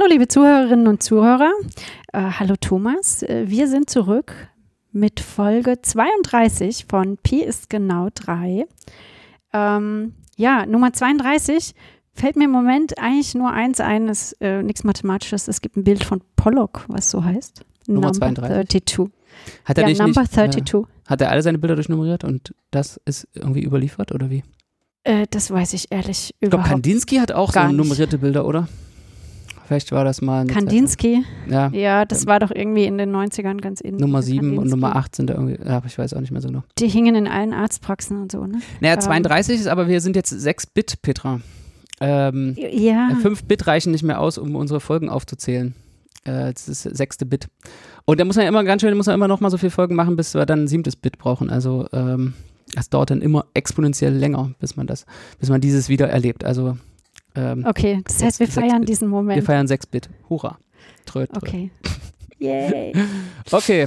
Hallo 0.00 0.12
liebe 0.12 0.28
Zuhörerinnen 0.28 0.86
und 0.86 1.02
Zuhörer. 1.02 1.52
Äh, 2.14 2.22
hallo 2.22 2.54
Thomas. 2.58 3.22
Äh, 3.22 3.44
wir 3.48 3.68
sind 3.68 3.90
zurück 3.90 4.32
mit 4.92 5.20
Folge 5.20 5.82
32 5.82 6.86
von 6.88 7.18
Pi 7.18 7.42
ist 7.42 7.68
genau 7.68 8.08
3. 8.14 8.64
Ähm, 9.52 10.14
ja, 10.36 10.64
Nummer 10.64 10.94
32 10.94 11.74
fällt 12.14 12.36
mir 12.36 12.44
im 12.44 12.50
Moment 12.50 12.98
eigentlich 12.98 13.34
nur 13.34 13.50
eins 13.50 13.78
ein, 13.78 14.08
ist 14.08 14.40
äh, 14.40 14.62
nichts 14.62 14.84
Mathematisches. 14.84 15.48
Es 15.48 15.60
gibt 15.60 15.76
ein 15.76 15.84
Bild 15.84 16.02
von 16.02 16.22
Pollock, 16.34 16.86
was 16.88 17.10
so 17.10 17.22
heißt. 17.22 17.62
Nummer 17.86 18.06
Number 18.12 18.34
32. 18.34 18.86
32. 18.86 19.14
Hat 19.66 19.76
er 19.76 19.86
ja, 19.86 20.06
Number 20.06 20.22
nicht, 20.22 20.32
32. 20.32 20.74
Äh, 20.74 21.10
hat 21.10 21.20
er 21.20 21.30
alle 21.30 21.42
seine 21.42 21.58
Bilder 21.58 21.74
durchnummeriert 21.74 22.24
und 22.24 22.54
das 22.70 22.98
ist 23.04 23.28
irgendwie 23.34 23.64
überliefert 23.64 24.12
oder 24.12 24.30
wie? 24.30 24.44
Äh, 25.04 25.26
das 25.28 25.50
weiß 25.50 25.74
ich 25.74 25.92
ehrlich 25.92 26.30
Ich 26.40 26.48
glaube, 26.48 26.54
überhaupt 26.54 26.70
Kandinsky 26.70 27.16
hat 27.16 27.32
auch 27.32 27.52
so 27.52 27.60
nummerierte 27.68 28.16
Bilder, 28.16 28.46
oder? 28.46 28.66
Vielleicht 29.70 29.92
war 29.92 30.04
das 30.04 30.20
mal. 30.20 30.48
Kandinsky, 30.48 31.24
Ja, 31.48 31.68
ja, 31.68 32.04
das 32.04 32.26
war 32.26 32.40
doch 32.40 32.50
irgendwie 32.52 32.86
in 32.86 32.98
den 32.98 33.14
90ern 33.14 33.60
ganz 33.60 33.80
in. 33.80 33.98
Nummer 33.98 34.20
7 34.20 34.38
und 34.40 34.46
Kandinsky. 34.56 34.70
Nummer 34.70 34.96
8 34.96 35.14
sind 35.14 35.30
da 35.30 35.34
irgendwie, 35.34 35.64
aber 35.64 35.86
ich 35.86 35.96
weiß 35.96 36.12
auch 36.14 36.20
nicht 36.20 36.32
mehr 36.32 36.40
so 36.40 36.48
genau. 36.48 36.64
Die 36.80 36.88
hingen 36.88 37.14
in 37.14 37.28
allen 37.28 37.52
Arztpraxen 37.52 38.20
und 38.20 38.32
so, 38.32 38.44
ne? 38.48 38.58
Naja, 38.80 38.94
Ähm. 38.94 39.00
32 39.00 39.60
ist 39.60 39.68
aber, 39.68 39.86
wir 39.86 40.00
sind 40.00 40.16
jetzt 40.16 40.30
6 40.30 40.66
Bit, 40.66 41.02
Petra. 41.02 41.38
Ähm, 42.00 42.56
Ja. 42.72 43.10
5 43.22 43.44
Bit 43.44 43.68
reichen 43.68 43.92
nicht 43.92 44.02
mehr 44.02 44.20
aus, 44.20 44.38
um 44.38 44.56
unsere 44.56 44.80
Folgen 44.80 45.08
aufzuzählen. 45.08 45.76
Äh, 46.24 46.52
das 46.52 46.66
ist 46.68 46.86
das 46.86 46.98
sechste 46.98 47.24
Bit. 47.24 47.46
Und 48.06 48.18
da 48.18 48.24
muss 48.24 48.34
man 48.34 48.42
ja 48.42 48.48
immer 48.48 48.64
ganz 48.64 48.82
schön, 48.82 48.96
muss 48.96 49.06
man 49.06 49.14
immer 49.14 49.28
noch 49.28 49.38
mal 49.38 49.50
so 49.50 49.56
viele 49.56 49.70
Folgen 49.70 49.94
machen, 49.94 50.16
bis 50.16 50.34
wir 50.34 50.46
dann 50.46 50.64
ein 50.64 50.66
siebtes 50.68 50.96
Bit 50.96 51.16
brauchen. 51.18 51.48
Also 51.48 51.86
ähm, 51.92 52.34
das 52.74 52.90
dauert 52.90 53.12
dann 53.12 53.22
immer 53.22 53.46
exponentiell 53.54 54.14
länger, 54.14 54.50
bis 54.58 54.74
man 54.74 54.88
das, 54.88 55.06
bis 55.38 55.48
man 55.48 55.60
dieses 55.60 55.88
wieder 55.88 56.08
erlebt. 56.08 56.44
Also 56.44 56.76
ähm, 57.34 57.64
Okay, 57.66 58.00
das 58.04 58.22
heißt, 58.22 58.40
wir 58.40 58.48
feiern 58.48 58.84
diesen 58.84 59.08
wir 59.08 59.16
Moment. 59.16 59.44
feiern 59.44 59.66
6 59.66 59.86
Bit. 59.86 60.10
Hurra. 60.28 60.58
Trö, 61.06 61.26
trö. 61.26 61.36
Okay. 61.36 61.70
Yay. 62.38 62.92
Okay, 63.50 63.86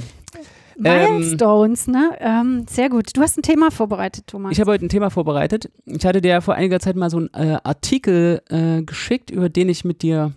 Ähm, 0.82 1.18
Milestones, 1.18 1.86
ne? 1.86 2.16
Ähm, 2.20 2.66
sehr 2.68 2.88
gut. 2.88 3.16
Du 3.16 3.20
hast 3.20 3.36
ein 3.38 3.42
Thema 3.42 3.70
vorbereitet, 3.70 4.26
Thomas. 4.26 4.52
ich 4.52 4.60
habe 4.60 4.72
heute 4.72 4.84
ein 4.86 4.88
Thema 4.88 5.10
vorbereitet. 5.10 5.70
Ich 5.86 6.04
hatte 6.04 6.20
dir 6.20 6.28
ja 6.30 6.40
vor 6.40 6.54
einiger 6.54 6.80
Zeit 6.80 6.96
mal 6.96 7.10
so 7.10 7.18
einen 7.18 7.30
äh, 7.34 7.58
Artikel 7.64 8.42
äh, 8.48 8.82
geschickt, 8.82 9.30
über 9.30 9.48
den 9.48 9.68
ich 9.68 9.84
mit 9.84 10.02
dir 10.02 10.32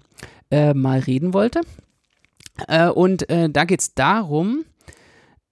äh, 0.51 0.73
mal 0.73 0.99
reden 0.99 1.33
wollte. 1.33 1.61
Äh, 2.67 2.89
und 2.89 3.29
äh, 3.29 3.49
da 3.49 3.65
geht 3.65 3.81
es 3.81 3.93
darum, 3.95 4.63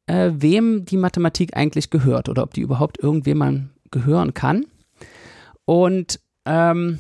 äh, 0.08 0.31
wem 0.36 0.86
die 0.86 0.98
Mathematik 0.98 1.56
eigentlich 1.58 1.89
gehört 1.89 2.30
oder 2.30 2.44
ob 2.44 2.53
die 2.53 2.61
überhaupt 2.61 3.00
irgendwem 3.00 3.70
gehören 3.92 4.33
kann. 4.36 4.66
Und 5.66 6.20
ähm, 6.45 7.00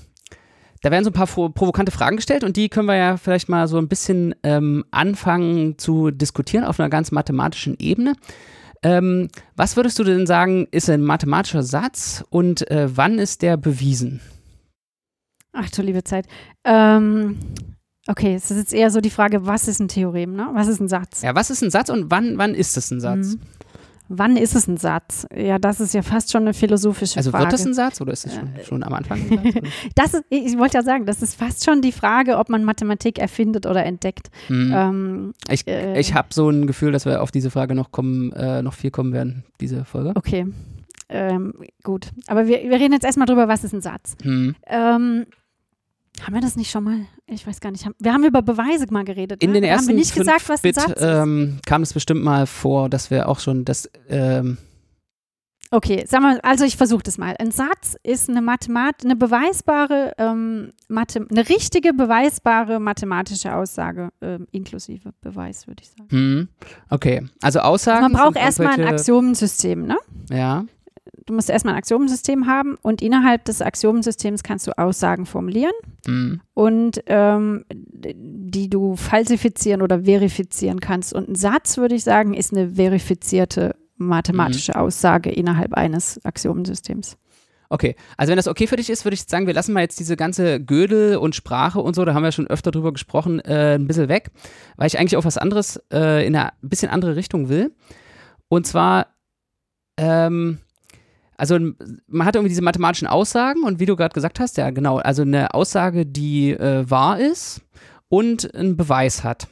da 0.85 0.91
werden 0.91 1.03
so 1.03 1.09
ein 1.09 1.13
paar 1.13 1.25
pro- 1.25 1.49
provokante 1.49 1.91
Fragen 1.91 2.15
gestellt 2.15 2.43
und 2.43 2.57
die 2.57 2.69
können 2.69 2.87
wir 2.87 2.95
ja 2.95 3.17
vielleicht 3.17 3.49
mal 3.49 3.67
so 3.67 3.79
ein 3.79 3.87
bisschen 3.87 4.35
ähm, 4.43 4.85
anfangen 4.91 5.79
zu 5.79 6.11
diskutieren 6.11 6.63
auf 6.63 6.79
einer 6.79 6.89
ganz 6.89 7.11
mathematischen 7.11 7.75
Ebene. 7.79 8.13
Ähm, 8.83 9.29
was 9.55 9.77
würdest 9.77 9.97
du 9.97 10.03
denn 10.03 10.27
sagen, 10.27 10.67
ist 10.69 10.87
ein 10.91 11.01
mathematischer 11.01 11.63
Satz 11.63 12.23
und 12.29 12.69
äh, 12.69 12.87
wann 12.95 13.17
ist 13.17 13.41
der 13.41 13.57
bewiesen? 13.57 14.21
Ach 15.53 15.71
du 15.71 15.81
liebe 15.81 16.03
Zeit. 16.03 16.27
Ähm, 16.63 17.39
okay, 18.07 18.35
es 18.35 18.51
ist 18.51 18.57
jetzt 18.57 18.73
eher 18.73 18.91
so 18.91 19.01
die 19.01 19.09
Frage, 19.09 19.47
was 19.47 19.67
ist 19.67 19.79
ein 19.79 19.87
Theorem, 19.87 20.35
ne? 20.35 20.49
Was 20.53 20.67
ist 20.67 20.79
ein 20.79 20.87
Satz? 20.87 21.23
Ja, 21.23 21.33
was 21.33 21.49
ist 21.49 21.63
ein 21.63 21.71
Satz 21.71 21.89
und 21.89 22.11
wann, 22.11 22.37
wann 22.37 22.53
ist 22.53 22.77
es 22.77 22.91
ein 22.91 23.01
Satz? 23.01 23.33
Mhm. 23.33 23.39
Wann 24.07 24.37
ist 24.37 24.55
es 24.55 24.67
ein 24.67 24.77
Satz? 24.77 25.25
Ja, 25.35 25.57
das 25.57 25.79
ist 25.79 25.93
ja 25.93 26.01
fast 26.01 26.31
schon 26.31 26.43
eine 26.43 26.53
philosophische 26.53 27.17
Also 27.17 27.31
Frage. 27.31 27.45
wird 27.45 27.53
es 27.53 27.65
ein 27.65 27.73
Satz 27.73 28.01
oder 28.01 28.13
ist 28.13 28.25
es 28.25 28.35
schon, 28.35 28.49
schon 28.63 28.83
am 28.83 28.93
Anfang 28.93 29.19
ein 29.19 29.51
Satz? 29.53 29.63
Das 29.95 30.13
ist, 30.13 30.23
ich 30.29 30.57
wollte 30.57 30.77
ja 30.77 30.83
sagen, 30.83 31.05
das 31.05 31.21
ist 31.21 31.35
fast 31.35 31.65
schon 31.65 31.81
die 31.81 31.91
Frage, 31.91 32.37
ob 32.37 32.49
man 32.49 32.63
Mathematik 32.63 33.17
erfindet 33.19 33.65
oder 33.65 33.85
entdeckt. 33.85 34.27
Mhm. 34.49 34.73
Ähm, 34.75 35.33
Ich, 35.49 35.67
äh, 35.67 35.99
ich 35.99 36.13
habe 36.13 36.27
so 36.31 36.49
ein 36.49 36.67
Gefühl, 36.67 36.91
dass 36.91 37.05
wir 37.05 37.21
auf 37.21 37.31
diese 37.31 37.49
Frage 37.49 37.73
noch 37.75 37.91
kommen, 37.91 38.31
äh, 38.33 38.61
noch 38.61 38.73
viel 38.73 38.91
kommen 38.91 39.13
werden, 39.13 39.43
diese 39.59 39.85
Folge. 39.85 40.11
okay, 40.15 40.45
ähm, 41.09 41.53
gut. 41.83 42.07
Aber 42.27 42.47
wir, 42.47 42.63
wir 42.63 42.79
reden 42.79 42.93
jetzt 42.93 43.05
erstmal 43.05 43.27
drüber, 43.27 43.47
was 43.47 43.63
ist 43.63 43.73
ein 43.73 43.81
Satz. 43.81 44.15
Hm. 44.23 44.55
Ähm, 44.67 45.25
haben 46.23 46.33
wir 46.33 46.41
das 46.41 46.55
nicht 46.55 46.71
schon 46.71 46.83
mal? 46.83 47.05
Ich 47.27 47.45
weiß 47.45 47.59
gar 47.59 47.71
nicht. 47.71 47.87
Wir 47.99 48.13
haben 48.13 48.23
über 48.23 48.41
Beweise 48.41 48.85
mal 48.89 49.03
geredet. 49.03 49.43
In 49.43 49.51
ne? 49.51 49.61
den 49.61 49.63
ersten 49.63 49.87
haben 49.87 49.87
wir 49.89 49.95
nicht 49.95 50.13
fünf 50.13 50.25
gesagt, 50.27 50.49
was 50.49 50.61
Bit 50.61 50.77
ein 50.77 50.87
Satz 50.87 51.01
ist. 51.01 51.03
ähm, 51.03 51.59
kam 51.65 51.81
es 51.81 51.93
bestimmt 51.93 52.23
mal 52.23 52.47
vor, 52.47 52.89
dass 52.89 53.11
wir 53.11 53.27
auch 53.29 53.39
schon 53.39 53.65
das 53.65 53.89
ähm, 54.09 54.57
Okay, 55.71 56.05
sagen 56.07 56.23
wir, 56.23 56.45
also 56.45 56.63
ich 56.63 56.77
versuche 56.77 57.03
das 57.03 57.17
mal. 57.17 57.35
Ein 57.39 57.51
Satz 57.51 57.97
ist 58.03 58.29
eine 58.29 58.41
Mathemat, 58.41 59.03
eine 59.03 59.15
beweisbare, 59.15 60.13
ähm, 60.17 60.71
Mathe, 60.87 61.25
eine 61.29 61.49
richtige 61.49 61.91
beweisbare 61.93 62.79
mathematische 62.79 63.53
Aussage, 63.53 64.09
ähm, 64.21 64.47
inklusive 64.51 65.11
Beweis, 65.21 65.67
würde 65.67 65.83
ich 65.83 65.89
sagen. 65.89 66.07
hm. 66.09 66.47
Okay, 66.89 67.27
also 67.41 67.59
Aussagen. 67.59 68.03
Man 68.03 68.13
braucht 68.13 68.37
erstmal 68.37 68.79
ein 68.79 68.87
Axiomensystem, 68.87 69.85
ne? 69.85 69.97
Ja. 70.29 70.65
Du 71.25 71.33
musst 71.33 71.49
erstmal 71.49 71.73
ein 71.73 71.79
Axiomensystem 71.79 72.45
haben 72.45 72.77
und 72.83 73.01
innerhalb 73.01 73.45
des 73.45 73.61
Axiomsystems 73.61 74.43
kannst 74.43 74.67
du 74.67 74.77
Aussagen 74.77 75.25
formulieren 75.25 75.73
Hm. 76.05 76.41
und 76.53 77.01
ähm, 77.07 77.65
die 77.71 78.69
du 78.69 78.95
falsifizieren 78.95 79.81
oder 79.81 80.03
verifizieren 80.03 80.79
kannst. 80.79 81.13
Und 81.13 81.27
ein 81.29 81.35
Satz, 81.35 81.77
würde 81.77 81.95
ich 81.95 82.03
sagen, 82.03 82.33
ist 82.35 82.53
eine 82.53 82.75
verifizierte 82.75 83.75
mathematische 83.97 84.73
Mhm. 84.75 84.81
Aussage 84.81 85.31
innerhalb 85.31 85.73
eines 85.73 86.23
Axiomensystems. 86.23 87.17
Okay, 87.69 87.95
also 88.17 88.29
wenn 88.29 88.37
das 88.37 88.47
okay 88.47 88.67
für 88.67 88.75
dich 88.75 88.91
ist, 88.91 89.05
würde 89.05 89.15
ich 89.15 89.23
sagen, 89.23 89.47
wir 89.47 89.53
lassen 89.55 89.73
mal 89.73 89.79
jetzt 89.81 89.99
diese 89.99 90.15
ganze 90.15 90.63
Gödel 90.63 91.17
und 91.17 91.33
Sprache 91.33 91.79
und 91.79 91.95
so, 91.95 92.05
da 92.05 92.13
haben 92.13 92.21
wir 92.21 92.31
schon 92.31 92.45
öfter 92.45 92.69
drüber 92.69 92.93
gesprochen, 92.93 93.39
äh, 93.39 93.75
ein 93.75 93.87
bisschen 93.87 94.07
weg, 94.09 94.29
weil 94.77 94.85
ich 94.85 94.99
eigentlich 94.99 95.17
auf 95.17 95.25
was 95.25 95.39
anderes, 95.39 95.81
äh, 95.91 96.27
in 96.27 96.35
eine 96.35 96.51
bisschen 96.61 96.91
andere 96.91 97.15
Richtung 97.15 97.49
will. 97.49 97.71
Und 98.49 98.67
zwar, 98.67 99.07
ähm, 99.97 100.59
also 101.37 101.59
man 102.07 102.25
hat 102.25 102.35
irgendwie 102.35 102.49
diese 102.49 102.61
mathematischen 102.61 103.07
Aussagen 103.07 103.63
und 103.63 103.79
wie 103.79 103.85
du 103.85 103.95
gerade 103.95 104.13
gesagt 104.13 104.39
hast, 104.39 104.57
ja 104.57 104.69
genau, 104.69 104.97
also 104.97 105.23
eine 105.23 105.53
Aussage, 105.53 106.05
die 106.05 106.51
äh, 106.51 106.89
wahr 106.89 107.19
ist 107.19 107.61
und 108.09 108.53
einen 108.55 108.77
Beweis 108.77 109.23
hat, 109.23 109.47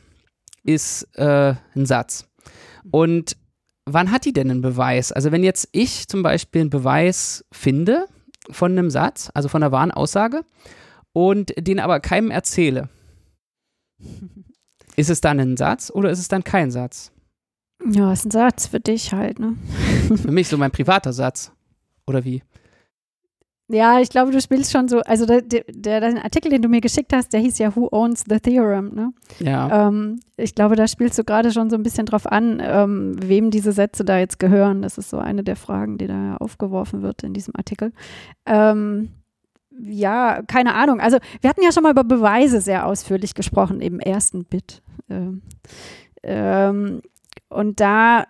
ist 0.64 1.04
äh, 1.18 1.56
ein 1.76 1.86
Satz. 1.86 2.30
Und 2.92 3.38
wann 3.86 4.12
hat 4.12 4.26
die 4.26 4.34
denn 4.34 4.50
einen 4.50 4.62
Beweis? 4.62 5.12
Also 5.12 5.32
wenn 5.32 5.44
jetzt 5.44 5.70
ich 5.72 6.08
zum 6.08 6.24
Beispiel 6.24 6.62
einen 6.62 6.70
Beweis 6.70 7.46
finde 7.52 8.06
von 8.50 8.72
einem 8.72 8.90
Satz, 8.90 9.30
also 9.34 9.50
von 9.50 9.64
einer 9.64 9.72
wahren 9.72 9.92
Aussage, 9.92 10.44
und 11.14 11.54
den 11.58 11.80
aber 11.80 12.00
keinem 12.00 12.32
erzähle, 12.32 12.90
ist 14.96 15.10
es 15.10 15.22
dann 15.22 15.40
ein 15.40 15.58
Satz 15.58 15.92
oder 15.94 16.10
ist 16.10 16.20
es 16.20 16.28
dann 16.28 16.44
kein 16.44 16.72
Satz? 16.72 17.12
Ja, 17.92 18.14
ist 18.14 18.26
ein 18.26 18.32
Satz 18.32 18.68
für 18.68 18.80
dich 18.80 19.12
halt, 19.14 19.40
ne? 19.40 19.58
Für 20.16 20.32
mich 20.32 20.48
so 20.48 20.58
mein 20.58 20.72
privater 20.72 21.12
Satz. 21.12 21.52
Oder 22.08 22.24
wie? 22.24 22.44
Ja, 23.70 24.00
ich 24.00 24.10
glaube, 24.10 24.32
du 24.32 24.42
spielst 24.42 24.72
schon 24.72 24.90
so, 24.90 25.00
also 25.02 25.26
der, 25.26 25.42
der, 25.42 25.64
der 25.68 26.24
Artikel, 26.24 26.52
den 26.52 26.62
du 26.62 26.68
mir 26.68 26.82
geschickt 26.82 27.14
hast, 27.14 27.32
der 27.32 27.40
hieß 27.40 27.58
ja 27.60 27.76
Who 27.76 27.88
Owns 27.92 28.26
the 28.28 28.40
Theorem, 28.40 28.94
ne? 28.94 29.14
Ja. 29.40 29.88
Ähm, 29.88 30.20
ich 30.36 30.54
glaube, 30.54 30.76
da 30.76 30.86
spielst 30.88 31.18
du 31.18 31.24
gerade 31.24 31.52
schon 31.52 31.70
so 31.70 31.78
ein 31.78 31.84
bisschen 31.84 32.06
drauf 32.06 32.28
an, 32.28 32.62
ähm, 32.64 33.16
wem 33.20 33.52
diese 33.52 33.72
Sätze 33.72 34.04
da 34.04 34.20
jetzt 34.20 34.38
gehören. 34.38 34.82
Das 34.82 34.98
ist 34.98 35.10
so 35.10 35.18
eine 35.18 35.44
der 35.44 35.56
Fragen, 35.56 35.98
die 35.98 36.08
da 36.08 36.36
aufgeworfen 36.38 37.02
wird 37.02 37.24
in 37.24 37.34
diesem 37.34 37.56
Artikel. 37.56 37.94
Ähm, 38.46 39.10
ja, 39.80 40.42
keine 40.44 40.76
Ahnung. 40.76 41.00
Also 41.00 41.18
wir 41.42 41.50
hatten 41.50 41.64
ja 41.64 41.72
schon 41.72 41.84
mal 41.84 41.92
über 41.92 42.04
Beweise 42.04 42.60
sehr 42.60 42.86
ausführlich 42.86 43.34
gesprochen, 43.34 43.80
im 43.80 44.00
ersten 44.00 44.44
Bit. 44.44 44.84
Ähm, 45.10 45.42
ähm, 46.22 47.02
und 47.50 47.80
da 47.80 48.26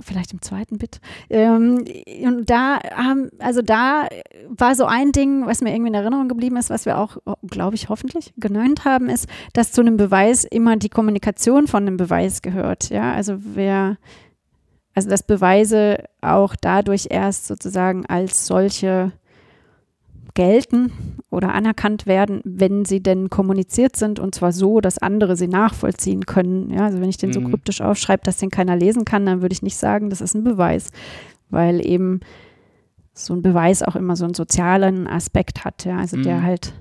vielleicht 0.00 0.32
im 0.32 0.40
zweiten 0.40 0.78
Bit. 0.78 1.00
Ähm, 1.30 1.84
und 2.22 2.48
da 2.48 2.78
haben, 2.94 3.30
also 3.38 3.60
da 3.62 4.08
war 4.48 4.74
so 4.74 4.84
ein 4.84 5.12
Ding, 5.12 5.46
was 5.46 5.60
mir 5.60 5.72
irgendwie 5.72 5.88
in 5.88 5.94
Erinnerung 5.94 6.28
geblieben 6.28 6.56
ist, 6.56 6.70
was 6.70 6.86
wir 6.86 6.98
auch, 6.98 7.16
glaube 7.48 7.74
ich, 7.74 7.88
hoffentlich 7.88 8.32
genannt 8.36 8.84
haben, 8.84 9.08
ist, 9.08 9.28
dass 9.52 9.72
zu 9.72 9.80
einem 9.80 9.96
Beweis 9.96 10.44
immer 10.44 10.76
die 10.76 10.88
Kommunikation 10.88 11.66
von 11.66 11.82
einem 11.82 11.96
Beweis 11.96 12.42
gehört. 12.42 12.90
Ja, 12.90 13.12
also 13.12 13.36
wer, 13.38 13.96
also 14.94 15.08
dass 15.08 15.22
Beweise 15.24 16.04
auch 16.20 16.54
dadurch 16.60 17.08
erst 17.10 17.46
sozusagen 17.46 18.06
als 18.06 18.46
solche 18.46 19.12
gelten 20.38 20.92
oder 21.30 21.52
anerkannt 21.52 22.06
werden, 22.06 22.40
wenn 22.44 22.84
sie 22.84 23.02
denn 23.02 23.28
kommuniziert 23.28 23.96
sind 23.96 24.20
und 24.20 24.36
zwar 24.36 24.52
so, 24.52 24.80
dass 24.80 24.98
andere 24.98 25.34
sie 25.34 25.48
nachvollziehen 25.48 26.26
können. 26.26 26.70
Ja, 26.70 26.84
also 26.84 27.00
wenn 27.00 27.08
ich 27.10 27.16
den 27.16 27.32
so 27.32 27.40
Mhm. 27.40 27.50
kryptisch 27.50 27.80
aufschreibe, 27.80 28.22
dass 28.22 28.36
den 28.36 28.50
keiner 28.50 28.76
lesen 28.76 29.04
kann, 29.04 29.26
dann 29.26 29.42
würde 29.42 29.52
ich 29.52 29.62
nicht 29.62 29.76
sagen, 29.76 30.10
das 30.10 30.20
ist 30.20 30.34
ein 30.34 30.44
Beweis, 30.44 30.90
weil 31.50 31.84
eben 31.84 32.20
so 33.14 33.34
ein 33.34 33.42
Beweis 33.42 33.82
auch 33.82 33.96
immer 33.96 34.14
so 34.14 34.26
einen 34.26 34.34
sozialen 34.34 35.08
Aspekt 35.08 35.64
hat, 35.64 35.84
ja, 35.84 35.96
also 35.96 36.16
der 36.16 36.36
Mhm. 36.36 36.42
halt 36.44 36.72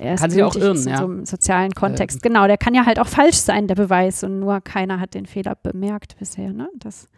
erst 0.00 0.22
Kann 0.22 0.30
sich 0.30 0.42
auch 0.42 0.56
irren, 0.56 0.76
ist 0.76 0.86
in 0.86 0.92
ja. 0.92 0.98
so 0.98 1.04
einem 1.04 1.26
sozialen 1.26 1.72
Kontext. 1.72 2.22
genau, 2.22 2.46
der 2.46 2.56
kann 2.56 2.74
ja 2.74 2.86
halt 2.86 2.98
auch 2.98 3.08
falsch 3.08 3.36
sein, 3.36 3.66
der 3.66 3.74
Beweis, 3.74 4.24
und 4.24 4.40
nur 4.40 4.62
keiner 4.62 5.00
hat 5.00 5.12
den 5.12 5.26
Fehler 5.26 5.54
bemerkt 5.54 6.16
bisher, 6.18 6.54
ne? 6.54 6.70
Das 6.78 7.10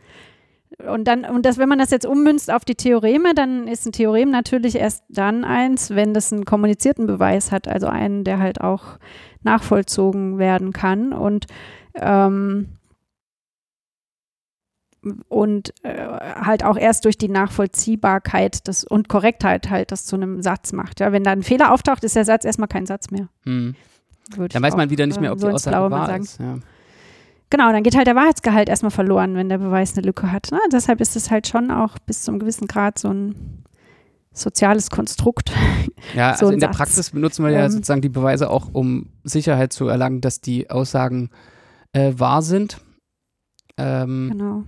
und 0.87 1.05
dann, 1.05 1.25
und 1.25 1.45
das, 1.45 1.59
wenn 1.59 1.69
man 1.69 1.79
das 1.79 1.91
jetzt 1.91 2.07
ummünzt 2.07 2.53
auf 2.53 2.65
die 2.65 2.77
Theoreme, 2.77 3.35
dann 3.35 3.67
ist 3.67 3.87
ein 3.87 3.93
Theorem 3.93 4.31
natürlich 4.31 4.77
erst 4.77 5.05
dann 5.09 5.45
eins, 5.45 5.91
wenn 5.91 6.15
das 6.15 6.33
einen 6.33 6.45
kommunizierten 6.45 7.07
Beweis 7.07 7.51
hat, 7.51 7.67
also 7.67 7.89
einen, 7.89 8.23
der 8.23 8.39
halt 8.39 8.61
auch 8.61 8.99
nachvollzogen 9.43 10.39
werden 10.39 10.73
kann. 10.73 11.13
Und 11.13 11.47
ähm, 11.95 12.69
und 15.29 15.73
äh, 15.85 15.97
halt 15.97 16.65
auch 16.65 16.77
erst 16.77 17.05
durch 17.05 17.17
die 17.17 17.29
Nachvollziehbarkeit 17.29 18.67
des, 18.67 18.85
und 18.85 19.09
Korrektheit 19.09 19.71
halt 19.71 19.93
das 19.93 20.05
zu 20.05 20.17
einem 20.17 20.43
Satz 20.43 20.73
macht. 20.73 21.01
Ja, 21.01 21.13
wenn 21.13 21.25
da 21.25 21.31
ein 21.31 21.43
Fehler 21.43 21.73
auftaucht, 21.73 22.05
ist 22.05 22.17
der 22.17 22.25
Satz 22.25 22.45
erstmal 22.45 22.69
kein 22.69 22.85
Satz 22.87 23.11
mehr. 23.11 23.29
Hm. 23.45 23.75
Dann 24.37 24.63
weiß 24.63 24.77
man 24.77 24.91
wieder 24.91 25.07
nicht 25.07 25.21
mehr, 25.21 25.33
ob 25.33 25.41
so 25.41 25.49
die 25.49 25.55
Aussage 25.55 25.91
wahr 25.91 26.17
ist. 26.19 26.39
Ja. 26.39 26.59
Genau, 27.51 27.73
dann 27.73 27.83
geht 27.83 27.97
halt 27.97 28.07
der 28.07 28.17
Wahrheitsgehalt 28.17 28.69
erstmal 28.69 28.91
verloren, 28.91 29.35
wenn 29.35 29.49
der 29.49 29.59
Beweis 29.59 29.97
eine 29.97 30.07
Lücke 30.07 30.31
hat. 30.31 30.49
Ne? 30.53 30.59
Deshalb 30.73 31.01
ist 31.01 31.17
es 31.17 31.31
halt 31.31 31.49
schon 31.49 31.71
auch 31.71 31.99
bis 32.01 32.23
zu 32.23 32.31
einem 32.31 32.41
gewissen 32.41 32.67
Grad 32.67 32.99
so 32.99 33.09
ein 33.09 33.65
soziales 34.33 34.91
Konstrukt. 34.91 35.53
Ja, 36.15 36.37
so 36.37 36.47
also 36.47 36.55
in 36.55 36.61
der 36.61 36.69
Praxis 36.69 37.11
benutzen 37.11 37.45
wir 37.45 37.51
ja 37.51 37.65
ähm, 37.65 37.73
sozusagen 37.73 38.01
die 38.01 38.09
Beweise 38.09 38.51
auch, 38.51 38.69
um 38.73 39.11
Sicherheit 39.25 39.73
zu 39.73 39.89
erlangen, 39.89 40.21
dass 40.21 40.41
die 40.41 40.71
Aussagen 40.71 41.31
äh, 41.93 42.13
wahr 42.17 42.41
sind. 42.41 42.79
Ähm, 43.77 44.29
genau. 44.31 44.63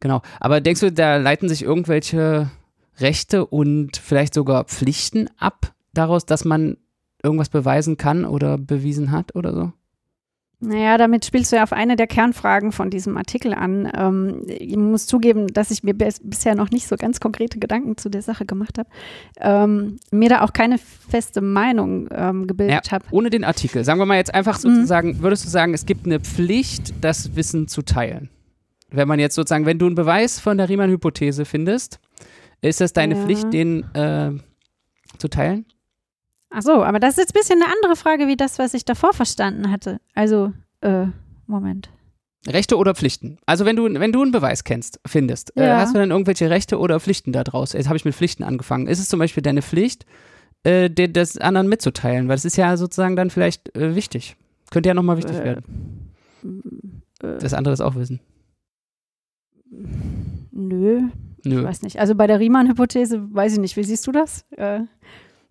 Genau. 0.00 0.22
Aber 0.40 0.62
denkst 0.62 0.80
du, 0.80 0.90
da 0.90 1.18
leiten 1.18 1.50
sich 1.50 1.62
irgendwelche 1.62 2.50
Rechte 2.98 3.44
und 3.46 3.98
vielleicht 3.98 4.32
sogar 4.32 4.64
Pflichten 4.64 5.28
ab 5.38 5.74
daraus, 5.92 6.24
dass 6.24 6.44
man 6.44 6.78
irgendwas 7.22 7.50
beweisen 7.50 7.98
kann 7.98 8.24
oder 8.24 8.56
bewiesen 8.56 9.12
hat 9.12 9.36
oder 9.36 9.52
so? 9.52 9.72
Naja, 10.62 10.98
damit 10.98 11.24
spielst 11.24 11.52
du 11.52 11.56
ja 11.56 11.62
auf 11.62 11.72
eine 11.72 11.96
der 11.96 12.06
Kernfragen 12.06 12.70
von 12.70 12.90
diesem 12.90 13.16
Artikel 13.16 13.54
an. 13.54 13.90
Ähm, 13.96 14.42
ich 14.46 14.76
muss 14.76 15.06
zugeben, 15.06 15.46
dass 15.46 15.70
ich 15.70 15.82
mir 15.82 15.94
bisher 15.94 16.54
noch 16.54 16.70
nicht 16.70 16.86
so 16.86 16.96
ganz 16.96 17.18
konkrete 17.18 17.58
Gedanken 17.58 17.96
zu 17.96 18.10
der 18.10 18.20
Sache 18.20 18.44
gemacht 18.44 18.78
habe. 18.78 18.90
Ähm, 19.38 19.98
mir 20.10 20.28
da 20.28 20.42
auch 20.42 20.52
keine 20.52 20.76
feste 20.76 21.40
Meinung 21.40 22.08
ähm, 22.12 22.46
gebildet 22.46 22.86
ja, 22.86 22.92
habe. 22.92 23.06
Ohne 23.10 23.30
den 23.30 23.42
Artikel. 23.42 23.84
Sagen 23.84 23.98
wir 23.98 24.06
mal 24.06 24.18
jetzt 24.18 24.34
einfach 24.34 24.58
mhm. 24.58 24.74
sozusagen, 24.74 25.08
mhm. 25.08 25.20
würdest 25.20 25.46
du 25.46 25.48
sagen, 25.48 25.72
es 25.72 25.86
gibt 25.86 26.04
eine 26.04 26.20
Pflicht, 26.20 26.92
das 27.00 27.34
Wissen 27.36 27.66
zu 27.66 27.80
teilen? 27.80 28.28
Wenn 28.90 29.08
man 29.08 29.18
jetzt 29.18 29.36
sozusagen, 29.36 29.64
wenn 29.64 29.78
du 29.78 29.86
einen 29.86 29.94
Beweis 29.94 30.40
von 30.40 30.58
der 30.58 30.68
Riemann-Hypothese 30.68 31.46
findest, 31.46 32.00
ist 32.60 32.82
es 32.82 32.92
deine 32.92 33.16
ja. 33.16 33.24
Pflicht, 33.24 33.50
den 33.50 33.84
äh, 33.94 34.32
zu 35.16 35.28
teilen? 35.28 35.64
Ach 36.50 36.62
so, 36.62 36.82
aber 36.82 36.98
das 36.98 37.12
ist 37.12 37.18
jetzt 37.18 37.36
ein 37.36 37.40
bisschen 37.40 37.62
eine 37.62 37.72
andere 37.72 37.96
Frage, 37.96 38.26
wie 38.26 38.36
das, 38.36 38.58
was 38.58 38.74
ich 38.74 38.84
davor 38.84 39.12
verstanden 39.12 39.70
hatte. 39.70 40.00
Also, 40.14 40.52
äh, 40.80 41.06
Moment. 41.46 41.90
Rechte 42.46 42.76
oder 42.76 42.94
Pflichten? 42.94 43.38
Also 43.44 43.66
wenn 43.66 43.76
du, 43.76 43.84
wenn 43.84 44.12
du 44.12 44.22
einen 44.22 44.32
Beweis 44.32 44.64
kennst, 44.64 44.98
findest, 45.06 45.56
äh, 45.56 45.64
ja. 45.64 45.76
äh, 45.76 45.80
hast 45.80 45.94
du 45.94 45.98
dann 45.98 46.10
irgendwelche 46.10 46.48
Rechte 46.48 46.78
oder 46.78 46.98
Pflichten 46.98 47.32
daraus? 47.32 47.74
Jetzt 47.74 47.86
habe 47.86 47.96
ich 47.96 48.04
mit 48.04 48.14
Pflichten 48.14 48.42
angefangen. 48.42 48.86
Ist 48.86 48.98
es 48.98 49.08
zum 49.08 49.18
Beispiel 49.18 49.42
deine 49.42 49.62
Pflicht, 49.62 50.06
äh, 50.64 50.88
dir 50.88 51.08
das 51.08 51.36
anderen 51.36 51.68
mitzuteilen? 51.68 52.28
Weil 52.28 52.36
es 52.36 52.44
ist 52.44 52.56
ja 52.56 52.76
sozusagen 52.76 53.14
dann 53.14 53.30
vielleicht 53.30 53.76
äh, 53.76 53.94
wichtig. 53.94 54.36
Könnte 54.70 54.88
ja 54.88 54.94
nochmal 54.94 55.18
wichtig 55.18 55.36
äh, 55.36 55.44
werden. 55.44 56.12
Äh. 57.22 57.38
das 57.38 57.52
andere 57.52 57.74
ist 57.74 57.80
auch 57.80 57.94
Wissen. 57.94 58.20
Nö. 59.70 61.02
Nö. 61.44 61.58
Ich 61.58 61.64
weiß 61.64 61.82
nicht. 61.82 62.00
Also 62.00 62.14
bei 62.14 62.26
der 62.26 62.40
Riemann-Hypothese 62.40 63.34
weiß 63.34 63.54
ich 63.54 63.58
nicht. 63.58 63.76
Wie 63.76 63.84
siehst 63.84 64.06
du 64.06 64.12
das? 64.12 64.44
Äh, 64.56 64.80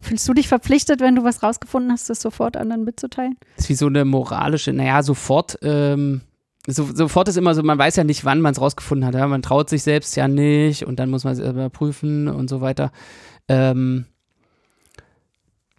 fühlst 0.02 0.28
du 0.28 0.34
dich 0.34 0.48
verpflichtet, 0.48 1.02
wenn 1.02 1.16
du 1.16 1.24
was 1.24 1.44
rausgefunden 1.44 1.92
hast, 1.92 2.10
das 2.10 2.22
sofort 2.22 2.58
anderen 2.58 2.84
mitzuteilen? 2.84 3.38
Das 3.56 3.66
ist 3.66 3.70
wie 3.70 3.76
so 3.76 3.88
eine 3.88 4.06
moralische, 4.06 4.74
naja, 4.74 5.04
sofort, 5.04 5.58
ähm, 5.62 6.22
so, 6.68 6.88
sofort 6.94 7.28
ist 7.28 7.38
immer 7.38 7.56
so, 7.56 7.64
man 7.64 7.78
weiß 7.78 7.96
ja 7.96 8.04
nicht, 8.04 8.26
wann 8.26 8.42
man 8.42 8.54
es 8.54 8.62
rausgefunden 8.62 9.06
hat. 9.06 9.16
Ja? 9.16 9.28
Man 9.28 9.42
traut 9.42 9.70
sich 9.70 9.84
selbst 9.84 10.16
ja 10.16 10.28
nicht 10.28 10.86
und 10.86 11.00
dann 11.00 11.10
muss 11.10 11.24
man 11.24 11.34
es 11.34 11.40
überprüfen 11.40 12.28
und 12.28 12.50
so 12.50 12.62
weiter. 12.62 12.92
Ähm, 13.48 14.06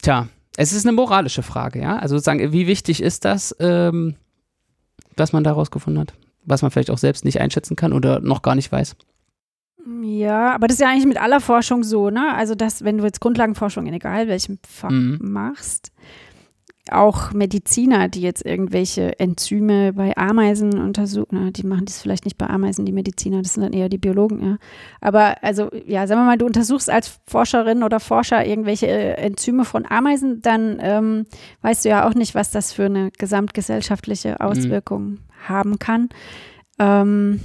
tja, 0.02 0.28
es 0.56 0.72
ist 0.72 0.86
eine 0.86 0.92
moralische 0.92 1.42
Frage, 1.42 1.80
ja. 1.80 1.96
Also 1.96 2.16
sozusagen, 2.16 2.52
wie 2.52 2.66
wichtig 2.66 3.02
ist 3.02 3.24
das, 3.24 3.54
ähm, 3.60 4.16
was 5.16 5.32
man 5.32 5.44
da 5.44 5.52
rausgefunden 5.52 6.00
hat? 6.00 6.14
was 6.44 6.62
man 6.62 6.70
vielleicht 6.70 6.90
auch 6.90 6.98
selbst 6.98 7.24
nicht 7.24 7.40
einschätzen 7.40 7.76
kann 7.76 7.92
oder 7.92 8.20
noch 8.20 8.42
gar 8.42 8.54
nicht 8.54 8.70
weiß. 8.70 8.96
Ja, 10.02 10.54
aber 10.54 10.68
das 10.68 10.76
ist 10.76 10.80
ja 10.80 10.88
eigentlich 10.88 11.06
mit 11.06 11.20
aller 11.20 11.40
Forschung 11.40 11.82
so, 11.82 12.10
ne? 12.10 12.34
Also, 12.34 12.54
dass, 12.54 12.84
wenn 12.84 12.98
du 12.98 13.04
jetzt 13.04 13.20
Grundlagenforschung 13.20 13.86
in 13.86 13.94
egal 13.94 14.28
welchem 14.28 14.58
Fach 14.66 14.90
mhm. 14.90 15.18
machst, 15.20 15.92
auch 16.90 17.32
Mediziner, 17.32 18.08
die 18.08 18.22
jetzt 18.22 18.44
irgendwelche 18.44 19.18
Enzyme 19.20 19.92
bei 19.92 20.16
Ameisen 20.16 20.78
untersuchen, 20.78 21.52
die 21.52 21.66
machen 21.66 21.84
das 21.84 22.00
vielleicht 22.00 22.24
nicht 22.24 22.38
bei 22.38 22.48
Ameisen, 22.48 22.84
die 22.84 22.92
Mediziner, 22.92 23.42
das 23.42 23.54
sind 23.54 23.62
dann 23.62 23.72
eher 23.72 23.88
die 23.88 23.98
Biologen, 23.98 24.42
ja. 24.42 24.58
Aber 25.00 25.42
also, 25.42 25.70
ja, 25.86 26.06
sagen 26.06 26.20
wir 26.20 26.26
mal, 26.26 26.38
du 26.38 26.46
untersuchst 26.46 26.90
als 26.90 27.20
Forscherin 27.26 27.82
oder 27.82 28.00
Forscher 28.00 28.46
irgendwelche 28.46 28.86
äh, 28.86 29.14
Enzyme 29.14 29.64
von 29.64 29.86
Ameisen, 29.88 30.40
dann 30.42 30.78
ähm, 30.80 31.26
weißt 31.62 31.84
du 31.84 31.90
ja 31.90 32.08
auch 32.08 32.14
nicht, 32.14 32.34
was 32.34 32.50
das 32.50 32.72
für 32.72 32.86
eine 32.86 33.10
gesamtgesellschaftliche 33.18 34.36
mhm. 34.40 34.46
Auswirkung 34.46 35.04
mhm 35.04 35.18
haben 35.48 35.78
kann. 35.78 36.08
Ähm, 36.78 37.40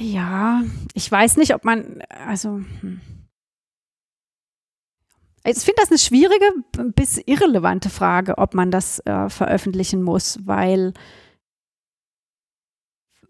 ja, 0.00 0.62
ich 0.94 1.10
weiß 1.10 1.36
nicht, 1.36 1.54
ob 1.54 1.64
man, 1.64 2.02
also, 2.26 2.60
hm. 2.80 3.00
ich 5.44 5.58
finde 5.58 5.76
das 5.76 5.90
eine 5.90 5.98
schwierige 5.98 6.46
bis 6.94 7.18
irrelevante 7.18 7.90
Frage, 7.90 8.38
ob 8.38 8.54
man 8.54 8.70
das 8.70 9.00
äh, 9.00 9.28
veröffentlichen 9.28 10.02
muss, 10.02 10.38
weil 10.44 10.92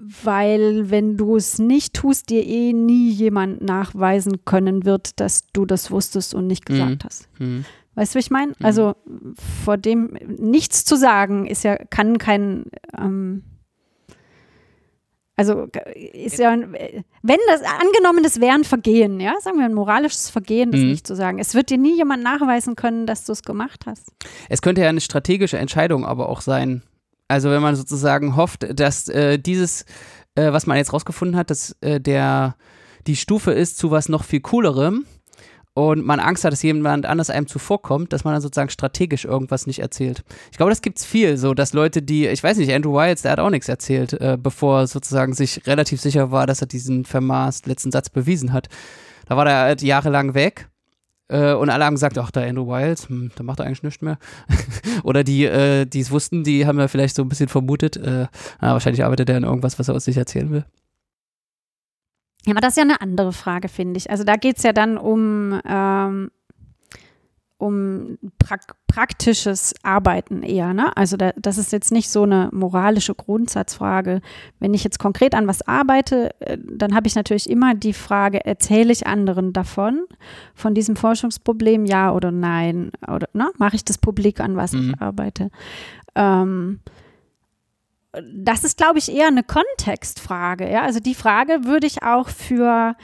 weil 0.03 0.91
wenn 0.91 1.19
du 1.19 1.37
es 1.37 1.59
nicht 1.59 1.93
tust, 1.93 2.31
dir 2.31 2.47
eh 2.47 2.73
nie 2.73 3.11
jemand 3.11 3.61
nachweisen 3.61 4.47
können 4.47 4.87
wird, 4.87 5.21
dass 5.21 5.47
du 5.53 5.67
das 5.67 5.91
wusstest 5.91 6.35
und 6.35 6.47
nicht 6.47 6.65
gesagt 6.65 7.05
mhm. 7.05 7.07
hast. 7.07 7.29
Mhm. 7.39 7.65
Weißt 7.95 8.15
du, 8.15 8.17
wie 8.17 8.21
ich 8.21 8.31
meine? 8.31 8.53
Mhm. 8.53 8.65
Also 8.65 8.95
vor 9.65 9.77
dem 9.77 10.17
nichts 10.39 10.87
zu 10.87 10.97
sagen 10.97 11.47
ist 11.47 11.65
ja, 11.65 11.77
kann 11.77 12.17
kein, 12.17 12.65
ähm, 12.97 13.45
also 15.41 15.69
ist 15.95 16.39
ja, 16.39 16.55
wenn 16.55 17.39
das, 17.49 17.63
angenommen, 17.63 18.23
das 18.23 18.43
wäre 18.43 18.53
ein 18.53 18.65
Vergehen, 18.65 19.21
ja, 19.21 19.33
sagen 19.41 19.57
wir 19.57 19.65
ein 19.65 19.73
moralisches 19.73 20.29
Vergehen, 20.29 20.71
das 20.71 20.83
mhm. 20.83 20.89
nicht 20.89 21.07
zu 21.07 21.17
sagen. 21.17 21.39
Es 21.39 21.55
wird 21.55 21.71
dir 21.71 21.79
nie 21.79 21.97
jemand 21.97 22.23
nachweisen 22.23 22.77
können, 22.77 23.07
dass 23.07 23.25
du 23.25 23.33
es 23.33 23.43
gemacht 23.43 23.87
hast. 23.87 24.13
Es 24.51 24.61
könnte 24.61 24.83
ja 24.83 24.91
eine 24.91 25.01
strategische 25.01 25.57
Entscheidung 25.57 26.05
aber 26.05 26.29
auch 26.29 26.43
sein. 26.43 26.83
Also 27.27 27.49
wenn 27.49 27.63
man 27.63 27.75
sozusagen 27.75 28.37
hofft, 28.37 28.67
dass 28.79 29.09
äh, 29.09 29.39
dieses, 29.39 29.87
äh, 30.35 30.53
was 30.53 30.67
man 30.67 30.77
jetzt 30.77 30.93
rausgefunden 30.93 31.39
hat, 31.39 31.49
dass 31.49 31.75
äh, 31.81 32.03
der 32.03 32.55
die 33.07 33.17
Stufe 33.17 33.53
ist 33.53 33.79
zu 33.79 33.91
was 33.91 34.11
noch 34.11 34.25
viel 34.25 34.41
coolerem, 34.41 35.07
und 35.75 36.05
man 36.05 36.21
Angst 36.21 36.45
hat, 36.45 36.53
dass 36.53 36.63
jemand 36.63 37.07
anders 37.07 37.31
einem 37.31 37.47
zuvorkommt, 37.47 38.13
dass 38.13 38.25
man 38.25 38.35
dann 38.35 38.43
sozusagen 38.43 38.71
strategisch 38.71 39.25
irgendwas 39.25 39.67
nicht 39.67 39.79
erzählt. 39.79 40.25
Ich 40.51 40.57
glaube, 40.57 40.71
das 40.71 40.83
gibt 40.83 40.99
es 40.99 41.05
viel, 41.05 41.37
so 41.37 41.55
dass 41.55 41.73
Leute, 41.73 42.03
die, 42.03 42.27
ich 42.27 42.43
weiß 42.43 42.57
nicht, 42.57 42.73
Andrew 42.73 42.95
Wiles, 42.95 43.23
der 43.23 43.33
hat 43.33 43.41
auch 43.41 43.51
nichts 43.51 43.69
erzählt, 43.69 44.15
äh, 44.15 44.37
bevor 44.41 44.87
sozusagen 44.87 45.33
sich 45.33 45.67
relativ 45.67 46.01
sicher 46.01 46.31
war, 46.31 46.47
dass 46.47 46.61
er 46.61 46.67
diesen 46.67 47.05
vermaßt 47.05 47.67
letzten 47.67 47.93
Satz 47.93 48.11
bewiesen 48.11 48.53
hat. 48.53 48.69
Da 49.27 49.37
war 49.37 49.47
er 49.47 49.61
halt 49.61 49.83
jahrelang 49.83 50.35
weg 50.35 50.69
äh, 51.29 51.53
und 51.53 51.71
alle 51.71 51.85
haben 51.85 51.95
gesagt, 51.95 52.19
ach, 52.19 52.33
da 52.33 52.43
Andrew 52.43 52.67
Wiles, 52.67 53.09
hm, 53.09 53.31
der 53.39 53.45
macht 53.45 53.61
er 53.61 53.67
eigentlich 53.67 53.85
nichts 53.85 54.03
mehr. 54.03 54.19
Oder 55.05 55.23
die, 55.23 55.45
äh, 55.45 55.87
die 55.87 56.01
es 56.01 56.11
wussten, 56.11 56.43
die 56.43 56.67
haben 56.67 56.81
ja 56.81 56.89
vielleicht 56.89 57.15
so 57.15 57.23
ein 57.23 57.29
bisschen 57.29 57.49
vermutet, 57.49 57.97
äh, 57.97 58.27
na, 58.61 58.73
wahrscheinlich 58.73 59.05
arbeitet 59.05 59.31
er 59.31 59.37
in 59.37 59.45
irgendwas, 59.45 59.79
was 59.79 59.89
er 59.89 59.95
aus 59.95 60.05
sich 60.05 60.17
erzählen 60.17 60.51
will. 60.51 60.65
Ja, 62.47 62.53
aber 62.53 62.61
das 62.61 62.73
ist 62.73 62.77
ja 62.79 62.85
eine 62.85 63.01
andere 63.01 63.33
Frage, 63.33 63.69
finde 63.69 63.99
ich. 63.99 64.11
Also 64.11 64.25
da 64.25 64.37
geht 64.37 64.57
es 64.57 64.63
ja 64.63 64.73
dann 64.73 64.97
um, 64.97 65.61
ähm, 65.67 66.31
um 67.59 68.19
prak 68.39 68.77
praktisches 68.87 69.73
Arbeiten 69.85 70.43
eher. 70.43 70.75
Ne? 70.75 70.97
Also 70.97 71.17
da, 71.17 71.31
das 71.37 71.59
ist 71.59 71.71
jetzt 71.71 71.93
nicht 71.93 72.11
so 72.11 72.25
eine 72.25 72.49
moralische 72.51 73.15
Grundsatzfrage. 73.15 74.21
Wenn 74.59 74.75
ich 74.75 74.83
jetzt 74.83 74.99
konkret 74.99 75.33
an 75.33 75.47
was 75.47 75.63
arbeite, 75.63 76.31
äh, 76.41 76.59
dann 76.61 76.95
habe 76.95 77.07
ich 77.07 77.15
natürlich 77.15 77.49
immer 77.49 77.77
die 77.77 77.93
Frage, 77.93 78.45
erzähle 78.45 78.93
ich 78.93 79.07
anderen 79.07 79.53
davon, 79.53 80.07
von 80.55 80.75
diesem 80.75 80.97
Forschungsproblem, 80.97 81.85
ja 81.85 82.13
oder 82.13 82.33
nein? 82.33 82.91
Oder 83.07 83.29
ne? 83.33 83.53
mache 83.59 83.77
ich 83.77 83.85
das 83.85 83.99
publik, 83.99 84.41
an 84.41 84.57
was 84.57 84.73
mhm. 84.73 84.91
ich 84.91 85.01
arbeite? 85.01 85.51
Ähm, 86.17 86.81
das 88.13 88.65
ist, 88.65 88.77
glaube 88.77 88.99
ich, 88.99 89.15
eher 89.15 89.29
eine 89.29 89.43
Kontextfrage. 89.43 90.71
Ja? 90.71 90.83
Also 90.83 91.01
die 91.01 91.15
Frage 91.15 91.65
würde 91.65 91.87
ich 91.87 92.03
auch 92.03 92.29
für, 92.29 92.97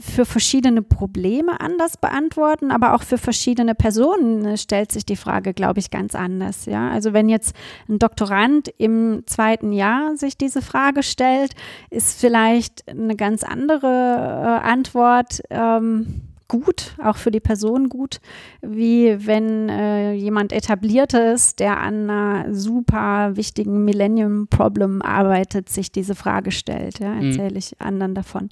für 0.00 0.24
verschiedene 0.24 0.82
Probleme 0.82 1.60
anders 1.60 1.96
beantworten, 1.96 2.72
aber 2.72 2.94
auch 2.94 3.02
für 3.02 3.18
verschiedene 3.18 3.74
Personen 3.74 4.56
stellt 4.56 4.90
sich 4.90 5.06
die 5.06 5.16
Frage, 5.16 5.54
glaube 5.54 5.78
ich, 5.78 5.90
ganz 5.90 6.14
anders. 6.14 6.66
Ja? 6.66 6.90
Also 6.90 7.12
wenn 7.12 7.28
jetzt 7.28 7.54
ein 7.88 7.98
Doktorand 8.00 8.68
im 8.78 9.22
zweiten 9.26 9.72
Jahr 9.72 10.16
sich 10.16 10.36
diese 10.36 10.60
Frage 10.62 11.04
stellt, 11.04 11.54
ist 11.90 12.20
vielleicht 12.20 12.88
eine 12.88 13.14
ganz 13.14 13.44
andere 13.44 13.86
äh, 13.86 14.66
Antwort. 14.66 15.40
Ähm, 15.50 16.31
gut, 16.60 16.94
auch 17.02 17.16
für 17.16 17.30
die 17.30 17.40
Person 17.40 17.88
gut, 17.88 18.20
wie 18.60 19.26
wenn 19.26 19.68
äh, 19.70 20.12
jemand 20.12 20.52
etabliertes, 20.52 21.56
der 21.56 21.78
an 21.80 22.10
einer 22.10 22.54
super 22.54 23.36
wichtigen 23.36 23.84
Millennium-Problem 23.84 25.00
arbeitet, 25.02 25.68
sich 25.70 25.90
diese 25.92 26.14
Frage 26.14 26.50
stellt. 26.50 26.98
Ja, 27.00 27.14
Mhm. 27.14 27.30
erzähle 27.30 27.58
ich 27.58 27.80
anderen 27.80 28.14
davon. 28.14 28.50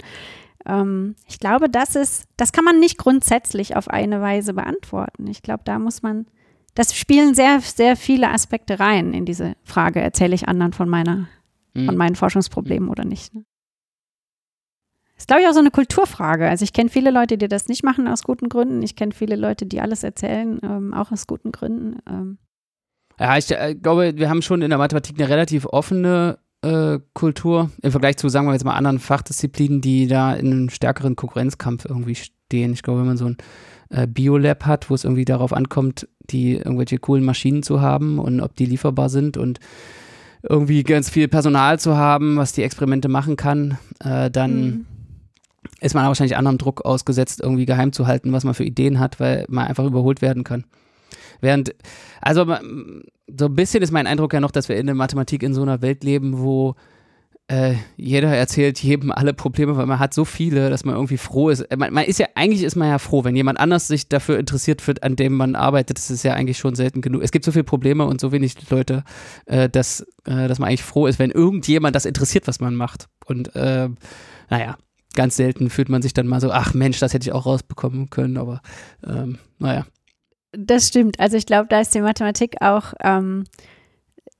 Ähm, 0.65 1.15
ich 1.27 1.39
glaube, 1.39 1.69
das 1.69 1.95
ist, 1.95 2.25
das 2.37 2.51
kann 2.51 2.63
man 2.65 2.79
nicht 2.79 2.97
grundsätzlich 2.97 3.75
auf 3.75 3.87
eine 3.87 4.19
Weise 4.21 4.53
beantworten. 4.53 5.27
Ich 5.27 5.41
glaube, 5.41 5.61
da 5.65 5.79
muss 5.79 6.01
man, 6.01 6.25
das 6.75 6.95
spielen 6.95 7.33
sehr, 7.35 7.59
sehr 7.61 7.95
viele 7.95 8.29
Aspekte 8.29 8.79
rein 8.79 9.13
in 9.13 9.25
diese 9.25 9.53
Frage, 9.63 10.01
erzähle 10.01 10.35
ich 10.35 10.47
anderen 10.47 10.73
von 10.73 10.89
meiner, 10.89 11.27
Mhm. 11.73 11.85
von 11.85 11.95
meinen 11.97 12.15
Forschungsproblemen 12.15 12.89
oder 12.89 13.05
nicht. 13.05 13.33
Ne? 13.33 13.43
Ist, 15.21 15.27
glaube 15.27 15.43
ich, 15.43 15.47
auch 15.47 15.53
so 15.53 15.59
eine 15.59 15.69
Kulturfrage. 15.69 16.49
Also 16.49 16.63
ich 16.63 16.73
kenne 16.73 16.89
viele 16.89 17.11
Leute, 17.11 17.37
die 17.37 17.47
das 17.47 17.67
nicht 17.67 17.83
machen 17.83 18.07
aus 18.07 18.23
guten 18.23 18.49
Gründen. 18.49 18.81
Ich 18.81 18.95
kenne 18.95 19.11
viele 19.11 19.35
Leute, 19.35 19.67
die 19.67 19.79
alles 19.79 20.03
erzählen, 20.03 20.59
ähm, 20.63 20.95
auch 20.95 21.11
aus 21.11 21.27
guten 21.27 21.51
Gründen. 21.51 21.99
Ähm, 22.09 22.39
Ja, 23.19 23.37
ich 23.37 23.51
äh, 23.51 23.75
glaube, 23.75 24.17
wir 24.17 24.31
haben 24.31 24.41
schon 24.41 24.63
in 24.63 24.69
der 24.69 24.79
Mathematik 24.79 25.19
eine 25.19 25.29
relativ 25.29 25.67
offene 25.67 26.39
äh, 26.63 26.97
Kultur 27.13 27.69
im 27.83 27.91
Vergleich 27.91 28.17
zu, 28.17 28.29
sagen 28.29 28.47
wir 28.47 28.53
jetzt 28.53 28.65
mal, 28.65 28.73
anderen 28.73 28.97
Fachdisziplinen, 28.97 29.79
die 29.79 30.07
da 30.07 30.33
in 30.33 30.51
einem 30.51 30.69
stärkeren 30.71 31.15
Konkurrenzkampf 31.15 31.85
irgendwie 31.85 32.15
stehen. 32.15 32.73
Ich 32.73 32.81
glaube, 32.81 33.01
wenn 33.01 33.07
man 33.07 33.17
so 33.17 33.25
ein 33.25 33.37
äh, 33.89 34.07
Biolab 34.07 34.65
hat, 34.65 34.89
wo 34.89 34.95
es 34.95 35.03
irgendwie 35.03 35.25
darauf 35.25 35.53
ankommt, 35.53 36.07
die 36.31 36.55
irgendwelche 36.55 36.97
coolen 36.97 37.23
Maschinen 37.23 37.61
zu 37.61 37.79
haben 37.79 38.17
und 38.17 38.41
ob 38.41 38.55
die 38.55 38.65
lieferbar 38.65 39.09
sind 39.09 39.37
und 39.37 39.59
irgendwie 40.41 40.81
ganz 40.81 41.11
viel 41.11 41.27
Personal 41.27 41.79
zu 41.79 41.95
haben, 41.95 42.37
was 42.37 42.53
die 42.53 42.63
Experimente 42.63 43.07
machen 43.07 43.35
kann, 43.35 43.77
äh, 44.03 44.31
dann 44.31 44.61
mhm. 44.61 44.85
Ist 45.81 45.95
man 45.95 46.05
wahrscheinlich 46.05 46.37
anderem 46.37 46.57
Druck 46.57 46.85
ausgesetzt, 46.85 47.41
irgendwie 47.41 47.65
geheim 47.65 47.91
zu 47.91 48.07
halten, 48.07 48.31
was 48.31 48.43
man 48.43 48.53
für 48.53 48.63
Ideen 48.63 48.99
hat, 48.99 49.19
weil 49.19 49.45
man 49.49 49.67
einfach 49.67 49.85
überholt 49.85 50.21
werden 50.21 50.43
kann. 50.43 50.63
Während, 51.41 51.75
also 52.21 52.45
so 52.45 53.45
ein 53.45 53.55
bisschen 53.55 53.81
ist 53.81 53.91
mein 53.91 54.07
Eindruck 54.07 54.33
ja 54.33 54.39
noch, 54.39 54.51
dass 54.51 54.69
wir 54.69 54.77
in 54.77 54.85
der 54.85 54.95
Mathematik 54.95 55.43
in 55.43 55.53
so 55.53 55.63
einer 55.63 55.81
Welt 55.81 56.03
leben, 56.03 56.39
wo 56.39 56.75
äh, 57.47 57.75
jeder 57.97 58.29
erzählt 58.29 58.81
jedem 58.81 59.11
alle 59.11 59.33
Probleme, 59.33 59.75
weil 59.75 59.87
man 59.87 59.99
hat 59.99 60.13
so 60.13 60.23
viele, 60.23 60.69
dass 60.69 60.85
man 60.85 60.95
irgendwie 60.95 61.17
froh 61.17 61.49
ist. 61.49 61.61
Äh, 61.61 61.75
Man, 61.75 61.93
man 61.93 62.05
ist 62.05 62.19
ja, 62.19 62.27
eigentlich 62.35 62.63
ist 62.63 62.75
man 62.75 62.87
ja 62.87 62.97
froh, 62.97 63.23
wenn 63.23 63.35
jemand 63.35 63.59
anders 63.59 63.87
sich 63.87 64.07
dafür 64.07 64.39
interessiert 64.39 64.85
wird, 64.87 65.03
an 65.03 65.15
dem 65.15 65.33
man 65.33 65.55
arbeitet, 65.55 65.97
das 65.97 66.11
ist 66.11 66.23
ja 66.23 66.33
eigentlich 66.33 66.59
schon 66.59 66.75
selten 66.75 67.01
genug. 67.01 67.23
Es 67.23 67.31
gibt 67.31 67.43
so 67.43 67.51
viele 67.51 67.63
Probleme 67.63 68.05
und 68.05 68.21
so 68.21 68.31
wenig 68.31 68.55
Leute, 68.69 69.03
äh, 69.47 69.67
dass, 69.67 70.01
äh, 70.25 70.47
dass 70.47 70.59
man 70.59 70.69
eigentlich 70.69 70.83
froh 70.83 71.07
ist, 71.07 71.19
wenn 71.19 71.31
irgendjemand 71.31 71.95
das 71.95 72.05
interessiert, 72.05 72.47
was 72.47 72.59
man 72.59 72.75
macht. 72.75 73.07
Und 73.25 73.53
äh, 73.55 73.89
naja, 74.49 74.77
ganz 75.13 75.35
selten 75.35 75.69
fühlt 75.69 75.89
man 75.89 76.01
sich 76.01 76.13
dann 76.13 76.27
mal 76.27 76.41
so, 76.41 76.51
ach 76.51 76.73
Mensch, 76.73 76.99
das 76.99 77.13
hätte 77.13 77.27
ich 77.27 77.33
auch 77.33 77.45
rausbekommen 77.45 78.09
können, 78.09 78.37
aber 78.37 78.61
ähm, 79.05 79.37
naja. 79.59 79.85
Das 80.53 80.87
stimmt. 80.87 81.19
Also 81.19 81.37
ich 81.37 81.45
glaube, 81.45 81.67
da 81.69 81.79
ist 81.79 81.93
die 81.95 82.01
Mathematik 82.01 82.57
auch 82.61 82.93
ähm, 83.01 83.45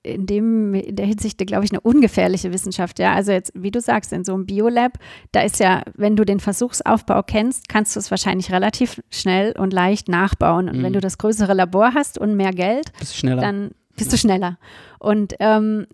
in, 0.04 0.26
dem, 0.26 0.74
in 0.74 0.96
der 0.96 1.06
Hinsicht, 1.06 1.38
glaube 1.46 1.64
ich, 1.64 1.72
eine 1.72 1.80
ungefährliche 1.80 2.52
Wissenschaft. 2.52 3.00
Ja, 3.00 3.14
also 3.14 3.32
jetzt, 3.32 3.52
wie 3.56 3.72
du 3.72 3.80
sagst, 3.80 4.12
in 4.12 4.24
so 4.26 4.34
einem 4.34 4.46
Biolab, 4.46 4.98
da 5.32 5.42
ist 5.42 5.60
ja, 5.60 5.84
wenn 5.96 6.16
du 6.16 6.26
den 6.26 6.40
Versuchsaufbau 6.40 7.22
kennst, 7.24 7.70
kannst 7.70 7.96
du 7.96 8.00
es 8.00 8.10
wahrscheinlich 8.12 8.52
relativ 8.52 9.02
schnell 9.10 9.54
und 9.58 9.72
leicht 9.74 10.10
nachbauen. 10.10 10.70
Und 10.70 10.80
Mhm. 10.80 10.84
wenn 10.84 10.94
du 10.94 11.00
das 11.02 11.18
größere 11.18 11.54
Labor 11.54 11.94
hast 11.94 12.18
und 12.18 12.36
mehr 12.36 12.52
Geld, 12.52 12.92
Bist 13.00 13.24
dann 13.24 13.72
bist 13.96 14.12
du 14.12 14.18
schneller. 14.18 14.58
Und 15.00 15.36
ähm, 15.40 15.86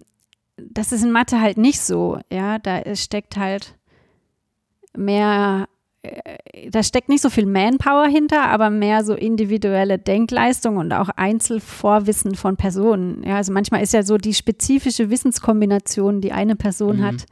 das 0.58 0.92
ist 0.92 1.04
in 1.04 1.12
Mathe 1.12 1.42
halt 1.42 1.58
nicht 1.58 1.82
so. 1.82 2.20
Ja, 2.32 2.58
da 2.60 2.82
steckt 2.96 3.38
halt 3.38 3.76
mehr, 4.96 5.68
äh, 6.04 6.70
da 6.70 6.84
steckt 6.84 7.10
nicht 7.10 7.22
so 7.22 7.30
viel 7.30 7.46
Manpower 7.46 8.08
hinter, 8.08 8.44
aber 8.50 8.70
mehr 8.70 9.04
so 9.04 9.14
individuelle 9.14 9.98
Denkleistung 9.98 10.78
und 10.78 10.94
auch 10.94 11.10
Einzelvorwissen 11.10 12.36
von 12.36 12.58
Personen. 12.58 13.24
Ja, 13.24 13.38
also 13.38 13.52
manchmal 13.52 13.82
ist 13.84 13.94
ja 13.94 14.04
so 14.04 14.18
die 14.18 14.34
spezifische 14.34 15.10
Wissenskombination, 15.10 16.22
die 16.22 16.32
eine 16.32 16.56
Person 16.56 16.98
Mhm. 16.98 17.04
hat, 17.04 17.26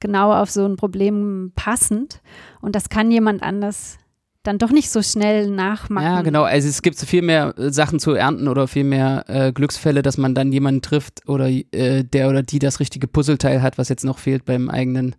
genau 0.00 0.32
auf 0.32 0.50
so 0.50 0.64
ein 0.64 0.76
Problem 0.76 1.52
passend. 1.54 2.20
Und 2.60 2.74
das 2.74 2.88
kann 2.88 3.10
jemand 3.10 3.42
anders 3.42 3.98
dann 4.44 4.58
doch 4.58 4.70
nicht 4.70 4.88
so 4.88 5.02
schnell 5.02 5.50
nachmachen. 5.50 6.06
Ja, 6.06 6.22
genau. 6.22 6.44
Also 6.44 6.68
es 6.68 6.80
gibt 6.80 6.96
so 6.96 7.04
viel 7.06 7.20
mehr 7.22 7.52
äh, 7.58 7.70
Sachen 7.70 7.98
zu 7.98 8.12
ernten 8.12 8.48
oder 8.48 8.66
viel 8.68 8.84
mehr 8.84 9.24
äh, 9.26 9.52
Glücksfälle, 9.52 10.00
dass 10.00 10.16
man 10.16 10.34
dann 10.34 10.52
jemanden 10.52 10.80
trifft 10.80 11.28
oder 11.28 11.48
äh, 11.48 12.04
der 12.04 12.30
oder 12.30 12.42
die 12.42 12.58
das 12.58 12.80
richtige 12.80 13.08
Puzzleteil 13.08 13.60
hat, 13.60 13.76
was 13.76 13.88
jetzt 13.90 14.04
noch 14.04 14.18
fehlt 14.18 14.44
beim 14.46 14.70
eigenen 14.70 15.16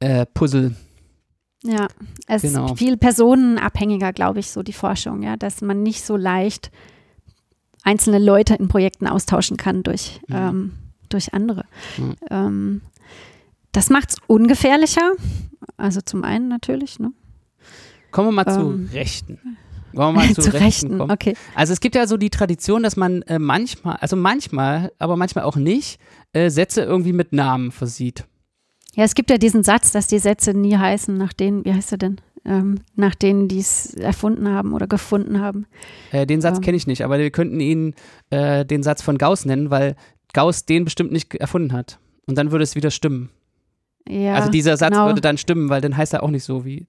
äh, 0.00 0.24
Puzzle. 0.32 0.74
Ja, 1.66 1.88
es 2.26 2.42
Genau. 2.42 2.66
ist 2.72 2.78
viel 2.78 2.96
personenabhängiger, 2.98 4.12
glaube 4.12 4.40
ich, 4.40 4.50
so 4.50 4.62
die 4.62 4.72
Forschung, 4.74 5.22
ja, 5.22 5.36
dass 5.36 5.62
man 5.62 5.82
nicht 5.82 6.04
so 6.04 6.16
leicht 6.16 6.70
einzelne 7.82 8.18
Leute 8.18 8.54
in 8.54 8.68
Projekten 8.68 9.06
austauschen 9.06 9.56
kann 9.56 9.82
durch, 9.82 10.20
Mhm. 10.28 10.34
ähm, 10.36 10.72
durch 11.08 11.32
andere. 11.34 11.64
Mhm. 11.96 12.14
Ähm, 12.30 12.80
das 13.72 13.90
macht 13.90 14.10
es 14.10 14.16
ungefährlicher. 14.26 15.12
Also 15.76 16.00
zum 16.00 16.22
einen 16.24 16.48
natürlich, 16.48 16.98
ne? 16.98 17.12
Kommen 18.10 18.28
wir 18.28 18.44
mal 18.44 18.46
Ähm. 18.48 18.88
zu 18.88 18.94
Rechten. 18.94 19.38
Wollen 19.92 20.14
wir 20.14 20.20
mal 20.22 20.28
zu, 20.34 20.42
Zu 20.42 20.50
Rechten 20.52 20.64
Rechten, 20.64 20.98
kommen? 20.98 21.10
okay. 21.10 21.34
Also 21.54 21.72
es 21.72 21.80
gibt 21.80 21.94
ja 21.94 22.06
so 22.06 22.16
die 22.16 22.30
Tradition, 22.30 22.82
dass 22.82 22.96
man 22.96 23.22
äh, 23.22 23.38
manchmal, 23.38 23.96
also 23.96 24.16
manchmal, 24.16 24.92
aber 24.98 25.16
manchmal 25.16 25.44
auch 25.44 25.56
nicht, 25.56 25.98
äh, 26.32 26.50
Sätze 26.50 26.82
irgendwie 26.82 27.12
mit 27.12 27.32
Namen 27.32 27.70
versieht. 27.72 28.24
Ja, 28.94 29.04
es 29.04 29.14
gibt 29.14 29.30
ja 29.30 29.38
diesen 29.38 29.62
Satz, 29.64 29.92
dass 29.92 30.06
die 30.06 30.18
Sätze 30.18 30.54
nie 30.54 30.76
heißen, 30.76 31.16
nach 31.16 31.32
denen, 31.32 31.64
wie 31.64 31.72
heißt 31.72 31.92
er 31.92 31.98
denn? 31.98 32.20
Ähm, 32.46 32.80
nach 32.94 33.14
denen 33.14 33.48
die 33.48 33.58
es 33.58 33.94
erfunden 33.94 34.48
haben 34.48 34.74
oder 34.74 34.86
gefunden 34.86 35.40
haben. 35.40 35.66
Äh, 36.12 36.26
den 36.26 36.42
Satz 36.42 36.58
Ähm. 36.58 36.62
kenne 36.62 36.76
ich 36.76 36.86
nicht, 36.86 37.02
aber 37.02 37.18
wir 37.18 37.30
könnten 37.30 37.58
ihn 37.58 37.94
äh, 38.30 38.66
den 38.66 38.82
Satz 38.82 39.00
von 39.00 39.16
Gauss 39.16 39.46
nennen, 39.46 39.70
weil 39.70 39.96
Gauss 40.34 40.66
den 40.66 40.84
bestimmt 40.84 41.10
nicht 41.10 41.34
erfunden 41.34 41.72
hat. 41.72 41.98
Und 42.26 42.36
dann 42.36 42.50
würde 42.52 42.62
es 42.64 42.74
wieder 42.74 42.90
stimmen. 42.90 43.30
Ja, 44.06 44.34
also 44.34 44.50
dieser 44.50 44.76
Satz 44.76 44.92
genau. 44.92 45.06
würde 45.06 45.22
dann 45.22 45.38
stimmen, 45.38 45.70
weil 45.70 45.80
dann 45.80 45.96
heißt 45.96 46.12
er 46.12 46.22
auch 46.22 46.30
nicht 46.30 46.44
so 46.44 46.66
wie. 46.66 46.86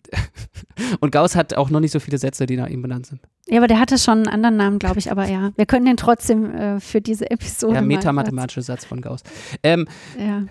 Und 1.00 1.12
Gauss 1.14 1.36
hat 1.38 1.54
auch 1.54 1.70
noch 1.70 1.80
nicht 1.80 1.92
so 1.92 2.02
viele 2.02 2.18
Sätze, 2.18 2.46
die 2.46 2.58
nach 2.58 2.68
ihm 2.68 2.82
benannt 2.82 3.06
sind. 3.06 3.22
ja, 3.48 3.58
aber 3.58 3.68
der 3.68 3.80
hatte 3.80 3.98
schon 3.98 4.18
einen 4.18 4.28
anderen 4.28 4.58
Namen, 4.58 4.80
glaube 4.80 5.00
ich, 5.00 5.10
aber 5.10 5.26
ja. 5.30 5.52
Wir 5.56 5.66
können 5.66 5.86
den 5.86 5.96
trotzdem 5.96 6.54
äh, 6.54 6.80
für 6.82 7.00
diese 7.00 7.32
Episode 7.32 7.74
Der 7.74 7.82
mal 7.82 7.88
metamathematische 7.88 8.62
Satz 8.62 8.84
von 8.84 9.00
Gauss. 9.00 9.22
Ähm, 9.64 9.88
Ja. 10.20 10.44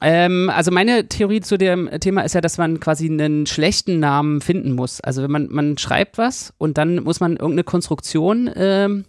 Ähm, 0.00 0.50
also 0.50 0.70
meine 0.70 1.08
Theorie 1.08 1.40
zu 1.40 1.56
dem 1.56 1.88
Thema 2.00 2.22
ist 2.22 2.34
ja, 2.34 2.40
dass 2.40 2.58
man 2.58 2.80
quasi 2.80 3.06
einen 3.06 3.46
schlechten 3.46 4.00
Namen 4.00 4.40
finden 4.40 4.72
muss. 4.72 5.00
Also 5.00 5.22
wenn 5.22 5.30
man, 5.30 5.48
man 5.50 5.78
schreibt 5.78 6.18
was 6.18 6.52
und 6.58 6.78
dann 6.78 7.02
muss 7.02 7.20
man 7.20 7.32
irgendeine 7.32 7.64
Konstruktion 7.64 8.50
ähm, 8.56 9.04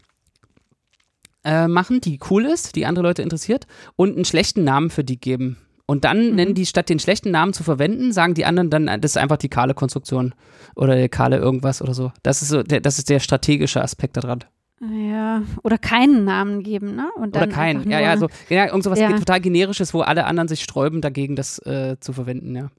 äh, 1.43 1.67
machen, 1.67 2.01
die 2.01 2.19
cool 2.29 2.45
ist, 2.45 2.75
die 2.75 2.85
andere 2.85 3.03
Leute 3.03 3.21
interessiert 3.21 3.67
und 3.95 4.15
einen 4.15 4.25
schlechten 4.25 4.63
Namen 4.63 4.89
für 4.89 5.03
die 5.03 5.19
geben. 5.19 5.57
Und 5.87 6.03
dann 6.03 6.29
Mhm. 6.29 6.35
nennen 6.35 6.53
die, 6.55 6.65
statt 6.65 6.89
den 6.89 6.99
schlechten 6.99 7.31
Namen 7.31 7.53
zu 7.53 7.63
verwenden, 7.63 8.11
sagen 8.11 8.33
die 8.33 8.45
anderen 8.45 8.69
dann, 8.69 8.85
das 9.01 9.11
ist 9.11 9.17
einfach 9.17 9.37
die 9.37 9.49
kahle 9.49 9.73
Konstruktion 9.75 10.33
oder 10.75 10.95
der 10.95 11.09
kahle 11.09 11.37
irgendwas 11.37 11.81
oder 11.81 11.93
so. 11.93 12.11
Das 12.23 12.41
ist 12.41 12.49
so, 12.49 12.63
der, 12.63 12.79
das 12.81 12.97
ist 12.97 13.09
der 13.09 13.19
strategische 13.19 13.81
Aspekt 13.81 14.17
daran. 14.17 14.43
Ja, 14.81 15.41
oder 15.63 15.77
keinen 15.77 16.25
Namen 16.25 16.61
geben, 16.61 16.95
ne? 16.95 17.09
Und 17.15 17.29
Oder 17.29 17.41
dann 17.41 17.49
kein. 17.51 17.77
einfach 17.77 17.89
Ja, 17.89 17.99
ja, 18.01 18.17
so, 18.17 18.27
ja, 18.49 18.65
irgend 18.65 18.83
sowas 18.83 18.99
Ja. 18.99 19.17
total 19.17 19.39
generisches, 19.39 19.93
wo 19.93 20.01
alle 20.01 20.25
anderen 20.25 20.47
sich 20.49 20.61
sträuben, 20.63 20.99
dagegen 21.01 21.35
das 21.35 21.59
äh, 21.59 21.95
zu 21.99 22.11
verwenden, 22.13 22.55
ja. 22.55 22.69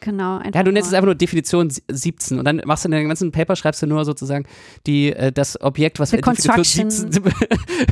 Genau, 0.00 0.36
einfach 0.38 0.54
Ja, 0.56 0.62
du 0.64 0.72
nennst 0.72 0.88
es 0.88 0.90
nur. 0.92 0.98
einfach 0.98 1.06
nur 1.06 1.14
Definition 1.14 1.70
sie- 1.70 1.82
17 1.90 2.38
und 2.38 2.44
dann 2.44 2.60
machst 2.66 2.84
du 2.84 2.88
in 2.88 2.92
deinem 2.92 3.06
ganzen 3.08 3.30
Paper, 3.32 3.54
schreibst 3.56 3.80
du 3.82 3.86
nur 3.86 4.04
sozusagen 4.04 4.44
die, 4.86 5.12
äh, 5.12 5.30
das 5.32 5.58
Objekt, 5.62 6.00
was 6.00 6.10
The 6.10 6.16
für 6.16 6.22
Definition 6.22 6.54
construction. 6.56 6.90
17. 6.90 7.22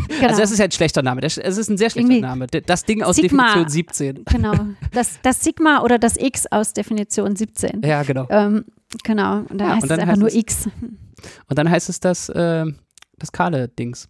Genau. 0.08 0.26
Also 0.28 0.40
das 0.42 0.50
ist 0.50 0.58
ja 0.58 0.64
ein 0.66 0.70
schlechter 0.72 1.02
Name. 1.02 1.20
Das, 1.22 1.38
es 1.38 1.56
ist 1.56 1.70
ein 1.70 1.78
sehr 1.78 1.88
schlechter 1.88 2.10
Irgendwie 2.10 2.20
Name. 2.26 2.46
Das 2.48 2.84
Ding 2.84 3.02
aus 3.02 3.16
Sigma. 3.16 3.44
Definition 3.54 3.68
17. 3.70 4.24
Genau. 4.26 4.52
Das, 4.92 5.18
das 5.22 5.40
Sigma 5.42 5.82
oder 5.82 5.98
das 5.98 6.16
X 6.18 6.46
aus 6.50 6.72
Definition 6.74 7.36
17. 7.36 7.80
Ja, 7.84 8.02
genau. 8.02 8.26
Ähm, 8.28 8.64
genau. 9.04 9.38
Und 9.48 9.52
dann 9.52 9.68
Ja, 9.68 9.74
heißt 9.76 9.82
und 9.84 9.88
dann 9.90 9.98
es 9.98 10.02
einfach 10.02 10.08
heißt 10.12 10.18
nur 10.20 10.28
es- 10.28 10.34
X. 10.34 10.68
Und 11.48 11.58
dann 11.58 11.70
heißt 11.70 11.88
es 11.88 12.00
das, 12.00 12.28
äh, 12.28 12.64
das 13.20 13.32
kahle 13.32 13.68
Dings. 13.68 14.08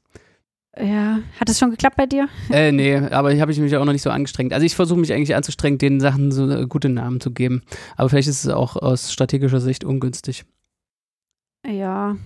Ja. 0.78 1.18
Hat 1.38 1.48
es 1.48 1.58
schon 1.58 1.70
geklappt 1.70 1.96
bei 1.96 2.06
dir? 2.06 2.28
äh, 2.50 2.72
nee, 2.72 2.96
aber 2.96 3.32
ich 3.32 3.40
habe 3.40 3.52
mich 3.52 3.76
auch 3.76 3.84
noch 3.84 3.92
nicht 3.92 4.02
so 4.02 4.10
angestrengt. 4.10 4.52
Also 4.52 4.64
ich 4.64 4.76
versuche 4.76 5.00
mich 5.00 5.12
eigentlich 5.12 5.34
anzustrengen, 5.34 5.78
den 5.78 6.00
Sachen 6.00 6.30
so 6.30 6.48
äh, 6.48 6.66
gute 6.66 6.88
Namen 6.88 7.20
zu 7.20 7.32
geben. 7.32 7.62
Aber 7.96 8.08
vielleicht 8.08 8.28
ist 8.28 8.44
es 8.44 8.50
auch 8.50 8.76
aus 8.76 9.12
strategischer 9.12 9.60
Sicht 9.60 9.84
ungünstig. 9.84 10.44
Ja. 11.66 12.16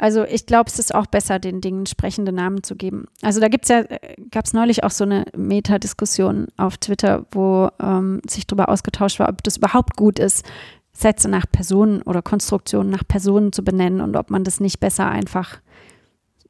Also 0.00 0.24
ich 0.24 0.46
glaube, 0.46 0.70
es 0.70 0.78
ist 0.78 0.94
auch 0.94 1.06
besser, 1.06 1.40
den 1.40 1.60
Dingen 1.60 1.86
sprechende 1.86 2.30
Namen 2.30 2.62
zu 2.62 2.76
geben. 2.76 3.06
Also 3.20 3.40
da 3.40 3.48
gibt's 3.48 3.68
ja, 3.68 3.82
gab 4.30 4.44
es 4.44 4.52
neulich 4.52 4.84
auch 4.84 4.92
so 4.92 5.02
eine 5.02 5.24
Meta-Diskussion 5.36 6.46
auf 6.56 6.78
Twitter, 6.78 7.26
wo 7.32 7.68
ähm, 7.82 8.20
sich 8.24 8.46
darüber 8.46 8.68
ausgetauscht 8.68 9.18
war, 9.18 9.28
ob 9.28 9.42
das 9.42 9.56
überhaupt 9.56 9.96
gut 9.96 10.20
ist, 10.20 10.46
Sätze 10.92 11.28
nach 11.28 11.46
Personen 11.50 12.02
oder 12.02 12.22
Konstruktionen 12.22 12.90
nach 12.90 13.06
Personen 13.06 13.52
zu 13.52 13.64
benennen 13.64 14.00
und 14.00 14.16
ob 14.16 14.30
man 14.30 14.44
das 14.44 14.60
nicht 14.60 14.78
besser 14.78 15.08
einfach 15.08 15.58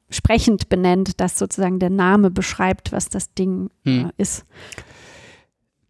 sprechend 0.09 0.69
benennt, 0.69 1.19
dass 1.19 1.37
sozusagen 1.37 1.79
der 1.79 1.89
Name 1.89 2.31
beschreibt, 2.31 2.91
was 2.91 3.09
das 3.09 3.33
Ding 3.33 3.69
Hm. 3.85 4.07
äh, 4.17 4.21
ist. 4.21 4.45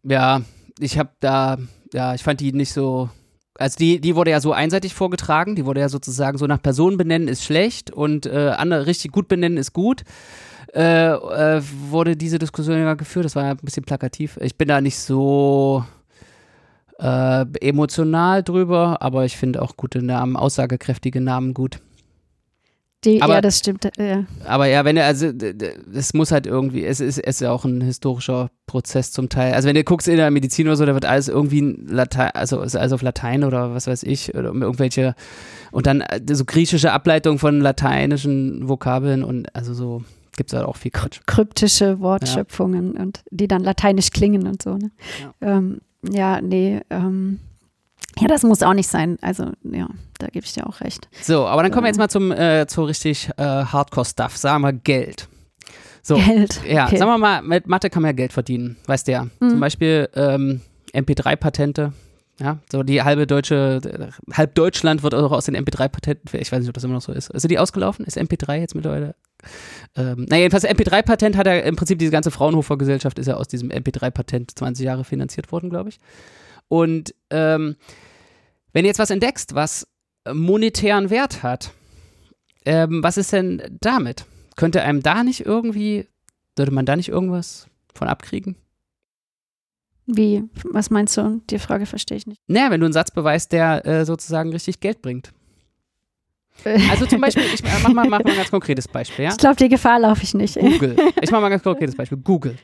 Ja, 0.04 0.42
ich 0.80 0.98
habe 0.98 1.10
da, 1.20 1.58
ja, 1.94 2.14
ich 2.16 2.24
fand 2.24 2.40
die 2.40 2.54
nicht 2.54 2.72
so 2.74 3.10
Also 3.58 3.76
die, 3.78 4.00
die 4.00 4.16
wurde 4.16 4.32
ja 4.32 4.40
so 4.40 4.54
einseitig 4.54 4.94
vorgetragen, 4.94 5.56
die 5.56 5.66
wurde 5.66 5.82
ja 5.82 5.90
sozusagen 5.90 6.38
so 6.38 6.48
nach 6.48 6.62
Person 6.62 6.96
benennen 6.98 7.28
ist 7.28 7.44
schlecht 7.44 7.92
und 7.92 8.26
äh, 8.26 8.54
andere 8.58 8.86
richtig 8.86 9.12
gut 9.12 9.28
benennen 9.28 9.58
ist 9.58 9.74
gut. 9.74 10.04
Äh, 10.74 11.10
äh, 11.12 11.62
wurde 11.90 12.16
diese 12.16 12.40
Diskussion 12.40 12.78
ja 12.78 12.94
geführt, 12.94 13.26
das 13.26 13.36
war 13.36 13.44
ja 13.44 13.52
ein 13.52 13.58
bisschen 13.58 13.84
plakativ. 13.84 14.38
Ich 14.42 14.56
bin 14.56 14.68
da 14.68 14.80
nicht 14.82 14.98
so 14.98 15.84
äh, 17.00 17.46
emotional 17.60 18.44
drüber, 18.44 19.02
aber 19.02 19.26
ich 19.26 19.36
finde 19.36 19.62
auch 19.62 19.76
gute 19.78 20.02
Namen, 20.02 20.36
aussagekräftige 20.38 21.22
Namen 21.22 21.54
gut. 21.54 21.80
Die, 23.06 23.22
Aber- 23.22 23.36
ja, 23.36 23.42
das 23.42 23.60
stimmt. 23.60 23.86
äh, 23.98 24.10
Ja. 24.10 24.24
Aber 24.46 24.66
ja, 24.68 24.84
wenn 24.84 24.98
du, 24.98 25.04
also, 25.06 25.32
d- 25.32 25.54
d- 25.54 25.72
es 25.94 26.14
muss 26.14 26.32
halt 26.32 26.46
irgendwie, 26.46 26.84
es 26.86 27.00
ist, 27.00 27.18
es 27.18 27.36
ist 27.36 27.40
ja 27.42 27.52
auch 27.52 27.64
ein 27.64 27.80
historischer 27.82 28.50
Prozess 28.68 29.12
zum 29.14 29.30
Teil. 29.30 29.54
Also, 29.54 29.68
wenn 29.70 29.76
du 29.76 29.84
guckst 29.86 30.08
in 30.10 30.18
der 30.18 30.30
Medizin 30.32 30.68
oder 30.68 30.76
so, 30.76 30.86
da 30.86 30.94
wird 30.94 31.06
alles 31.06 31.30
irgendwie 31.30 31.60
in 31.60 31.88
Latein, 31.88 32.32
also 32.34 32.62
ist 32.62 32.76
alles 32.76 32.92
auf 32.92 33.02
Latein 33.02 33.44
oder 33.46 33.74
was 33.74 33.88
weiß 33.88 34.04
ich, 34.04 34.36
oder 34.36 34.50
irgendwelche, 34.54 35.16
und 35.72 35.88
dann 35.88 36.02
äh, 36.02 36.20
so 36.34 36.44
griechische 36.44 36.92
Ableitung 36.92 37.40
von 37.40 37.62
lateinischen 37.62 38.68
Vokabeln 38.68 39.24
und 39.24 39.56
also 39.56 39.74
so 39.74 40.04
gibt 40.36 40.52
es 40.52 40.58
halt 40.58 40.68
auch 40.68 40.76
viel 40.78 40.92
Quatsch. 40.92 41.20
kryptische 41.26 42.00
Wortschöpfungen 42.02 42.92
und 42.98 43.22
die 43.32 43.48
dann 43.48 43.64
lateinisch 43.64 44.12
klingen 44.12 44.46
und 44.48 44.62
so. 44.62 44.76
Ne? 44.78 44.92
Ja. 45.42 45.58
Ähm, 45.58 45.80
ja, 46.10 46.42
nee, 46.42 46.82
ähm, 46.90 47.40
ja, 48.20 48.28
das 48.28 48.44
muss 48.44 48.64
auch 48.64 48.74
nicht 48.74 48.88
sein. 48.88 49.18
Also, 49.22 49.52
ja, 49.64 49.88
da 50.18 50.28
gebe 50.28 50.46
ich 50.46 50.54
dir 50.54 50.68
auch 50.68 50.82
recht. 50.82 51.08
So, 51.22 51.46
aber 51.46 51.64
dann 51.64 51.72
kommen 51.72 51.84
wir 51.84 51.90
jetzt 51.90 51.98
mal 51.98 52.10
zum, 52.10 52.32
äh, 52.32 52.68
zu 52.68 52.84
richtig 52.84 53.30
äh, 53.38 53.44
Hardcore-Stuff. 53.44 54.38
Sagen 54.38 54.64
wir 54.64 54.74
Geld. 54.74 55.28
So. 56.02 56.16
Geld. 56.16 56.62
Ja, 56.68 56.88
okay. 56.88 56.98
sagen 56.98 57.12
wir 57.12 57.18
mal, 57.18 57.42
mit 57.42 57.68
Mathe 57.68 57.90
kann 57.90 58.02
man 58.02 58.10
ja 58.10 58.14
Geld 58.14 58.34
verdienen, 58.34 58.78
weißt 58.88 59.08
du 59.08 59.12
ja. 59.12 59.24
Mhm. 59.40 59.50
Zum 59.50 59.60
Beispiel 59.60 60.10
ähm, 60.16 60.62
MP3-Patente. 60.94 61.94
Ja, 62.40 62.58
so 62.72 62.84
die 62.84 63.04
halbe 63.04 63.28
deutsche, 63.28 63.82
äh, 63.84 64.34
halb 64.34 64.56
Deutschland 64.56 65.04
wird 65.04 65.14
auch 65.14 65.32
aus 65.32 65.46
den 65.46 65.58
MP3-Patenten, 65.58 66.40
ich 66.40 66.52
weiß 66.52 66.60
nicht, 66.60 66.70
ob 66.70 66.74
das 66.74 66.86
immer 66.86 66.94
noch 66.94 67.02
so 67.02 67.12
ist. 67.12 67.30
Ist 67.30 67.50
die 67.50 67.60
ausgelaufen? 67.60 68.06
Ist 68.06 68.18
MP3 68.18 68.62
jetzt 68.62 68.76
mittlerweile? 68.76 69.16
Ähm, 69.98 70.26
naja, 70.30 70.44
jedenfalls 70.44 70.66
MP3-Patent 70.66 71.36
hat 71.36 71.48
ja 71.48 71.58
im 71.60 71.76
Prinzip 71.76 72.00
diese 72.00 72.12
ganze 72.12 72.32
Fraunhofer-Gesellschaft 72.32 73.20
ist 73.20 73.28
ja 73.28 73.36
aus 73.36 73.50
diesem 73.50 73.70
MP3-Patent 73.70 74.58
20 74.58 74.86
Jahre 74.86 75.04
finanziert 75.04 75.52
worden, 75.52 75.70
glaube 75.70 75.90
ich. 75.90 76.00
Und 76.70 77.14
ähm, 77.30 77.76
wenn 78.80 78.86
du 78.86 78.88
jetzt 78.88 79.00
was 79.00 79.10
entdeckst, 79.10 79.56
was 79.56 79.86
monetären 80.32 81.10
Wert 81.10 81.44
hat, 81.44 81.72
ähm, 82.64 83.04
was 83.04 83.18
ist 83.18 83.34
denn 83.34 83.62
damit? 83.82 84.24
Könnte 84.56 84.84
einem 84.84 85.04
da 85.04 85.26
nicht 85.26 85.46
irgendwie, 85.46 86.08
sollte 86.58 86.72
man 86.72 86.86
da 86.86 86.96
nicht 86.96 87.10
irgendwas 87.10 87.68
von 87.94 88.08
abkriegen? 88.08 88.56
Wie, 90.06 90.46
was 90.64 90.92
meinst 90.92 91.18
du? 91.18 91.42
Die 91.50 91.60
Frage 91.60 91.88
verstehe 91.88 92.16
ich 92.16 92.26
nicht. 92.26 92.40
Naja, 92.48 92.72
wenn 92.72 92.80
du 92.80 92.86
einen 92.86 92.94
Satz 92.94 93.12
beweist, 93.12 93.52
der 93.52 93.86
äh, 93.86 94.06
sozusagen 94.06 94.54
richtig 94.54 94.80
Geld 94.80 95.02
bringt. 95.02 95.34
Also 96.90 97.06
zum 97.06 97.20
Beispiel, 97.20 97.44
ich 97.54 97.62
äh, 97.62 97.68
mach 97.84 97.90
mal, 97.90 98.08
mach 98.08 98.24
mal 98.24 98.32
ein 98.32 98.38
ganz 98.38 98.50
konkretes 98.50 98.88
Beispiel, 98.88 99.26
ja? 99.26 99.32
Ich 99.32 99.38
glaube, 99.38 99.58
die 99.58 99.68
Gefahr 99.68 100.00
laufe 100.00 100.24
ich 100.24 100.34
nicht. 100.34 100.56
Google. 100.58 100.96
Ich 101.22 101.32
mach 101.32 101.42
mal 101.42 101.48
ein 101.48 101.52
ganz 101.52 101.64
konkretes 101.64 101.98
Beispiel. 101.98 102.18
Google. 102.18 102.58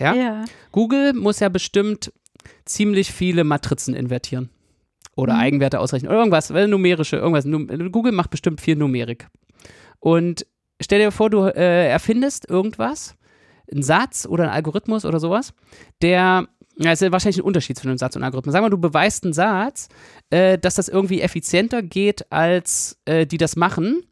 Ja? 0.00 0.14
ja. 0.14 0.44
Google 0.72 1.12
muss 1.12 1.38
ja 1.38 1.48
bestimmt 1.48 2.12
ziemlich 2.64 3.12
viele 3.12 3.44
Matrizen 3.44 3.94
invertieren. 3.94 4.50
Oder 5.20 5.34
Mhm. 5.34 5.40
Eigenwerte 5.40 5.80
ausrechnen. 5.80 6.10
Oder 6.10 6.18
irgendwas, 6.20 6.50
äh, 6.50 6.66
numerische, 6.66 7.16
irgendwas. 7.16 7.44
Google 7.92 8.12
macht 8.12 8.30
bestimmt 8.30 8.60
viel 8.60 8.76
Numerik. 8.76 9.28
Und 9.98 10.46
stell 10.80 10.98
dir 11.00 11.10
vor, 11.12 11.30
du 11.30 11.44
äh, 11.44 11.88
erfindest 11.88 12.48
irgendwas, 12.48 13.16
einen 13.70 13.82
Satz 13.82 14.26
oder 14.26 14.44
einen 14.44 14.52
Algorithmus 14.52 15.04
oder 15.04 15.20
sowas, 15.20 15.52
der, 16.02 16.48
ja, 16.76 16.92
ist 16.92 17.02
ja 17.02 17.12
wahrscheinlich 17.12 17.38
ein 17.38 17.44
Unterschied 17.44 17.76
zwischen 17.76 17.90
einem 17.90 17.98
Satz 17.98 18.16
und 18.16 18.22
einem 18.22 18.28
Algorithmus. 18.28 18.52
Sag 18.52 18.62
mal, 18.62 18.70
du 18.70 18.78
beweist 18.78 19.24
einen 19.24 19.32
Satz, 19.32 19.88
äh, 20.30 20.58
dass 20.58 20.74
das 20.74 20.88
irgendwie 20.88 21.20
effizienter 21.20 21.82
geht, 21.82 22.32
als 22.32 22.98
äh, 23.04 23.26
die 23.26 23.38
das 23.38 23.56
machen. 23.56 24.02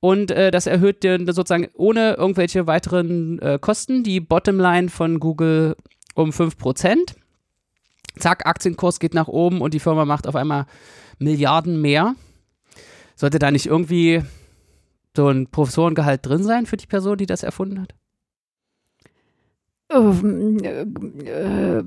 Und 0.00 0.30
äh, 0.30 0.50
das 0.50 0.66
erhöht 0.66 1.02
dir 1.02 1.18
sozusagen 1.32 1.68
ohne 1.74 2.12
irgendwelche 2.14 2.66
weiteren 2.66 3.40
äh, 3.40 3.58
Kosten 3.60 4.04
die 4.04 4.20
Bottomline 4.20 4.90
von 4.90 5.18
Google 5.18 5.74
um 6.14 6.30
5%. 6.30 7.14
Zack, 8.20 8.46
Aktienkurs 8.46 9.00
geht 9.00 9.14
nach 9.14 9.28
oben 9.28 9.60
und 9.60 9.74
die 9.74 9.80
Firma 9.80 10.04
macht 10.04 10.26
auf 10.26 10.36
einmal 10.36 10.66
Milliarden 11.18 11.80
mehr. 11.80 12.14
Sollte 13.16 13.38
da 13.38 13.50
nicht 13.50 13.66
irgendwie 13.66 14.22
so 15.16 15.28
ein 15.28 15.48
Professorengehalt 15.48 16.24
drin 16.24 16.42
sein 16.44 16.66
für 16.66 16.76
die 16.76 16.86
Person, 16.86 17.18
die 17.18 17.26
das 17.26 17.42
erfunden 17.42 17.80
hat? 17.80 17.94
Ähm, 19.90 20.58
äh, 20.62 20.82
äh, 20.82 21.82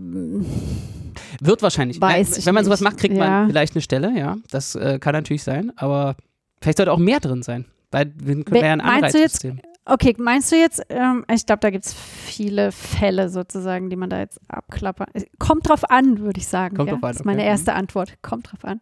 Wird 1.39 1.61
wahrscheinlich. 1.61 2.01
Weiß 2.01 2.37
ich 2.37 2.45
wenn 2.45 2.55
man 2.55 2.65
sowas 2.65 2.81
nicht. 2.81 2.89
macht, 2.89 2.97
kriegt 2.97 3.15
Ja. 3.15 3.19
man 3.41 3.47
vielleicht 3.49 3.75
eine 3.75 3.81
Stelle, 3.81 4.17
ja. 4.17 4.37
Das 4.49 4.75
äh, 4.75 4.97
kann 4.99 5.13
natürlich 5.13 5.43
sein, 5.43 5.71
aber 5.75 6.15
vielleicht 6.61 6.77
sollte 6.77 6.91
auch 6.91 6.97
mehr 6.97 7.19
drin 7.19 7.43
sein. 7.43 7.65
Weil 7.91 8.11
wir 8.15 8.43
können 8.43 8.63
ja 8.65 8.71
ein 8.73 8.77
meinst 8.79 9.15
Anreizsystem. 9.15 9.61
Okay, 9.91 10.15
meinst 10.17 10.49
du 10.53 10.55
jetzt, 10.55 10.81
ähm, 10.87 11.25
ich 11.29 11.45
glaube, 11.45 11.59
da 11.59 11.69
gibt 11.69 11.85
es 11.85 11.93
viele 11.93 12.71
Fälle 12.71 13.27
sozusagen, 13.27 13.89
die 13.89 13.97
man 13.97 14.09
da 14.09 14.19
jetzt 14.19 14.39
abklappern. 14.47 15.07
Es 15.11 15.25
Kommt 15.37 15.67
drauf 15.67 15.89
an, 15.89 16.19
würde 16.19 16.39
ich 16.39 16.47
sagen. 16.47 16.77
Kommt 16.77 16.87
ja? 16.87 16.93
drauf 16.93 17.03
an, 17.03 17.09
Das 17.09 17.17
ist 17.17 17.25
meine 17.25 17.39
okay. 17.39 17.49
Mhm. 17.49 17.51
erste 17.51 17.73
Antwort. 17.73 18.13
Kommt 18.21 18.49
drauf 18.49 18.63
an. 18.63 18.79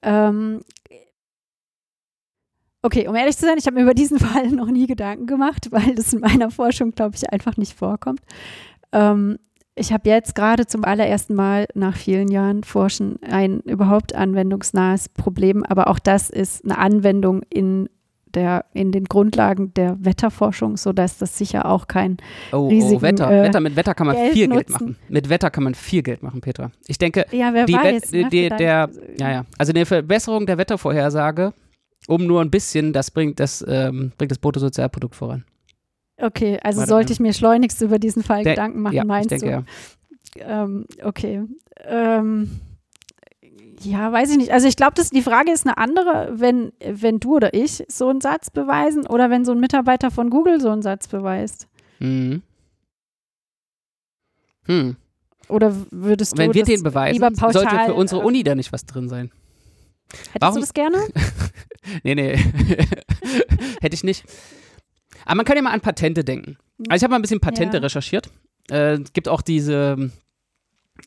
Ähm, 0.00 0.62
okay, 2.80 3.06
um 3.06 3.14
ehrlich 3.14 3.36
zu 3.36 3.44
sein, 3.44 3.58
ich 3.58 3.66
habe 3.66 3.76
mir 3.76 3.82
über 3.82 3.92
diesen 3.92 4.18
Fall 4.18 4.48
noch 4.48 4.68
nie 4.68 4.86
Gedanken 4.86 5.26
gemacht, 5.26 5.68
weil 5.72 5.94
das 5.94 6.14
in 6.14 6.20
meiner 6.20 6.50
Forschung, 6.50 6.92
glaube 6.92 7.16
ich, 7.16 7.30
einfach 7.30 7.58
nicht 7.58 7.74
vorkommt. 7.74 8.22
Ähm, 8.92 9.38
ich 9.74 9.92
habe 9.92 10.08
jetzt 10.08 10.34
gerade 10.34 10.66
zum 10.66 10.86
allerersten 10.86 11.34
Mal 11.34 11.66
nach 11.74 11.96
vielen 11.96 12.28
Jahren 12.28 12.64
Forschen 12.64 13.22
ein 13.22 13.60
überhaupt 13.60 14.14
anwendungsnahes 14.14 15.10
Problem, 15.10 15.64
aber 15.64 15.88
auch 15.88 15.98
das 15.98 16.30
ist 16.30 16.64
eine 16.64 16.78
Anwendung 16.78 17.42
in 17.50 17.90
der, 18.34 18.64
in 18.72 18.92
den 18.92 19.04
Grundlagen 19.04 19.72
der 19.74 19.96
Wetterforschung, 20.04 20.76
sodass 20.76 21.18
das 21.18 21.36
sicher 21.38 21.66
auch 21.66 21.86
kein 21.88 22.18
Oh, 22.52 22.56
oh 22.56 22.68
riesigen, 22.68 23.02
Wetter. 23.02 23.30
äh, 23.30 23.42
Wetter. 23.44 23.60
Mit 23.60 23.76
Wetter 23.76 23.94
kann 23.94 24.06
man 24.06 24.16
Geld 24.16 24.32
viel 24.32 24.48
Geld 24.48 24.68
nutzen. 24.70 24.72
machen. 24.72 24.96
Mit 25.08 25.28
Wetter 25.28 25.50
kann 25.50 25.64
man 25.64 25.74
viel 25.74 26.02
Geld 26.02 26.22
machen, 26.22 26.40
Petra. 26.40 26.70
Ich 26.86 26.98
denke, 26.98 27.26
Ja, 27.32 27.52
wer 27.54 27.66
die, 27.66 27.74
weiß. 27.74 28.12
Ne, 28.12 28.28
die, 28.30 28.48
der, 28.48 28.88
ja, 29.18 29.30
ja. 29.30 29.44
Also 29.58 29.72
eine 29.72 29.84
Verbesserung 29.86 30.46
der 30.46 30.58
Wettervorhersage 30.58 31.52
um 32.08 32.26
nur 32.26 32.40
ein 32.40 32.50
bisschen, 32.50 32.92
das 32.94 33.10
bringt 33.10 33.38
das, 33.40 33.62
ähm, 33.68 34.12
bringt 34.16 34.30
das 34.30 34.38
Bruttosozialprodukt 34.38 35.14
voran. 35.14 35.44
Okay, 36.16 36.58
also 36.62 36.78
Warte, 36.80 36.88
sollte 36.90 37.12
ich 37.12 37.20
mir 37.20 37.32
schleunigst 37.34 37.80
über 37.82 37.98
diesen 37.98 38.22
Fall 38.22 38.42
Der- 38.42 38.54
Gedanken 38.54 38.80
machen, 38.80 38.94
ja, 38.96 39.02
ich 39.02 39.08
meinst 39.08 39.30
denke, 39.30 39.46
du? 39.46 40.40
ja. 40.40 40.62
Ähm, 40.64 40.86
okay. 41.02 41.42
Ähm, 41.86 42.60
ja, 43.82 44.12
weiß 44.12 44.30
ich 44.30 44.36
nicht. 44.36 44.52
Also 44.52 44.66
ich 44.68 44.76
glaube, 44.76 45.02
die 45.02 45.22
Frage 45.22 45.50
ist 45.52 45.66
eine 45.66 45.78
andere, 45.78 46.30
wenn, 46.32 46.72
wenn 46.84 47.18
du 47.20 47.36
oder 47.36 47.54
ich 47.54 47.84
so 47.88 48.08
einen 48.08 48.20
Satz 48.20 48.50
beweisen 48.50 49.06
oder 49.06 49.30
wenn 49.30 49.44
so 49.44 49.52
ein 49.52 49.60
Mitarbeiter 49.60 50.10
von 50.10 50.30
Google 50.30 50.60
so 50.60 50.70
einen 50.70 50.82
Satz 50.82 51.08
beweist. 51.08 51.66
Mhm. 51.98 52.42
Hm. 54.66 54.96
Oder 55.48 55.74
würdest 55.90 56.34
du 56.34 56.38
Wenn 56.38 56.54
wir 56.54 56.62
das 56.62 56.68
den 56.68 56.82
beweisen, 56.82 57.14
lieber 57.14 57.30
pauschal, 57.30 57.52
sollte 57.52 57.84
für 57.86 57.94
unsere 57.94 58.20
äh, 58.20 58.24
Uni 58.24 58.42
da 58.44 58.54
nicht 58.54 58.72
was 58.72 58.84
drin 58.86 59.08
sein. 59.08 59.30
Hättest 60.12 60.40
warum- 60.40 60.54
du 60.56 60.60
das 60.60 60.74
gerne? 60.74 60.98
Nee, 62.04 62.14
nee. 62.14 62.36
Hätte 63.80 63.94
ich 63.94 64.04
nicht. 64.04 64.24
Aber 65.24 65.36
man 65.36 65.46
kann 65.46 65.56
ja 65.56 65.62
mal 65.62 65.72
an 65.72 65.80
Patente 65.80 66.22
denken. 66.24 66.58
Also 66.88 66.96
ich 66.96 67.02
habe 67.04 67.12
mal 67.12 67.18
ein 67.18 67.22
bisschen 67.22 67.40
Patente 67.40 67.78
Ja. 67.78 67.82
recherchiert. 67.82 68.30
Äh, 68.70 68.98
Es 69.00 69.12
gibt 69.14 69.28
auch 69.28 69.40
diese. 69.40 70.10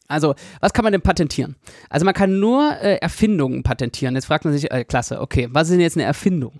Also, 0.08 0.36
was 0.60 0.73
kann 0.73 0.84
man 0.84 0.91
denn 0.91 1.01
patentieren? 1.01 1.56
Also, 1.89 2.06
man 2.06 2.13
kann 2.13 2.39
nur 2.39 2.77
äh, 2.82 2.97
Erfindungen 2.97 3.63
patentieren. 3.63 4.15
Jetzt 4.15 4.25
fragt 4.25 4.45
man 4.45 4.53
sich, 4.53 4.71
äh, 4.71 4.84
klasse, 4.84 5.21
okay, 5.21 5.47
was 5.51 5.67
ist 5.67 5.73
denn 5.73 5.82
jetzt 5.82 5.97
eine 5.97 6.06
Erfindung? 6.06 6.60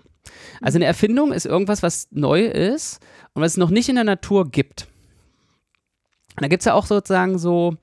Also, 0.60 0.76
eine 0.76 0.86
Erfindung 0.86 1.32
ist 1.32 1.46
irgendwas, 1.46 1.82
was 1.82 2.08
neu 2.10 2.44
ist 2.44 3.00
und 3.34 3.42
was 3.42 3.52
es 3.52 3.56
noch 3.56 3.70
nicht 3.70 3.88
in 3.88 3.96
der 3.96 4.04
Natur 4.04 4.50
gibt. 4.50 4.88
Und 6.36 6.42
da 6.42 6.48
gibt 6.48 6.62
es 6.62 6.66
ja 6.66 6.74
auch 6.74 6.86
sozusagen 6.86 7.38
so. 7.38 7.76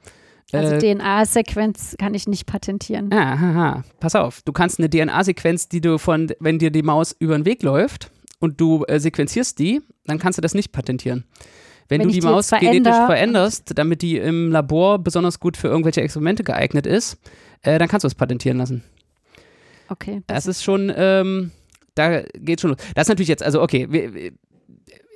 Also 0.53 0.75
äh, 0.75 0.95
DNA-Sequenz 0.95 1.95
kann 1.97 2.13
ich 2.13 2.27
nicht 2.27 2.45
patentieren. 2.45 3.09
Ah, 3.13 3.39
haha. 3.39 3.83
Pass 4.01 4.15
auf, 4.15 4.41
du 4.41 4.51
kannst 4.51 4.79
eine 4.79 4.89
DNA-Sequenz, 4.89 5.69
die 5.69 5.79
du 5.79 5.97
von, 5.97 6.29
wenn 6.41 6.59
dir 6.59 6.71
die 6.71 6.83
Maus 6.83 7.15
über 7.17 7.37
den 7.37 7.45
Weg 7.45 7.63
läuft 7.63 8.11
und 8.39 8.59
du 8.59 8.83
äh, 8.89 8.99
sequenzierst 8.99 9.57
die, 9.59 9.81
dann 10.05 10.19
kannst 10.19 10.37
du 10.37 10.41
das 10.41 10.53
nicht 10.53 10.73
patentieren. 10.73 11.23
Wenn, 11.91 11.99
Wenn 11.99 12.08
du 12.08 12.13
die 12.13 12.21
die 12.21 12.25
Maus 12.25 12.51
genetisch 12.51 12.88
veränder- 12.88 13.06
veränderst, 13.06 13.71
damit 13.75 14.01
die 14.01 14.15
im 14.15 14.49
Labor 14.49 14.97
besonders 14.99 15.41
gut 15.41 15.58
für 15.58 15.67
irgendwelche 15.67 15.99
Experimente 15.99 16.41
geeignet 16.45 16.88
ist, 16.88 17.17
äh, 17.63 17.77
dann 17.80 17.89
kannst 17.89 18.06
du 18.06 18.08
es 18.08 18.15
patentieren 18.15 18.58
lassen. 18.58 18.82
Okay. 19.89 20.21
Das 20.25 20.45
ist 20.47 20.63
schon, 20.63 20.89
ähm, 20.95 21.51
da 21.93 22.21
geht 22.21 22.62
schon 22.62 22.69
los. 22.69 22.80
Das 22.95 23.04
ist 23.04 23.10
natürlich 23.10 23.27
jetzt, 23.27 23.43
also 23.43 23.62
okay, 23.62 23.88
wir, 23.89 24.32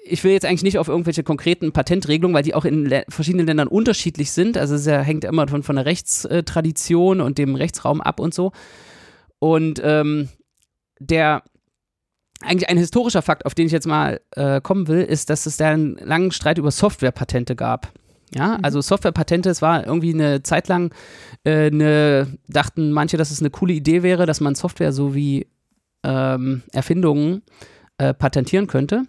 ich 0.04 0.22
will 0.26 0.34
jetzt 0.34 0.46
eigentlich 0.46 0.64
nicht 0.64 0.78
auf 0.78 0.90
irgendwelche 0.90 1.24
konkreten 1.24 1.72
Patentregelungen, 1.72 2.36
weil 2.36 2.44
die 2.44 2.54
auch 2.54 2.66
in 2.66 2.94
verschiedenen 3.08 3.48
Ländern 3.48 3.70
unterschiedlich 3.70 4.32
sind. 4.32 4.58
Also 4.58 4.76
es 4.76 4.86
ja, 4.86 5.00
hängt 5.00 5.24
immer 5.24 5.48
von, 5.48 5.64
von 5.64 5.78
der 5.78 5.86
Rechtstradition 5.86 7.22
und 7.22 7.38
dem 7.38 7.56
Rechtsraum 7.56 8.02
ab 8.02 8.20
und 8.20 8.34
so. 8.34 8.52
Und 9.40 9.82
ähm, 9.82 10.28
der 11.00 11.42
eigentlich 12.46 12.70
ein 12.70 12.78
historischer 12.78 13.22
Fakt, 13.22 13.46
auf 13.46 13.56
den 13.56 13.68
ich 13.68 13.72
jetzt 13.72 13.88
mal 13.88 14.22
äh, 14.32 14.62
kommen 14.62 14.88
will, 14.88 15.02
ist, 15.02 15.30
dass 15.30 15.46
es 15.46 15.58
da 15.58 15.70
einen 15.70 15.98
langen 15.98 16.32
Streit 16.32 16.58
über 16.58 16.72
Softwarepatente 16.72 17.56
gab. 17.56 17.92
Ja, 18.34 18.58
also 18.62 18.82
Softwarepatente, 18.82 19.50
es 19.50 19.62
war 19.62 19.86
irgendwie 19.86 20.14
eine 20.14 20.44
Zeit 20.44 20.68
lang, 20.68 20.94
äh, 21.44 21.68
eine, 21.68 22.28
dachten 22.48 22.92
manche, 22.92 23.18
dass 23.18 23.32
es 23.32 23.40
eine 23.40 23.50
coole 23.50 23.74
Idee 23.74 24.04
wäre, 24.04 24.26
dass 24.26 24.42
man 24.42 24.56
Software 24.56 24.92
sowie 24.92 25.48
ähm, 26.04 26.64
Erfindungen 26.72 27.44
äh, 27.98 28.14
patentieren 28.14 28.68
könnte. 28.68 29.04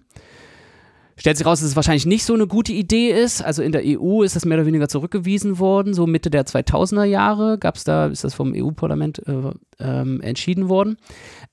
Stellt 1.18 1.38
sich 1.38 1.46
raus, 1.46 1.60
dass 1.60 1.70
es 1.70 1.76
wahrscheinlich 1.76 2.04
nicht 2.04 2.24
so 2.24 2.34
eine 2.34 2.46
gute 2.46 2.72
Idee 2.72 3.10
ist. 3.10 3.42
Also 3.42 3.62
in 3.62 3.72
der 3.72 3.82
EU 3.84 4.22
ist 4.22 4.36
das 4.36 4.44
mehr 4.44 4.58
oder 4.58 4.66
weniger 4.66 4.86
zurückgewiesen 4.86 5.58
worden. 5.58 5.94
So 5.94 6.06
Mitte 6.06 6.28
der 6.28 6.44
2000er 6.44 7.04
Jahre 7.04 7.56
gab 7.58 7.76
es 7.76 7.84
da, 7.84 8.06
ist 8.06 8.22
das 8.22 8.34
vom 8.34 8.52
EU-Parlament 8.54 9.22
äh, 9.26 9.52
ähm, 9.80 10.20
entschieden 10.20 10.68
worden. 10.68 10.98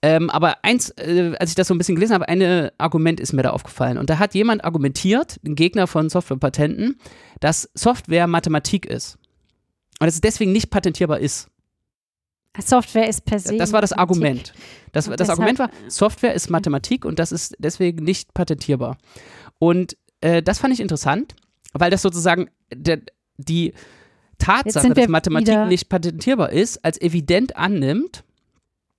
Ähm, 0.02 0.30
aber 0.30 0.58
eins, 0.64 0.90
äh, 0.92 1.34
als 1.40 1.52
ich 1.52 1.56
das 1.56 1.70
so 1.70 1.74
ein 1.74 1.78
bisschen 1.78 1.96
gelesen 1.96 2.14
habe, 2.14 2.28
ein 2.28 2.72
Argument 2.78 3.22
ist 3.22 3.32
mir 3.32 3.44
da 3.44 3.52
aufgefallen. 3.52 3.98
Und 3.98 4.10
da 4.10 4.20
hat 4.20 4.36
jemand 4.36 4.66
argumentiert, 4.66 5.40
ein 5.46 5.56
Gegner 5.56 5.88
von 5.88 6.10
Softwarepatenten, 6.10 6.98
dass 7.40 7.70
Software 7.74 8.28
Mathematik 8.28 8.86
ist. 8.86 9.18
Und 10.00 10.08
dass 10.08 10.16
es 10.16 10.22
deswegen 10.22 10.52
nicht 10.52 10.72
patentierbar 10.72 11.20
ist. 11.20 11.48
Software 12.60 13.08
ist 13.08 13.26
per 13.26 13.40
se. 13.40 13.58
Das 13.58 13.72
war 13.72 13.82
das 13.82 13.94
Argument. 13.94 14.54
Das, 14.92 15.10
das 15.10 15.30
Argument 15.30 15.58
war, 15.58 15.70
Software 15.88 16.34
ist 16.36 16.50
Mathematik 16.50 17.04
und 17.04 17.18
das 17.18 17.32
ist 17.32 17.56
deswegen 17.58 18.04
nicht 18.04 18.34
patentierbar. 18.34 18.98
Und 19.64 19.96
äh, 20.20 20.44
das 20.44 20.60
fand 20.60 20.74
ich 20.74 20.82
interessant, 20.82 21.36
weil 21.72 21.90
das 21.90 22.02
sozusagen 22.02 22.50
der, 22.74 23.00
die 23.38 23.74
Tatsache, 24.38 24.90
dass 24.90 25.08
Mathematik 25.08 25.68
nicht 25.68 25.88
patentierbar 25.88 26.52
ist, 26.52 26.84
als 26.84 27.00
evident 27.00 27.56
annimmt 27.56 28.26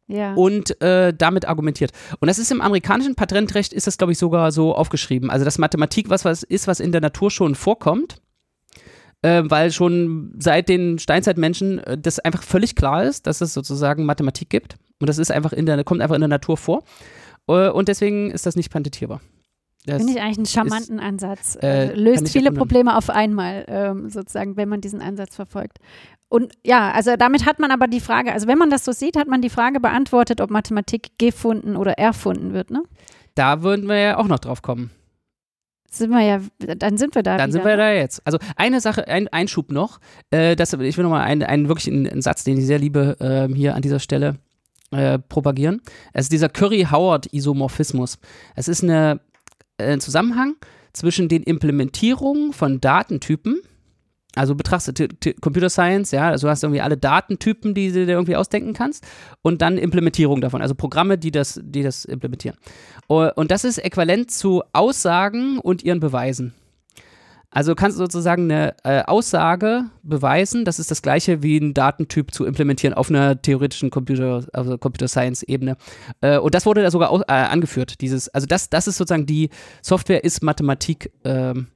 ja. 0.07 0.33
und 0.33 0.81
äh, 0.81 1.13
damit 1.13 1.47
argumentiert. 1.47 1.93
Und 2.19 2.29
das 2.29 2.39
ist 2.39 2.51
im 2.51 2.63
amerikanischen 2.63 3.15
Patentrecht 3.15 3.75
ist 3.75 3.87
das, 3.87 3.99
glaube 3.99 4.15
ich, 4.15 4.19
sogar 4.19 4.53
so 4.53 4.75
aufgeschrieben. 4.75 5.29
Also, 5.29 5.45
dass 5.45 5.59
Mathematik 5.59 6.09
was, 6.09 6.25
was 6.25 6.43
ist, 6.45 6.67
was 6.67 6.81
in 6.81 6.93
der 6.93 7.03
Natur 7.03 7.31
schon 7.31 7.55
vorkommt. 7.55 8.23
Äh, 9.21 9.43
weil 9.45 9.71
schon 9.71 10.35
seit 10.39 10.71
den 10.71 10.99
Steinzeitmenschen 10.99 11.79
äh, 11.81 11.99
das 11.99 12.21
einfach 12.21 12.43
völlig 12.43 12.75
klar 12.75 13.05
ist, 13.05 13.27
dass 13.27 13.43
es 13.43 13.53
sozusagen 13.53 14.07
Mathematik 14.07 14.49
gibt. 14.49 14.77
Und 14.99 15.11
das 15.11 15.19
ist 15.19 15.31
einfach 15.31 15.53
in 15.53 15.67
der, 15.67 15.85
kommt 15.85 16.01
einfach 16.01 16.15
in 16.15 16.23
der 16.23 16.29
Natur 16.29 16.57
vor. 16.57 16.85
Äh, 17.49 17.69
und 17.69 17.89
deswegen 17.89 18.31
ist 18.31 18.47
das 18.47 18.57
nicht 18.57 18.71
patentierbar. 18.71 19.21
Finde 19.87 20.13
ich 20.13 20.21
eigentlich 20.21 20.39
einen 20.39 20.47
charmanten 20.47 20.99
ist, 20.99 21.05
Ansatz. 21.05 21.59
Äh, 21.61 21.89
äh 21.89 21.95
Löst 21.95 22.31
viele 22.31 22.53
Probleme 22.53 22.97
auf 22.97 23.11
einmal, 23.11 23.65
ähm, 23.69 24.09
sozusagen, 24.09 24.57
wenn 24.57 24.69
man 24.69 24.81
diesen 24.81 25.03
Ansatz 25.03 25.37
verfolgt. 25.37 25.79
Und 26.29 26.55
ja, 26.65 26.91
also 26.91 27.17
damit 27.17 27.47
hat 27.47 27.59
man 27.59 27.71
aber 27.71 27.87
die 27.87 28.01
Frage, 28.01 28.33
also 28.33 28.47
wenn 28.47 28.59
man 28.59 28.71
das 28.71 28.85
so 28.85 28.93
sieht, 28.93 29.17
hat 29.17 29.29
man 29.29 29.43
die 29.43 29.51
Frage 29.51 29.81
beantwortet, 29.81 30.41
ob 30.41 30.51
Mathematik 30.51 31.19
gefunden 31.19 31.77
oder 31.77 31.93
erfunden 31.99 32.55
wird, 32.55 32.71
ne? 32.71 32.83
Da 33.35 33.63
würden 33.63 33.89
wir 33.89 33.99
ja 33.99 34.17
auch 34.17 34.27
noch 34.27 34.39
drauf 34.39 34.63
kommen. 34.63 34.91
Sind 35.91 36.11
wir 36.11 36.23
ja, 36.23 36.41
dann 36.59 36.99
sind 36.99 37.15
wir 37.15 37.23
da. 37.23 37.37
Dann 37.37 37.51
wieder, 37.51 37.53
sind 37.53 37.65
wir 37.65 37.77
da 37.77 37.93
jetzt. 37.93 38.27
Also 38.27 38.39
eine 38.57 38.81
Sache, 38.81 39.07
ein 39.07 39.29
Einschub 39.29 39.71
noch. 39.71 40.01
Äh, 40.31 40.57
das, 40.57 40.73
ich 40.73 40.97
will 40.97 41.05
nochmal 41.05 41.23
einen, 41.23 41.45
einen 41.45 41.69
wirklich 41.69 41.87
einen, 41.87 42.09
einen, 42.09 42.23
Satz, 42.23 42.43
den 42.43 42.59
ich 42.59 42.67
sehr 42.67 42.81
liebe, 42.81 43.17
äh, 43.21 43.55
hier 43.55 43.77
an 43.77 43.83
dieser 43.83 44.01
Stelle 44.01 44.37
äh, 44.91 45.21
propagieren. 45.21 45.83
Es 46.13 46.25
ist 46.25 46.33
dieser 46.33 46.49
Curry-Howard-Isomorphismus. 46.49 48.19
Es 48.57 48.67
ist 48.67 48.83
eine 48.83 49.21
äh, 49.79 49.99
Zusammenhang 49.99 50.57
zwischen 50.93 51.29
den 51.29 51.43
Implementierungen 51.43 52.53
von 52.53 52.81
Datentypen, 52.81 53.61
also 54.37 54.55
betrachtest 54.55 54.99
du 54.99 55.35
Computer 55.41 55.71
Science, 55.71 56.11
ja, 56.11 56.29
also 56.31 56.47
du 56.47 56.51
hast 56.51 56.63
irgendwie 56.63 56.81
alle 56.81 56.97
Datentypen, 56.97 57.75
die 57.75 57.93
du 57.93 58.07
dir 58.07 58.13
irgendwie 58.13 58.37
ausdenken 58.37 58.73
kannst 58.73 59.07
und 59.43 59.63
dann 59.63 59.79
Implementierung 59.79 60.41
davon, 60.41 60.61
also 60.61 60.75
Programme, 60.75 61.19
die 61.19 61.31
das, 61.31 61.61
die 61.63 61.83
das 61.83 62.05
implementieren. 62.05 62.57
Und 63.07 63.51
das 63.51 63.65
ist 63.65 63.79
äquivalent 63.79 64.31
zu 64.31 64.63
Aussagen 64.73 65.59
und 65.59 65.85
ihren 65.85 66.01
Beweisen. 66.01 66.55
Also 67.55 67.77
kannst 67.77 67.97
du 67.97 68.03
sozusagen 68.03 68.51
eine 68.51 68.75
äh, 68.83 69.05
Aussage 69.05 69.85
beweisen, 70.03 70.65
das 70.65 70.81
ist 70.81 70.91
das 70.91 71.03
gleiche 71.03 71.45
wie 71.45 71.57
ein 71.57 71.73
Datentyp 71.73 72.35
zu 72.35 72.47
implementieren 72.47 72.95
auf 72.95 73.11
einer 73.11 73.41
theoretischen 73.41 73.91
Computer, 73.91 74.45
also 74.53 74.77
Computer 74.77 75.07
Science 75.07 75.45
Ebene. 75.45 75.77
Äh, 76.21 76.39
und 76.39 76.53
das 76.57 76.67
wurde 76.67 76.83
da 76.83 76.91
sogar 76.91 77.11
auch, 77.11 77.21
äh, 77.21 77.33
angeführt. 77.33 78.01
Dieses, 78.01 78.29
also 78.29 78.49
das, 78.49 78.71
das 78.71 78.89
ist 78.89 78.97
sozusagen 78.97 79.27
die 79.27 79.51
Software 79.83 80.25
ist 80.25 80.43
Mathematik, 80.43 81.13
ähm, 81.23 81.69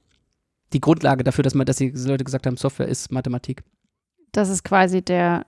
die 0.73 0.81
Grundlage 0.81 1.23
dafür, 1.23 1.45
dass 1.45 1.55
man, 1.55 1.65
dass 1.65 1.77
die 1.77 1.91
Leute 1.91 2.25
gesagt 2.25 2.45
haben, 2.45 2.57
Software 2.57 2.89
ist 2.89 3.09
Mathematik. 3.13 3.63
Das 4.33 4.49
ist 4.49 4.65
quasi 4.65 5.01
der 5.01 5.45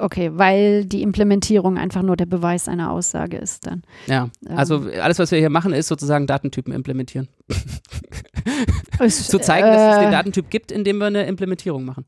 okay, 0.00 0.30
weil 0.34 0.84
die 0.84 1.02
Implementierung 1.02 1.78
einfach 1.78 2.02
nur 2.02 2.16
der 2.16 2.26
Beweis 2.26 2.68
einer 2.68 2.90
Aussage 2.90 3.38
ist 3.38 3.66
dann. 3.66 3.82
Ja, 4.06 4.28
ähm. 4.48 4.58
also 4.58 4.86
alles, 5.00 5.18
was 5.18 5.30
wir 5.30 5.38
hier 5.38 5.50
machen, 5.50 5.72
ist 5.72 5.88
sozusagen 5.88 6.26
Datentypen 6.26 6.72
implementieren. 6.72 7.28
Zu 9.08 9.38
zeigen, 9.40 9.68
äh, 9.68 9.72
dass 9.72 9.94
es 9.94 10.00
den 10.00 10.08
äh. 10.08 10.12
Datentyp 10.12 10.50
gibt, 10.50 10.70
indem 10.70 10.98
wir 10.98 11.06
eine 11.06 11.26
Implementierung 11.26 11.84
machen. 11.84 12.04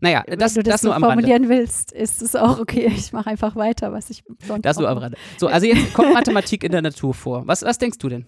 Naja, 0.00 0.24
das, 0.26 0.56
Wenn 0.56 0.64
du 0.64 0.70
das, 0.70 0.74
das 0.74 0.80
so 0.82 0.88
nur 0.88 0.96
am 0.96 1.02
formulieren 1.02 1.44
Rande. 1.44 1.48
willst, 1.48 1.92
ist 1.92 2.22
es 2.22 2.36
auch 2.36 2.58
okay. 2.58 2.92
Ich 2.94 3.12
mache 3.12 3.30
einfach 3.30 3.56
weiter, 3.56 3.92
was 3.92 4.10
ich 4.10 4.24
sonst 4.46 4.64
Das 4.64 4.78
nur 4.78 4.88
am 4.88 4.98
Rande. 4.98 5.16
So, 5.38 5.46
also 5.46 5.66
jetzt 5.66 5.94
kommt 5.94 6.12
Mathematik 6.12 6.64
in 6.64 6.72
der 6.72 6.82
Natur 6.82 7.14
vor. 7.14 7.46
Was, 7.46 7.62
was 7.62 7.78
denkst 7.78 7.98
du 7.98 8.08
denn? 8.08 8.26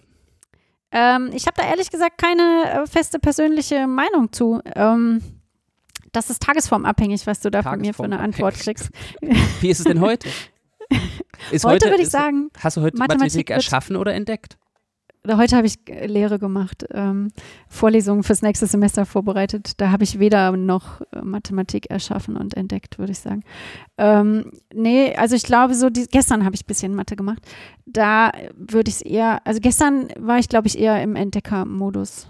Ähm, 0.91 1.29
ich 1.33 1.45
habe 1.45 1.55
da 1.57 1.67
ehrlich 1.67 1.91
gesagt 1.91 2.17
keine 2.17 2.83
äh, 2.83 2.87
feste 2.87 3.19
persönliche 3.19 3.85
Meinung 3.85 4.31
zu. 4.31 4.59
Ähm, 4.75 5.21
das 6.11 6.29
ist 6.29 6.41
tagesformabhängig, 6.41 7.25
was 7.27 7.39
du 7.39 7.51
da 7.51 7.63
von 7.63 7.79
mir 7.79 7.93
für 7.93 8.03
eine 8.03 8.19
Antwort 8.19 8.55
kriegst. 8.55 8.89
Wie 9.61 9.69
ist 9.69 9.79
es 9.79 9.85
denn 9.85 10.01
heute? 10.01 10.29
Ist 11.51 11.63
heute, 11.63 11.85
heute 11.85 11.93
würde 11.93 12.03
ich 12.03 12.09
sagen. 12.09 12.49
Hast 12.59 12.77
du 12.77 12.81
heute 12.81 12.97
Mathematik, 12.97 13.21
Mathematik 13.21 13.49
erschaffen 13.51 13.95
oder 13.95 14.13
entdeckt? 14.13 14.57
Heute 15.27 15.57
habe 15.57 15.67
ich 15.67 15.75
Lehre 15.87 16.39
gemacht, 16.39 16.85
ähm, 16.91 17.31
Vorlesungen 17.67 18.23
fürs 18.23 18.41
nächste 18.41 18.67
Semester 18.67 19.05
vorbereitet. 19.05 19.73
Da 19.77 19.91
habe 19.91 20.03
ich 20.05 20.17
weder 20.17 20.55
noch 20.55 21.01
äh, 21.11 21.21
Mathematik 21.21 21.89
erschaffen 21.89 22.37
und 22.37 22.55
entdeckt, 22.55 22.99
würde 22.99 23.11
ich 23.11 23.19
sagen. 23.19 23.43
Ähm, 23.97 24.51
nee, 24.73 25.13
also 25.15 25.35
ich 25.35 25.43
glaube, 25.43 25.75
so 25.75 25.89
die, 25.89 26.05
gestern 26.07 26.45
habe 26.45 26.55
ich 26.55 26.63
ein 26.63 26.67
bisschen 26.67 26.95
Mathe 26.95 27.17
gemacht. 27.17 27.43
Da 27.85 28.31
würde 28.55 28.89
ich 28.89 28.95
es 28.95 29.01
eher, 29.01 29.45
also 29.45 29.59
gestern 29.59 30.07
war 30.17 30.39
ich, 30.39 30.47
glaube 30.47 30.67
ich, 30.67 30.79
eher 30.79 31.03
im 31.03 31.17
Entdeckermodus. 31.17 32.27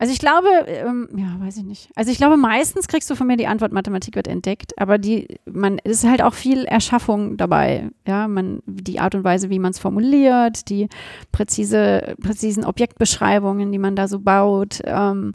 Also 0.00 0.14
ich 0.14 0.18
glaube, 0.18 0.48
ähm, 0.66 1.10
ja, 1.14 1.36
weiß 1.44 1.58
ich 1.58 1.64
nicht. 1.64 1.90
Also 1.94 2.10
ich 2.10 2.16
glaube, 2.16 2.38
meistens 2.38 2.88
kriegst 2.88 3.10
du 3.10 3.14
von 3.14 3.26
mir 3.26 3.36
die 3.36 3.46
Antwort, 3.46 3.70
Mathematik 3.70 4.16
wird 4.16 4.28
entdeckt, 4.28 4.72
aber 4.78 4.96
die, 4.96 5.28
man, 5.44 5.78
es 5.84 6.02
ist 6.02 6.08
halt 6.08 6.22
auch 6.22 6.32
viel 6.32 6.64
Erschaffung 6.64 7.36
dabei. 7.36 7.90
Ja, 8.08 8.26
man, 8.26 8.62
die 8.64 8.98
Art 8.98 9.14
und 9.14 9.24
Weise, 9.24 9.50
wie 9.50 9.58
man 9.58 9.72
es 9.72 9.78
formuliert, 9.78 10.70
die 10.70 10.88
präzise, 11.32 12.14
präzisen 12.18 12.64
Objektbeschreibungen, 12.64 13.70
die 13.70 13.78
man 13.78 13.94
da 13.94 14.08
so 14.08 14.20
baut, 14.20 14.80
ähm, 14.86 15.34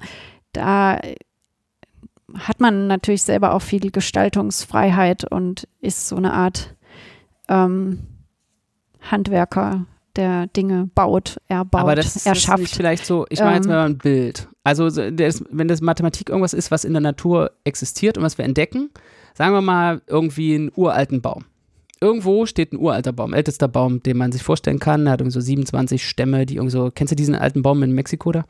da 0.51 0.99
hat 2.33 2.59
man 2.59 2.87
natürlich 2.87 3.21
selber 3.21 3.53
auch 3.53 3.61
viel 3.61 3.91
Gestaltungsfreiheit 3.91 5.31
und 5.31 5.67
ist 5.79 6.07
so 6.07 6.15
eine 6.15 6.33
Art 6.33 6.75
ähm, 7.49 7.99
Handwerker 9.11 9.85
der 10.15 10.47
Dinge 10.47 10.89
baut, 10.95 11.37
erbaut, 11.47 11.81
Aber 11.81 11.95
das 11.95 12.25
erschafft. 12.25 12.63
ist 12.63 12.75
vielleicht 12.75 13.05
so, 13.05 13.25
ich 13.29 13.39
mache 13.39 13.55
jetzt 13.55 13.65
ähm, 13.65 13.71
mal 13.71 13.85
ein 13.85 13.97
Bild. 13.97 14.47
Also 14.63 14.89
das, 14.89 15.43
wenn 15.49 15.67
das 15.67 15.81
Mathematik 15.81 16.29
irgendwas 16.29 16.53
ist, 16.53 16.71
was 16.71 16.85
in 16.85 16.93
der 16.93 17.01
Natur 17.01 17.51
existiert 17.63 18.17
und 18.17 18.23
was 18.23 18.37
wir 18.37 18.45
entdecken, 18.45 18.89
sagen 19.33 19.53
wir 19.53 19.61
mal 19.61 20.01
irgendwie 20.07 20.55
einen 20.55 20.71
uralten 20.75 21.21
Baum. 21.21 21.45
Irgendwo 22.01 22.45
steht 22.45 22.73
ein 22.73 22.77
uralter 22.77 23.13
Baum, 23.13 23.33
ältester 23.33 23.67
Baum, 23.67 24.03
den 24.03 24.17
man 24.17 24.31
sich 24.31 24.43
vorstellen 24.43 24.79
kann. 24.79 25.07
Er 25.07 25.13
hat 25.13 25.21
irgendwie 25.21 25.33
so 25.33 25.41
27 25.41 26.07
Stämme, 26.07 26.45
die 26.45 26.55
irgendwie 26.55 26.71
so, 26.71 26.91
kennst 26.93 27.11
du 27.11 27.15
diesen 27.15 27.35
alten 27.35 27.61
Baum 27.61 27.83
in 27.83 27.91
Mexiko 27.91 28.31
da? 28.31 28.45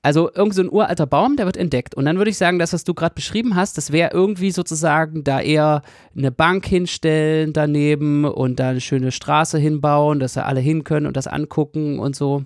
Also 0.00 0.30
irgend 0.32 0.54
so 0.54 0.62
ein 0.62 0.70
uralter 0.70 1.06
Baum, 1.06 1.36
der 1.36 1.46
wird 1.46 1.56
entdeckt. 1.56 1.94
Und 1.94 2.04
dann 2.04 2.18
würde 2.18 2.30
ich 2.30 2.38
sagen, 2.38 2.58
das, 2.58 2.72
was 2.72 2.84
du 2.84 2.94
gerade 2.94 3.14
beschrieben 3.14 3.56
hast, 3.56 3.76
das 3.76 3.90
wäre 3.90 4.12
irgendwie 4.12 4.52
sozusagen 4.52 5.24
da 5.24 5.40
eher 5.40 5.82
eine 6.16 6.30
Bank 6.30 6.66
hinstellen 6.66 7.52
daneben 7.52 8.24
und 8.24 8.60
da 8.60 8.70
eine 8.70 8.80
schöne 8.80 9.10
Straße 9.10 9.58
hinbauen, 9.58 10.20
dass 10.20 10.34
da 10.34 10.42
alle 10.42 10.60
hin 10.60 10.84
können 10.84 11.06
und 11.06 11.16
das 11.16 11.26
angucken 11.26 11.98
und 11.98 12.14
so. 12.14 12.44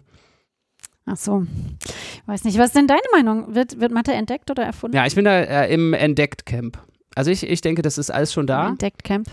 Ach 1.04 1.16
so. 1.16 1.46
Ich 1.84 2.28
weiß 2.28 2.44
nicht, 2.44 2.58
was 2.58 2.66
ist 2.66 2.76
denn 2.76 2.86
deine 2.86 3.00
Meinung? 3.12 3.54
Wird, 3.54 3.80
wird 3.80 3.92
Mathe 3.92 4.12
entdeckt 4.12 4.50
oder 4.50 4.62
erfunden? 4.62 4.96
Ja, 4.96 5.04
ich 5.04 5.14
bin 5.14 5.24
da 5.24 5.40
äh, 5.40 5.72
im 5.72 5.92
Entdeckt-Camp. 5.92 6.78
Also 7.14 7.30
ich, 7.30 7.46
ich 7.46 7.60
denke, 7.60 7.82
das 7.82 7.98
ist 7.98 8.10
alles 8.10 8.32
schon 8.32 8.46
da. 8.46 8.68
Entdeckt-Camp. 8.68 9.28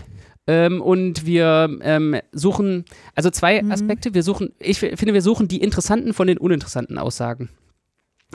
Ähm, 0.46 0.82
und 0.82 1.26
wir 1.26 1.78
ähm, 1.82 2.16
suchen, 2.32 2.84
also 3.14 3.30
zwei 3.30 3.62
mhm. 3.62 3.70
Aspekte. 3.70 4.14
Wir 4.14 4.22
suchen, 4.22 4.52
ich 4.58 4.80
finde, 4.80 5.14
wir 5.14 5.22
suchen 5.22 5.48
die 5.48 5.62
interessanten 5.62 6.12
von 6.12 6.26
den 6.26 6.38
uninteressanten 6.38 6.98
Aussagen. 6.98 7.50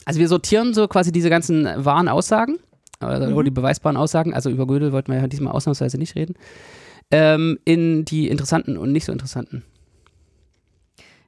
Also 0.04 0.20
wir 0.20 0.28
sortieren 0.28 0.74
so 0.74 0.88
quasi 0.88 1.12
diese 1.12 1.30
ganzen 1.30 1.68
wahren 1.78 2.08
Aussagen, 2.08 2.60
also 3.00 3.28
mhm. 3.28 3.44
die 3.46 3.52
beweisbaren 3.52 3.98
Aussagen, 3.98 4.34
also 4.34 4.50
über 4.50 4.68
Gödel 4.68 4.92
wollten 4.92 5.12
wir 5.12 5.20
ja 5.20 5.28
diesmal 5.28 5.54
ausnahmsweise 5.54 5.98
nicht 5.98 6.16
reden, 6.16 6.36
ähm, 7.12 7.60
in 7.66 8.06
die 8.06 8.28
interessanten 8.28 8.78
und 8.78 8.92
nicht 8.92 9.06
so 9.06 9.12
interessanten. 9.12 9.64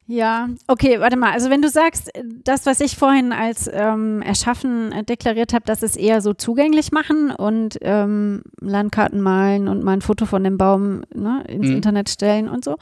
Ja, 0.09 0.47
okay, 0.67 1.01
warte 1.01 1.17
mal. 1.17 1.33
Also 1.33 1.49
wenn 1.49 1.61
du 1.61 1.67
sagst, 1.67 2.09
das, 2.45 2.65
was 2.65 2.79
ich 2.79 2.95
vorhin 2.95 3.33
als 3.33 3.69
ähm, 3.71 4.21
Erschaffen 4.21 4.93
deklariert 5.05 5.51
habe, 5.51 5.65
das 5.65 5.83
ist 5.83 5.97
eher 5.97 6.21
so 6.21 6.33
zugänglich 6.33 6.93
machen 6.93 7.29
und 7.29 7.77
ähm, 7.81 8.41
Landkarten 8.61 9.19
malen 9.19 9.67
und 9.67 9.83
mal 9.83 9.91
ein 9.91 10.01
Foto 10.01 10.25
von 10.25 10.45
dem 10.45 10.57
Baum 10.57 11.03
ne, 11.13 11.43
ins 11.49 11.67
mhm. 11.67 11.75
Internet 11.75 12.09
stellen 12.09 12.47
und 12.47 12.63
so. 12.63 12.77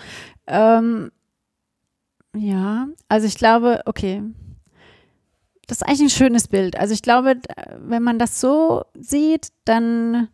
Ähm, 0.45 1.09
ja, 2.35 2.89
also 3.09 3.25
ich 3.25 3.35
glaube, 3.35 3.81
okay, 3.85 4.21
das 5.67 5.78
ist 5.78 5.84
eigentlich 5.84 6.01
ein 6.01 6.10
schönes 6.10 6.47
Bild. 6.47 6.78
Also 6.78 6.93
ich 6.93 7.01
glaube, 7.01 7.36
wenn 7.80 8.04
man 8.04 8.19
das 8.19 8.39
so 8.39 8.84
sieht, 8.93 9.49
dann 9.65 10.30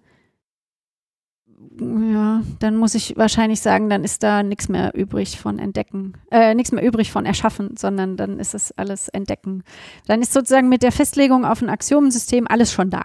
ja, 1.80 2.42
dann 2.60 2.76
muss 2.76 2.96
ich 2.96 3.16
wahrscheinlich 3.18 3.62
sagen, 3.62 3.90
dann 3.90 4.04
ist 4.04 4.24
da 4.24 4.44
nichts 4.44 4.68
mehr 4.68 4.94
übrig 4.96 5.40
von 5.40 5.60
entdecken, 5.60 6.14
äh, 6.32 6.54
nichts 6.54 6.72
mehr 6.72 6.84
übrig 6.84 7.12
von 7.12 7.26
erschaffen, 7.26 7.78
sondern 7.78 8.18
dann 8.18 8.40
ist 8.40 8.54
es 8.54 8.72
alles 8.74 9.08
entdecken. 9.10 9.64
Dann 10.08 10.22
ist 10.22 10.34
sozusagen 10.34 10.70
mit 10.70 10.84
der 10.84 10.92
Festlegung 10.92 11.46
auf 11.46 11.62
ein 11.62 11.70
Axiomensystem 11.70 12.48
alles 12.48 12.74
schon 12.74 12.90
da. 12.90 13.04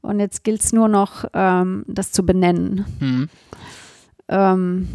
Und 0.00 0.20
jetzt 0.20 0.42
gilt 0.42 0.62
es 0.62 0.72
nur 0.72 0.88
noch, 0.88 1.24
ähm, 1.34 1.84
das 1.86 2.12
zu 2.12 2.24
benennen. 2.24 2.84
Hm. 2.98 3.28
Ähm, 4.28 4.88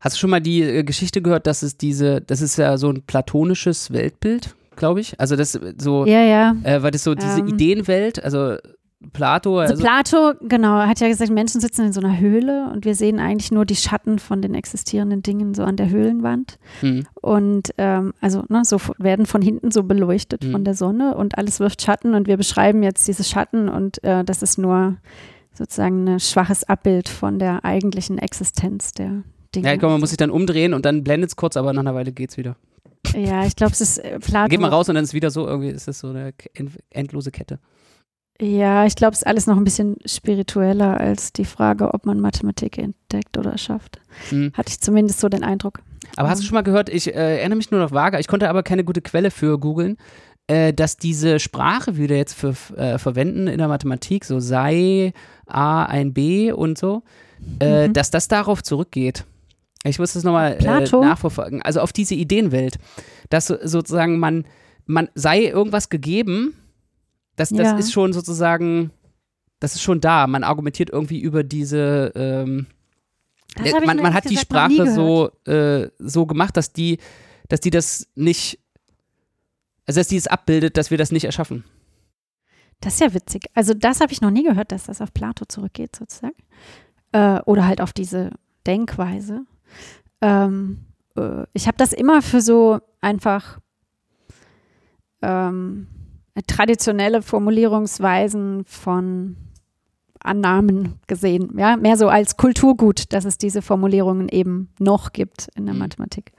Hast 0.00 0.16
du 0.16 0.20
schon 0.20 0.30
mal 0.30 0.40
die 0.40 0.62
äh, 0.62 0.82
Geschichte 0.82 1.22
gehört, 1.22 1.46
dass 1.46 1.62
es 1.62 1.76
diese, 1.76 2.20
das 2.20 2.40
ist 2.40 2.56
ja 2.56 2.76
so 2.78 2.90
ein 2.90 3.02
platonisches 3.02 3.92
Weltbild, 3.92 4.54
glaube 4.80 5.00
ich. 5.00 5.14
Also 5.20 5.36
das 5.36 5.58
so, 5.78 6.04
ja, 6.04 6.22
ja. 6.22 6.56
Äh, 6.64 6.82
weil 6.82 6.90
das 6.90 7.04
so 7.04 7.14
diese 7.14 7.38
ähm, 7.38 7.46
Ideenwelt, 7.46 8.24
also 8.24 8.56
Plato. 9.12 9.58
Also, 9.58 9.74
also 9.74 9.82
Plato, 9.82 10.32
genau, 10.42 10.80
hat 10.80 11.00
ja 11.00 11.08
gesagt, 11.08 11.30
Menschen 11.30 11.60
sitzen 11.60 11.86
in 11.86 11.92
so 11.92 12.00
einer 12.00 12.18
Höhle 12.18 12.68
und 12.72 12.84
wir 12.84 12.94
sehen 12.94 13.18
eigentlich 13.18 13.50
nur 13.50 13.64
die 13.64 13.76
Schatten 13.76 14.18
von 14.18 14.42
den 14.42 14.54
existierenden 14.54 15.22
Dingen 15.22 15.54
so 15.54 15.62
an 15.62 15.76
der 15.76 15.88
Höhlenwand. 15.88 16.58
Hm. 16.80 17.06
Und 17.14 17.70
ähm, 17.78 18.12
also 18.20 18.42
ne, 18.48 18.62
so 18.64 18.78
werden 18.98 19.24
von 19.24 19.40
hinten 19.40 19.70
so 19.70 19.84
beleuchtet 19.84 20.44
hm. 20.44 20.52
von 20.52 20.64
der 20.64 20.74
Sonne 20.74 21.14
und 21.14 21.38
alles 21.38 21.60
wirft 21.60 21.80
Schatten 21.80 22.14
und 22.14 22.26
wir 22.26 22.36
beschreiben 22.36 22.82
jetzt 22.82 23.06
diese 23.08 23.24
Schatten 23.24 23.68
und 23.68 24.02
äh, 24.04 24.24
das 24.24 24.42
ist 24.42 24.58
nur 24.58 24.96
sozusagen 25.54 26.06
ein 26.06 26.20
schwaches 26.20 26.64
Abbild 26.64 27.08
von 27.08 27.38
der 27.38 27.64
eigentlichen 27.64 28.18
Existenz 28.18 28.92
der 28.92 29.22
Dinge. 29.54 29.66
Ja, 29.66 29.76
glaube, 29.76 29.92
man 29.92 30.00
muss 30.00 30.10
sich 30.10 30.18
dann 30.18 30.30
umdrehen 30.30 30.74
und 30.74 30.84
dann 30.84 31.04
blendet 31.04 31.30
es 31.30 31.36
kurz, 31.36 31.56
aber 31.56 31.72
nach 31.72 31.80
einer 31.80 31.94
Weile 31.94 32.12
geht 32.12 32.30
es 32.30 32.36
wieder. 32.36 32.56
Ja, 33.14 33.44
ich 33.44 33.56
glaube, 33.56 33.72
es 33.72 33.80
ist 33.80 33.98
äh, 33.98 34.18
Plato. 34.18 34.48
Geht 34.48 34.60
mal 34.60 34.68
raus 34.68 34.88
und 34.88 34.94
dann 34.94 35.04
ist 35.04 35.10
es 35.10 35.14
wieder 35.14 35.30
so, 35.30 35.46
irgendwie 35.46 35.70
ist 35.70 35.88
es 35.88 36.00
so 36.00 36.08
eine 36.08 36.32
endlose 36.90 37.30
Kette. 37.30 37.58
Ja, 38.40 38.86
ich 38.86 38.96
glaube, 38.96 39.12
es 39.12 39.18
ist 39.18 39.26
alles 39.26 39.46
noch 39.46 39.56
ein 39.56 39.64
bisschen 39.64 39.96
spiritueller 40.06 40.98
als 40.98 41.32
die 41.32 41.44
Frage, 41.44 41.92
ob 41.92 42.06
man 42.06 42.20
Mathematik 42.20 42.78
entdeckt 42.78 43.36
oder 43.36 43.58
schafft. 43.58 44.00
Mhm. 44.30 44.52
Hatte 44.54 44.70
ich 44.70 44.80
zumindest 44.80 45.20
so 45.20 45.28
den 45.28 45.44
Eindruck. 45.44 45.80
Aber 46.16 46.30
hast 46.30 46.38
du 46.38 46.44
ähm. 46.44 46.48
schon 46.48 46.54
mal 46.54 46.62
gehört, 46.62 46.88
ich 46.88 47.08
äh, 47.08 47.38
erinnere 47.38 47.58
mich 47.58 47.70
nur 47.70 47.80
noch 47.80 47.92
vage, 47.92 48.18
ich 48.18 48.28
konnte 48.28 48.48
aber 48.48 48.62
keine 48.62 48.82
gute 48.82 49.02
Quelle 49.02 49.30
für 49.30 49.58
googeln, 49.58 49.98
äh, 50.46 50.72
dass 50.72 50.96
diese 50.96 51.38
Sprache, 51.38 51.98
wie 51.98 52.08
wir 52.08 52.16
jetzt 52.16 52.32
für, 52.32 52.54
äh, 52.76 52.98
verwenden 52.98 53.46
in 53.46 53.58
der 53.58 53.68
Mathematik, 53.68 54.24
so 54.24 54.40
sei 54.40 55.12
A 55.46 55.84
ein 55.84 56.14
B 56.14 56.50
und 56.50 56.78
so, 56.78 57.02
äh, 57.60 57.88
mhm. 57.88 57.92
dass 57.92 58.10
das 58.10 58.28
darauf 58.28 58.62
zurückgeht. 58.62 59.24
Ich 59.84 59.98
muss 59.98 60.12
das 60.12 60.24
nochmal 60.24 60.58
äh, 60.60 60.64
nachverfolgen. 60.64 61.62
Also 61.62 61.80
auf 61.80 61.92
diese 61.92 62.14
Ideenwelt, 62.14 62.78
dass 63.30 63.46
sozusagen 63.46 64.18
man, 64.18 64.44
man 64.86 65.08
sei 65.14 65.44
irgendwas 65.44 65.88
gegeben 65.88 66.54
das, 67.40 67.48
das 67.48 67.58
ja. 67.58 67.78
ist 67.78 67.92
schon 67.92 68.12
sozusagen, 68.12 68.90
das 69.60 69.74
ist 69.74 69.80
schon 69.80 70.02
da. 70.02 70.26
Man 70.26 70.44
argumentiert 70.44 70.90
irgendwie 70.90 71.20
über 71.20 71.42
diese, 71.42 72.12
ähm, 72.14 72.66
man, 73.86 73.96
man 73.96 74.12
hat 74.12 74.28
die 74.28 74.36
Sprache 74.36 74.92
so, 74.92 75.30
äh, 75.50 75.88
so 75.98 76.26
gemacht, 76.26 76.58
dass 76.58 76.74
die, 76.74 76.98
dass 77.48 77.60
die 77.60 77.70
das 77.70 78.08
nicht, 78.14 78.58
also 79.86 80.00
dass 80.00 80.08
die 80.08 80.18
es 80.18 80.26
abbildet, 80.26 80.76
dass 80.76 80.90
wir 80.90 80.98
das 80.98 81.12
nicht 81.12 81.24
erschaffen. 81.24 81.64
Das 82.80 82.94
ist 82.94 83.00
ja 83.00 83.14
witzig. 83.14 83.46
Also 83.54 83.72
das 83.72 84.00
habe 84.00 84.12
ich 84.12 84.20
noch 84.20 84.30
nie 84.30 84.44
gehört, 84.44 84.70
dass 84.70 84.84
das 84.84 85.00
auf 85.00 85.14
Plato 85.14 85.46
zurückgeht 85.46 85.96
sozusagen. 85.96 86.36
Äh, 87.12 87.40
oder 87.46 87.66
halt 87.66 87.80
auf 87.80 87.94
diese 87.94 88.32
Denkweise. 88.66 89.46
Ähm, 90.20 90.78
äh, 91.16 91.44
ich 91.52 91.66
habe 91.66 91.76
das 91.76 91.92
immer 91.92 92.22
für 92.22 92.40
so 92.40 92.80
einfach 93.00 93.58
ähm, 95.22 95.86
traditionelle 96.46 97.22
Formulierungsweisen 97.22 98.64
von 98.64 99.36
Annahmen 100.22 100.98
gesehen, 101.06 101.54
ja, 101.56 101.76
mehr 101.76 101.96
so 101.96 102.08
als 102.08 102.36
Kulturgut, 102.36 103.12
dass 103.12 103.24
es 103.24 103.38
diese 103.38 103.62
Formulierungen 103.62 104.28
eben 104.28 104.68
noch 104.78 105.12
gibt 105.12 105.48
in 105.54 105.64
der 105.64 105.74
mhm. 105.74 105.80
Mathematik. 105.80 106.32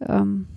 Ähm, 0.00 0.48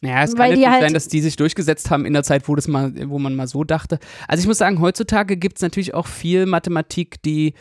ja, 0.00 0.22
es 0.22 0.34
kann 0.34 0.48
natürlich 0.48 0.68
halt 0.68 0.82
sein, 0.82 0.94
dass 0.94 1.08
die 1.08 1.20
sich 1.20 1.36
durchgesetzt 1.36 1.90
haben 1.90 2.04
in 2.04 2.12
der 2.12 2.22
Zeit, 2.22 2.48
wo, 2.48 2.54
das 2.54 2.68
mal, 2.68 2.92
wo 3.08 3.18
man 3.18 3.34
mal 3.34 3.46
so 3.46 3.64
dachte. 3.64 3.98
Also 4.28 4.42
ich 4.42 4.46
muss 4.46 4.58
sagen, 4.58 4.80
heutzutage 4.80 5.36
gibt 5.36 5.56
es 5.56 5.62
natürlich 5.62 5.94
auch 5.94 6.06
viel 6.06 6.46
Mathematik, 6.46 7.22
die, 7.22 7.54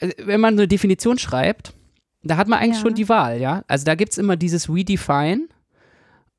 äh, 0.00 0.10
wenn 0.24 0.40
man 0.40 0.54
eine 0.54 0.68
Definition 0.68 1.18
schreibt, 1.18 1.74
da 2.22 2.36
hat 2.36 2.48
man 2.48 2.58
eigentlich 2.58 2.76
ja. 2.76 2.82
schon 2.82 2.94
die 2.94 3.08
Wahl, 3.08 3.40
ja. 3.40 3.64
Also 3.66 3.84
da 3.84 3.94
gibt 3.94 4.12
es 4.12 4.18
immer 4.18 4.36
dieses 4.36 4.68
Redefine 4.68 5.48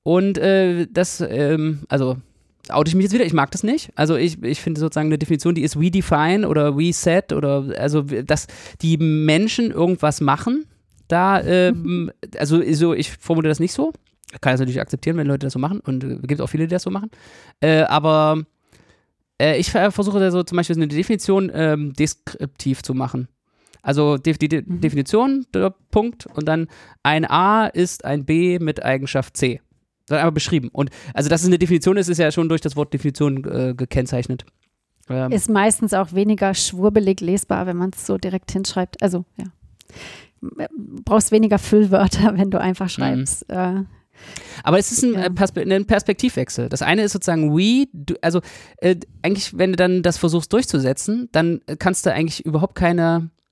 und 0.03 0.37
äh, 0.37 0.87
das, 0.91 1.21
ähm, 1.21 1.83
also 1.89 2.17
oute 2.69 2.89
ich 2.89 2.95
mich 2.95 3.03
jetzt 3.03 3.13
wieder, 3.13 3.25
ich 3.25 3.33
mag 3.33 3.51
das 3.51 3.63
nicht. 3.63 3.91
Also 3.95 4.15
ich, 4.15 4.41
ich 4.43 4.61
finde 4.61 4.79
sozusagen 4.79 5.07
eine 5.07 5.17
Definition, 5.17 5.55
die 5.55 5.63
ist 5.63 5.79
we 5.79 5.91
define 5.91 6.47
oder 6.47 6.77
we 6.77 6.93
set 6.93 7.33
oder 7.33 7.73
also 7.77 8.01
dass 8.01 8.47
die 8.81 8.97
Menschen 8.97 9.71
irgendwas 9.71 10.21
machen. 10.21 10.65
Da, 11.07 11.41
ähm, 11.41 12.11
also 12.37 12.61
so, 12.73 12.93
ich 12.93 13.11
formuliere 13.11 13.51
das 13.51 13.59
nicht 13.59 13.73
so. 13.73 13.93
Ich 14.31 14.41
kann 14.41 14.53
das 14.53 14.59
natürlich 14.59 14.81
akzeptieren, 14.81 15.17
wenn 15.17 15.27
Leute 15.27 15.45
das 15.45 15.53
so 15.53 15.59
machen 15.59 15.79
und 15.81 16.03
es 16.03 16.23
äh, 16.23 16.27
gibt 16.27 16.41
auch 16.41 16.47
viele, 16.47 16.67
die 16.67 16.71
das 16.71 16.83
so 16.83 16.89
machen. 16.89 17.11
Äh, 17.59 17.81
aber 17.83 18.43
äh, 19.39 19.57
ich 19.57 19.71
versuche 19.71 20.19
da 20.19 20.31
so 20.31 20.43
zum 20.43 20.55
Beispiel 20.55 20.75
eine 20.75 20.87
Definition 20.87 21.51
ähm, 21.53 21.93
deskriptiv 21.93 22.81
zu 22.81 22.93
machen. 22.93 23.27
Also 23.83 24.17
die, 24.17 24.33
die, 24.33 24.63
mhm. 24.65 24.81
Definition, 24.81 25.45
Punkt, 25.91 26.25
und 26.25 26.47
dann 26.47 26.67
ein 27.03 27.29
A 27.29 27.67
ist 27.67 28.05
ein 28.05 28.25
B 28.25 28.57
mit 28.59 28.83
Eigenschaft 28.83 29.37
C 29.37 29.61
sondern 30.07 30.25
einfach 30.25 30.33
beschrieben. 30.33 30.69
Und 30.71 30.89
also, 31.13 31.29
dass 31.29 31.41
es 31.41 31.47
eine 31.47 31.57
Definition 31.57 31.97
ist, 31.97 32.09
ist 32.09 32.17
ja 32.17 32.31
schon 32.31 32.49
durch 32.49 32.61
das 32.61 32.75
Wort 32.75 32.93
Definition 32.93 33.45
äh, 33.45 33.73
gekennzeichnet. 33.73 34.45
Ähm. 35.09 35.31
Ist 35.31 35.49
meistens 35.49 35.93
auch 35.93 36.13
weniger 36.13 36.53
schwurbelig 36.53 37.21
lesbar, 37.21 37.65
wenn 37.65 37.77
man 37.77 37.91
es 37.93 38.05
so 38.05 38.17
direkt 38.17 38.51
hinschreibt. 38.51 39.01
Also, 39.01 39.25
ja. 39.37 39.45
Brauchst 41.05 41.31
weniger 41.31 41.57
Füllwörter, 41.57 42.33
wenn 42.37 42.51
du 42.51 42.59
einfach 42.59 42.85
mhm. 42.85 42.89
schreibst. 42.89 43.49
Mhm. 43.49 43.55
Äh, 43.55 43.83
aber 44.63 44.77
es 44.77 44.91
ist 44.91 45.03
ein, 45.03 45.13
ja. 45.13 45.29
Perspe 45.29 45.61
ein, 45.61 45.85
Perspektivwechsel. 45.85 46.69
Das 46.69 46.81
eine 46.81 47.03
ist 47.03 47.13
sozusagen 47.13 47.57
we, 47.57 47.87
du, 47.93 48.15
also 48.21 48.41
äh, 48.77 48.95
eigentlich, 49.21 49.57
wenn 49.57 49.71
du 49.71 49.75
dann 49.75 50.03
das 50.03 50.17
versuchst 50.17 50.53
durchzusetzen, 50.53 51.29
dann 51.31 51.61
kannst 51.79 52.05
du 52.05 52.13
eigentlich 52.13 52.45
überhaupt 52.45 52.75
keine 52.75 53.31
äh, 53.31 53.42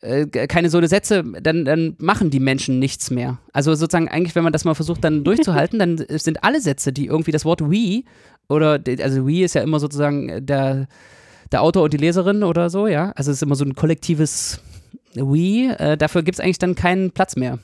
keine 0.00 0.70
so 0.70 0.78
eine 0.78 0.88
Sätze, 0.88 1.22
dann, 1.42 1.66
dann 1.66 1.94
machen 1.98 2.30
die 2.30 2.40
Menschen 2.40 2.78
nichts 2.78 3.10
mehr. 3.10 3.38
Also 3.52 3.74
sozusagen 3.74 4.08
eigentlich, 4.08 4.34
wenn 4.34 4.44
man 4.44 4.52
das 4.52 4.64
mal 4.64 4.74
versucht 4.74 5.04
dann 5.04 5.24
durchzuhalten, 5.24 5.78
dann 5.78 6.02
sind 6.08 6.42
alle 6.42 6.60
Sätze, 6.60 6.92
die 6.92 7.06
irgendwie 7.06 7.32
das 7.32 7.44
Wort 7.44 7.60
we 7.60 8.04
oder, 8.48 8.80
also 9.02 9.26
we 9.26 9.44
ist 9.44 9.54
ja 9.54 9.62
immer 9.62 9.78
sozusagen 9.78 10.46
der, 10.46 10.88
der 11.52 11.62
Autor 11.62 11.84
und 11.84 11.92
die 11.92 11.98
Leserin 11.98 12.42
oder 12.42 12.70
so, 12.70 12.86
ja. 12.86 13.12
Also 13.12 13.30
es 13.30 13.38
ist 13.38 13.42
immer 13.42 13.56
so 13.56 13.64
ein 13.64 13.74
kollektives 13.74 14.62
we, 15.14 15.76
äh, 15.78 15.98
dafür 15.98 16.22
gibt 16.22 16.36
es 16.36 16.40
eigentlich 16.40 16.58
dann 16.58 16.74
keinen 16.74 17.10
Platz 17.10 17.36
mehr. 17.36 17.58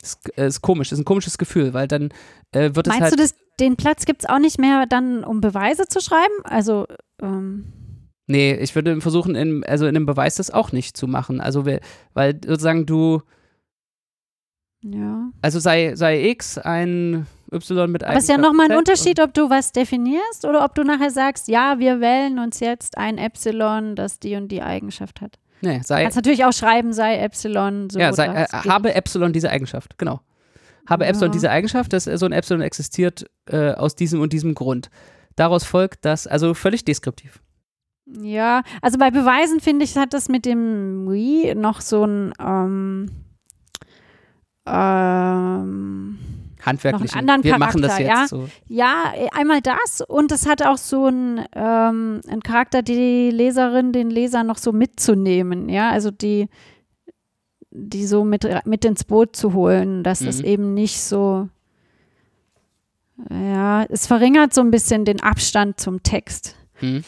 Das 0.00 0.10
ist, 0.10 0.38
äh, 0.38 0.46
ist 0.46 0.60
komisch, 0.60 0.90
das 0.90 0.98
ist 0.98 1.02
ein 1.02 1.06
komisches 1.06 1.38
Gefühl, 1.38 1.72
weil 1.72 1.88
dann 1.88 2.10
äh, 2.52 2.74
wird 2.74 2.86
es 2.86 2.92
halt. 2.92 3.00
Meinst 3.00 3.18
du, 3.18 3.22
das, 3.22 3.34
den 3.60 3.76
Platz 3.76 4.04
gibt 4.04 4.22
es 4.24 4.28
auch 4.28 4.38
nicht 4.38 4.58
mehr 4.58 4.84
dann, 4.86 5.24
um 5.24 5.40
Beweise 5.40 5.86
zu 5.86 6.00
schreiben? 6.00 6.34
Also, 6.44 6.86
ähm 7.22 7.72
Nee, 8.28 8.54
ich 8.54 8.74
würde 8.74 9.00
versuchen, 9.00 9.34
in, 9.34 9.64
also 9.64 9.86
in 9.86 9.96
einem 9.96 10.06
Beweis 10.06 10.36
das 10.36 10.50
auch 10.50 10.70
nicht 10.70 10.96
zu 10.96 11.08
machen. 11.08 11.40
Also, 11.40 11.64
weil 11.64 12.40
sozusagen 12.46 12.84
du. 12.84 13.22
Ja. 14.82 15.30
Also 15.42 15.58
sei, 15.58 15.96
sei 15.96 16.28
X 16.28 16.58
ein 16.58 17.26
Y 17.50 17.90
mit 17.90 18.04
einem. 18.04 18.10
Aber 18.10 18.18
es 18.18 18.24
ist 18.24 18.30
ja 18.30 18.36
nochmal 18.36 18.70
ein 18.70 18.76
Unterschied, 18.76 19.18
ob 19.20 19.32
du 19.32 19.48
was 19.48 19.72
definierst 19.72 20.44
oder 20.44 20.62
ob 20.64 20.74
du 20.74 20.84
nachher 20.84 21.10
sagst, 21.10 21.48
ja, 21.48 21.78
wir 21.78 22.00
wählen 22.00 22.38
uns 22.38 22.60
jetzt 22.60 22.98
ein 22.98 23.16
Epsilon, 23.16 23.96
das 23.96 24.20
die 24.20 24.36
und 24.36 24.48
die 24.48 24.62
Eigenschaft 24.62 25.22
hat. 25.22 25.38
Nee, 25.62 25.80
sei. 25.82 26.02
Kannst 26.02 26.16
natürlich 26.16 26.44
auch 26.44 26.52
schreiben, 26.52 26.92
sei 26.92 27.16
Epsilon 27.16 27.88
so. 27.90 27.98
Ja, 27.98 28.12
sei, 28.12 28.26
äh, 28.26 28.46
habe 28.46 28.94
Epsilon 28.94 29.32
diese 29.32 29.50
Eigenschaft, 29.50 29.98
genau. 29.98 30.20
Habe 30.86 31.04
ja. 31.04 31.10
Epsilon 31.10 31.32
diese 31.32 31.50
Eigenschaft, 31.50 31.92
dass 31.94 32.04
so 32.04 32.26
ein 32.26 32.32
Epsilon 32.32 32.60
existiert 32.60 33.24
äh, 33.46 33.72
aus 33.72 33.96
diesem 33.96 34.20
und 34.20 34.34
diesem 34.34 34.54
Grund. 34.54 34.90
Daraus 35.34 35.64
folgt 35.64 36.04
das, 36.04 36.26
also 36.26 36.52
völlig 36.54 36.84
deskriptiv. 36.84 37.40
Ja, 38.22 38.62
also 38.80 38.98
bei 38.98 39.10
Beweisen 39.10 39.60
finde 39.60 39.84
ich, 39.84 39.96
hat 39.96 40.14
das 40.14 40.28
mit 40.28 40.46
dem 40.46 41.10
Wii 41.10 41.54
noch 41.54 41.80
so 41.80 42.04
ein 42.04 42.32
ähm, 42.40 43.10
ähm, 44.66 46.18
handwerklichen. 46.64 47.06
Noch 47.06 47.16
einen 47.16 47.30
anderen 47.30 47.44
Wir 47.44 47.52
Charakter, 47.52 47.66
machen 47.66 47.82
das 47.82 47.98
jetzt 47.98 48.08
ja? 48.08 48.26
so. 48.26 48.48
Ja, 48.66 49.12
einmal 49.32 49.60
das 49.60 50.02
und 50.06 50.32
es 50.32 50.46
hat 50.46 50.62
auch 50.62 50.78
so 50.78 51.06
einen, 51.06 51.44
ähm, 51.54 52.20
einen 52.26 52.42
Charakter, 52.42 52.82
die 52.82 53.30
Leserin, 53.30 53.92
den 53.92 54.10
Leser 54.10 54.42
noch 54.42 54.58
so 54.58 54.72
mitzunehmen, 54.72 55.68
ja, 55.68 55.90
also 55.90 56.10
die, 56.10 56.48
die 57.70 58.06
so 58.06 58.24
mit, 58.24 58.48
mit 58.64 58.84
ins 58.86 59.04
Boot 59.04 59.36
zu 59.36 59.52
holen, 59.52 60.02
dass 60.02 60.22
mhm. 60.22 60.28
es 60.28 60.40
eben 60.40 60.74
nicht 60.74 61.00
so, 61.00 61.48
ja, 63.30 63.84
es 63.84 64.06
verringert 64.06 64.54
so 64.54 64.62
ein 64.62 64.70
bisschen 64.70 65.04
den 65.04 65.22
Abstand 65.22 65.78
zum 65.78 66.02
Text. 66.02 66.56
Mhm. 66.80 67.04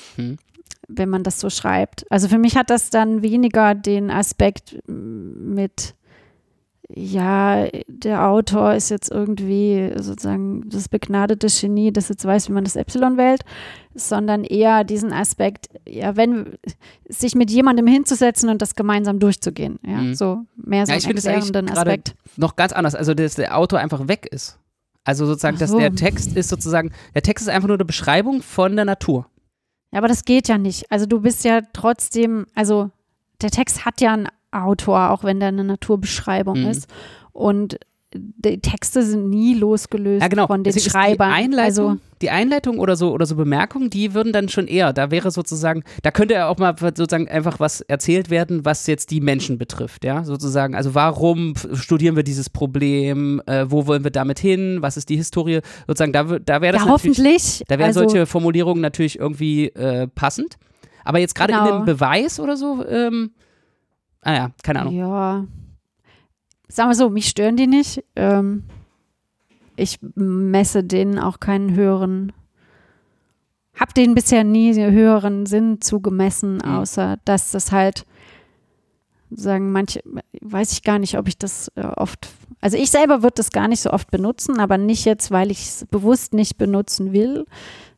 Wenn 0.97 1.09
man 1.09 1.23
das 1.23 1.41
so 1.41 1.51
schreibt. 1.51 2.11
Also 2.11 2.29
für 2.29 2.39
mich 2.39 2.57
hat 2.57 2.71
das 2.71 2.91
dann 2.91 3.23
weniger 3.23 3.75
den 3.75 4.11
Aspekt 4.11 4.79
mit, 4.87 5.95
ja, 6.89 7.67
der 7.87 8.27
Autor 8.27 8.75
ist 8.75 8.91
jetzt 8.91 9.11
irgendwie 9.11 9.93
sozusagen 9.97 10.69
das 10.69 10.89
begnadete 10.89 11.47
Genie, 11.49 11.93
das 11.93 12.09
jetzt 12.09 12.25
weiß, 12.25 12.49
wie 12.49 12.53
man 12.53 12.65
das 12.65 12.77
Epsilon 12.77 13.17
wählt, 13.17 13.43
sondern 13.95 14.45
eher 14.45 14.85
diesen 14.85 15.13
Aspekt, 15.13 15.69
ja, 15.89 16.17
wenn 16.17 16.59
sich 17.09 17.35
mit 17.35 17.51
jemandem 17.51 17.87
hinzusetzen 17.87 18.49
und 18.49 18.61
das 18.61 18.75
gemeinsam 18.75 19.19
durchzugehen. 19.19 19.79
Ja, 19.87 19.99
mhm. 19.99 20.15
so 20.15 20.41
mehr 20.57 20.87
so 20.87 20.93
ja, 20.93 20.99
ich 20.99 21.07
einen 21.07 21.17
erklärenden 21.17 21.71
Aspekt. 21.71 22.15
Noch 22.37 22.57
ganz 22.57 22.73
anders, 22.73 22.95
also 22.95 23.15
dass 23.15 23.35
der 23.37 23.57
Autor 23.57 23.79
einfach 23.79 24.09
weg 24.09 24.27
ist. 24.31 24.59
Also 25.05 25.27
sozusagen, 25.27 25.57
so. 25.57 25.61
dass 25.61 25.77
der 25.77 25.95
Text 25.95 26.37
ist 26.37 26.49
sozusagen, 26.49 26.93
der 27.15 27.23
Text 27.23 27.47
ist 27.47 27.49
einfach 27.49 27.69
nur 27.69 27.77
eine 27.77 27.87
Beschreibung 27.87 28.43
von 28.43 28.77
der 28.77 28.85
Natur. 28.85 29.27
Ja, 29.93 29.99
aber 29.99 30.09
das 30.09 30.25
geht 30.25 30.49
ja 30.49 30.59
nicht. 30.59 30.91
Also 30.91 31.07
du 31.07 31.21
bist 31.21 31.45
ja 31.45 31.61
trotzdem, 31.73 32.47
also 32.55 32.91
der 33.43 33.51
Text 33.51 33.85
hat 33.85 34.01
ja 34.01 34.13
einen 34.13 34.29
Autor, 34.53 35.11
auch 35.11 35.25
wenn 35.25 35.41
der 35.41 35.49
eine 35.49 35.65
Naturbeschreibung 35.65 36.61
mhm. 36.61 36.69
ist. 36.69 36.89
Und 37.33 37.79
die 38.13 38.61
Texte 38.61 39.05
sind 39.05 39.31
nie 39.31 39.55
losgelöst 39.55 40.23
ja, 40.23 40.29
genau. 40.29 40.49
von 40.49 40.65
den 40.65 40.73
Deswegen 40.73 40.91
Schreibern. 40.91 41.29
Die 41.31 41.35
Einleitung, 41.45 41.89
also, 41.91 42.01
die 42.23 42.31
Einleitung 42.31 42.79
oder 42.81 42.97
so 42.97 43.13
oder 43.13 43.25
so 43.25 43.37
Bemerkungen, 43.37 43.89
die 43.89 44.15
würden 44.15 44.33
dann 44.33 44.49
schon 44.49 44.67
eher, 44.67 44.93
da 44.93 45.11
wäre 45.13 45.31
sozusagen, 45.31 45.85
da 46.03 46.11
könnte 46.11 46.35
ja 46.35 46.49
auch 46.49 46.59
mal 46.59 46.75
sozusagen 46.77 47.29
einfach 47.29 47.61
was 47.61 47.83
erzählt 47.83 48.29
werden, 48.29 48.65
was 48.65 48.87
jetzt 48.89 49.13
die 49.13 49.21
Menschen 49.21 49.59
betrifft, 49.59 50.05
ja, 50.05 50.25
sozusagen. 50.25 50.75
Also 50.75 50.95
warum 50.95 51.55
studieren 51.75 52.17
wir 52.17 52.25
dieses 52.25 52.51
Problem, 52.51 53.41
äh, 53.47 53.67
wo 53.69 53.87
wollen 53.87 54.03
wir 54.03 54.11
damit 54.11 54.41
hin, 54.41 54.79
was 54.81 54.97
ist 54.97 55.09
die 55.09 55.17
Historie, 55.17 55.61
sozusagen, 55.87 56.13
da, 56.13 56.25
da 56.25 56.61
wäre 56.61 56.73
das 56.73 56.85
ja, 56.85 56.91
hoffentlich. 56.91 57.63
Da 57.69 57.79
wären 57.79 57.89
also, 57.89 58.01
solche 58.01 58.27
Formulierungen 58.27 58.83
natürlich 58.83 59.19
irgendwie 59.19 59.69
äh, 59.69 60.09
passend. 60.09 60.57
Aber 61.05 61.19
jetzt 61.19 61.35
gerade 61.35 61.53
genau. 61.53 61.69
in 61.69 61.77
dem 61.77 61.85
Beweis 61.87 62.41
oder 62.41 62.57
so, 62.57 62.85
ähm, 62.87 63.31
Ah 64.23 64.35
ja, 64.35 64.51
keine 64.63 64.81
Ahnung. 64.81 64.95
Ja. 64.95 65.45
Sagen 66.71 66.91
wir 66.91 66.95
so, 66.95 67.11
mich 67.11 67.29
stören 67.29 67.57
die 67.57 67.67
nicht. 67.67 68.05
Ähm, 68.15 68.65
ich 69.77 69.99
messe 70.15 70.85
denen 70.85 71.19
auch 71.19 71.41
keinen 71.41 71.75
höheren, 71.75 72.33
hab 73.75 73.95
denen 73.95 74.15
bisher 74.15 74.45
nie 74.45 74.75
höheren 74.75 75.47
Sinn 75.47 75.81
zugemessen, 75.81 76.57
mhm. 76.57 76.63
außer 76.63 77.19
dass 77.25 77.51
das 77.51 77.73
halt 77.73 78.07
sagen 79.31 79.73
manche, 79.73 80.03
weiß 80.41 80.73
ich 80.73 80.83
gar 80.83 80.99
nicht, 80.99 81.17
ob 81.17 81.29
ich 81.29 81.39
das 81.39 81.69
äh, 81.77 81.83
oft, 81.83 82.29
also 82.61 82.77
ich 82.77 82.91
selber 82.91 83.23
würde 83.23 83.35
das 83.37 83.51
gar 83.51 83.69
nicht 83.69 83.81
so 83.81 83.91
oft 83.91 84.11
benutzen, 84.11 84.61
aber 84.61 84.77
nicht 84.77 85.05
jetzt, 85.05 85.31
weil 85.31 85.51
ich 85.51 85.61
es 85.61 85.87
bewusst 85.91 86.35
nicht 86.35 86.59
benutzen 86.59 87.13
will, 87.13 87.47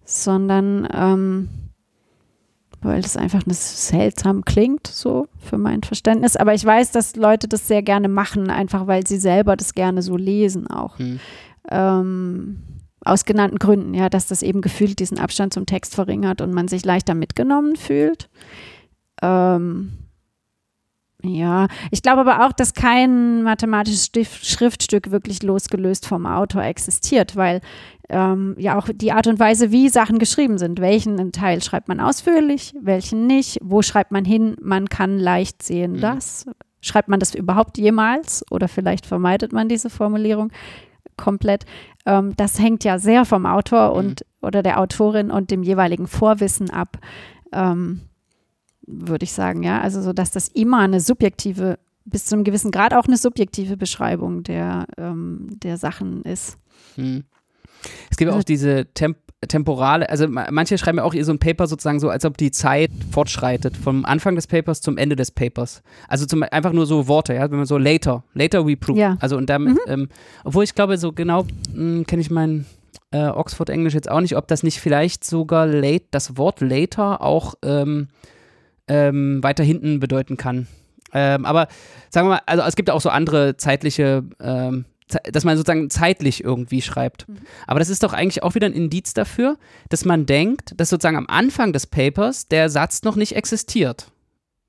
sondern 0.04 0.88
ähm, 0.94 1.48
weil 2.82 3.02
das 3.02 3.16
einfach 3.16 3.42
seltsam 3.46 4.44
klingt, 4.44 4.86
so 4.86 5.28
für 5.38 5.58
mein 5.58 5.82
Verständnis. 5.82 6.36
Aber 6.36 6.54
ich 6.54 6.64
weiß, 6.64 6.90
dass 6.90 7.16
Leute 7.16 7.48
das 7.48 7.68
sehr 7.68 7.82
gerne 7.82 8.08
machen, 8.08 8.50
einfach 8.50 8.86
weil 8.86 9.06
sie 9.06 9.18
selber 9.18 9.56
das 9.56 9.74
gerne 9.74 10.02
so 10.02 10.16
lesen 10.16 10.66
auch. 10.66 10.98
Hm. 10.98 11.20
Ähm, 11.70 12.62
aus 13.04 13.24
genannten 13.24 13.58
Gründen, 13.58 13.94
ja, 13.94 14.08
dass 14.08 14.26
das 14.26 14.42
eben 14.42 14.60
gefühlt 14.60 14.98
diesen 14.98 15.18
Abstand 15.18 15.54
zum 15.54 15.66
Text 15.66 15.94
verringert 15.94 16.40
und 16.40 16.52
man 16.52 16.68
sich 16.68 16.84
leichter 16.84 17.14
mitgenommen 17.14 17.76
fühlt. 17.76 18.28
Ähm, 19.22 19.92
ja, 21.24 21.68
ich 21.90 22.02
glaube 22.02 22.22
aber 22.22 22.46
auch, 22.46 22.52
dass 22.52 22.74
kein 22.74 23.42
mathematisches 23.42 24.10
Schriftstück 24.42 25.10
wirklich 25.10 25.42
losgelöst 25.42 26.06
vom 26.06 26.26
Autor 26.26 26.64
existiert, 26.64 27.36
weil 27.36 27.60
ähm, 28.08 28.54
ja 28.58 28.78
auch 28.78 28.88
die 28.92 29.12
Art 29.12 29.26
und 29.26 29.38
Weise, 29.38 29.70
wie 29.70 29.88
Sachen 29.88 30.18
geschrieben 30.18 30.58
sind. 30.58 30.80
Welchen 30.80 31.32
Teil 31.32 31.62
schreibt 31.62 31.88
man 31.88 32.00
ausführlich, 32.00 32.74
welchen 32.80 33.26
nicht, 33.26 33.58
wo 33.62 33.82
schreibt 33.82 34.10
man 34.10 34.24
hin, 34.24 34.56
man 34.60 34.88
kann 34.88 35.18
leicht 35.18 35.62
sehen, 35.62 35.92
mhm. 35.92 36.00
das. 36.00 36.46
Schreibt 36.80 37.08
man 37.08 37.20
das 37.20 37.34
überhaupt 37.34 37.78
jemals 37.78 38.44
oder 38.50 38.66
vielleicht 38.66 39.06
vermeidet 39.06 39.52
man 39.52 39.68
diese 39.68 39.88
Formulierung 39.88 40.50
komplett? 41.16 41.64
Ähm, 42.04 42.34
das 42.36 42.58
hängt 42.58 42.82
ja 42.82 42.98
sehr 42.98 43.24
vom 43.24 43.46
Autor 43.46 43.90
mhm. 43.90 43.96
und 43.96 44.26
oder 44.40 44.62
der 44.64 44.80
Autorin 44.80 45.30
und 45.30 45.52
dem 45.52 45.62
jeweiligen 45.62 46.08
Vorwissen 46.08 46.70
ab. 46.70 46.98
Ähm, 47.52 48.00
würde 48.86 49.24
ich 49.24 49.32
sagen, 49.32 49.62
ja. 49.62 49.80
Also 49.80 50.02
so, 50.02 50.12
dass 50.12 50.30
das 50.30 50.48
immer 50.48 50.80
eine 50.80 51.00
subjektive, 51.00 51.78
bis 52.04 52.26
zu 52.26 52.34
einem 52.34 52.44
gewissen 52.44 52.70
Grad 52.70 52.94
auch 52.94 53.06
eine 53.06 53.16
subjektive 53.16 53.76
Beschreibung 53.76 54.42
der, 54.42 54.86
ähm, 54.96 55.48
der 55.62 55.76
Sachen 55.76 56.22
ist. 56.22 56.58
Hm. 56.96 57.24
Es 58.10 58.16
gibt 58.16 58.30
also, 58.30 58.40
auch 58.40 58.44
diese 58.44 58.86
Temp 58.94 59.16
temporale, 59.48 60.08
also 60.08 60.28
manche 60.28 60.78
schreiben 60.78 60.98
ja 60.98 61.04
auch 61.04 61.14
so 61.20 61.32
ein 61.32 61.38
Paper 61.40 61.66
sozusagen 61.66 61.98
so, 61.98 62.08
als 62.08 62.24
ob 62.24 62.36
die 62.36 62.52
Zeit 62.52 62.90
fortschreitet, 63.10 63.76
vom 63.76 64.04
Anfang 64.04 64.36
des 64.36 64.46
Papers 64.46 64.80
zum 64.80 64.96
Ende 64.96 65.16
des 65.16 65.32
Papers. 65.32 65.82
Also 66.06 66.26
zum, 66.26 66.44
einfach 66.44 66.72
nur 66.72 66.86
so 66.86 67.08
Worte, 67.08 67.34
ja, 67.34 67.50
wenn 67.50 67.56
man 67.58 67.66
so 67.66 67.76
later, 67.76 68.22
later 68.34 68.66
we 68.66 68.76
prove. 68.76 68.98
Ja. 68.98 69.16
Also 69.18 69.36
und 69.36 69.50
damit, 69.50 69.74
mhm. 69.74 69.92
ähm, 69.92 70.08
obwohl 70.44 70.62
ich 70.62 70.76
glaube, 70.76 70.96
so 70.96 71.12
genau 71.12 71.46
hm, 71.74 72.06
kenne 72.06 72.22
ich 72.22 72.30
mein 72.30 72.66
äh, 73.10 73.26
Oxford-Englisch 73.26 73.94
jetzt 73.94 74.10
auch 74.10 74.20
nicht, 74.20 74.36
ob 74.36 74.46
das 74.46 74.62
nicht 74.62 74.80
vielleicht 74.80 75.24
sogar 75.24 75.66
late, 75.66 76.04
das 76.10 76.36
Wort 76.36 76.60
later 76.60 77.20
auch 77.20 77.54
ähm, 77.64 78.08
ähm, 78.92 79.42
weiter 79.42 79.64
hinten 79.64 80.00
bedeuten 80.00 80.36
kann. 80.36 80.66
Ähm, 81.14 81.46
aber 81.46 81.68
sagen 82.10 82.28
wir 82.28 82.34
mal, 82.34 82.42
also 82.46 82.62
es 82.64 82.76
gibt 82.76 82.90
auch 82.90 83.00
so 83.00 83.08
andere 83.08 83.56
zeitliche, 83.56 84.22
ähm, 84.40 84.84
dass 85.30 85.44
man 85.44 85.56
sozusagen 85.56 85.90
zeitlich 85.90 86.44
irgendwie 86.44 86.82
schreibt. 86.82 87.28
Mhm. 87.28 87.38
Aber 87.66 87.78
das 87.78 87.88
ist 87.88 88.02
doch 88.02 88.12
eigentlich 88.12 88.42
auch 88.42 88.54
wieder 88.54 88.66
ein 88.66 88.72
Indiz 88.74 89.14
dafür, 89.14 89.56
dass 89.88 90.04
man 90.04 90.26
denkt, 90.26 90.74
dass 90.76 90.90
sozusagen 90.90 91.16
am 91.16 91.26
Anfang 91.26 91.72
des 91.72 91.86
Papers 91.86 92.48
der 92.48 92.68
Satz 92.68 93.02
noch 93.02 93.16
nicht 93.16 93.34
existiert. 93.34 94.08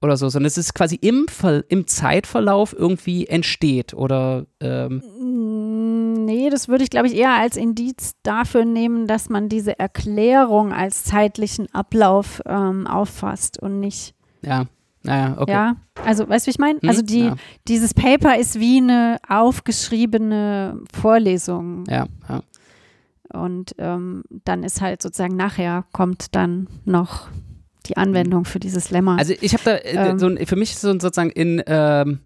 Oder 0.01 0.17
so, 0.17 0.27
sondern 0.27 0.47
es 0.47 0.57
ist 0.57 0.73
quasi 0.73 0.95
im, 0.95 1.27
im 1.69 1.87
Zeitverlauf 1.87 2.73
irgendwie 2.77 3.27
entsteht 3.27 3.93
oder. 3.93 4.45
Ähm 4.59 5.01
mm, 5.19 5.82
nee, 6.25 6.49
das 6.49 6.67
würde 6.67 6.83
ich, 6.83 6.89
glaube 6.89 7.07
ich, 7.07 7.15
eher 7.15 7.33
als 7.33 7.57
Indiz 7.57 8.13
dafür 8.23 8.65
nehmen, 8.65 9.07
dass 9.07 9.29
man 9.29 9.49
diese 9.49 9.77
Erklärung 9.79 10.73
als 10.73 11.03
zeitlichen 11.03 11.73
Ablauf 11.73 12.41
ähm, 12.45 12.87
auffasst 12.87 13.59
und 13.59 13.79
nicht. 13.79 14.15
Ja. 14.41 14.65
Naja, 15.05 15.35
okay. 15.37 15.51
Ja, 15.51 15.75
also 16.05 16.27
weißt 16.29 16.45
du, 16.45 16.47
wie 16.47 16.51
ich 16.51 16.59
meine? 16.59 16.79
Hm? 16.79 16.89
Also 16.89 17.01
die, 17.01 17.25
ja. 17.25 17.35
dieses 17.67 17.93
Paper 17.93 18.37
ist 18.37 18.59
wie 18.59 18.77
eine 18.77 19.17
aufgeschriebene 19.27 20.79
Vorlesung. 20.93 21.83
Ja, 21.89 22.07
ja. 22.29 22.41
Und 23.33 23.75
ähm, 23.79 24.23
dann 24.45 24.63
ist 24.63 24.79
halt 24.79 25.01
sozusagen 25.01 25.35
nachher 25.35 25.85
kommt 25.91 26.35
dann 26.35 26.67
noch 26.85 27.27
die 27.87 27.97
Anwendung 27.97 28.45
für 28.45 28.59
dieses 28.59 28.91
Lemma. 28.91 29.17
Also 29.17 29.33
ich 29.41 29.53
habe 29.53 29.63
da 29.65 29.75
äh, 29.75 30.11
ähm, 30.11 30.19
so 30.19 30.27
ein, 30.27 30.45
für 30.45 30.55
mich 30.55 30.77
so 30.77 30.89
ein 30.89 30.99
sozusagen 30.99 31.31
in 31.31 31.61
ähm, 31.65 32.19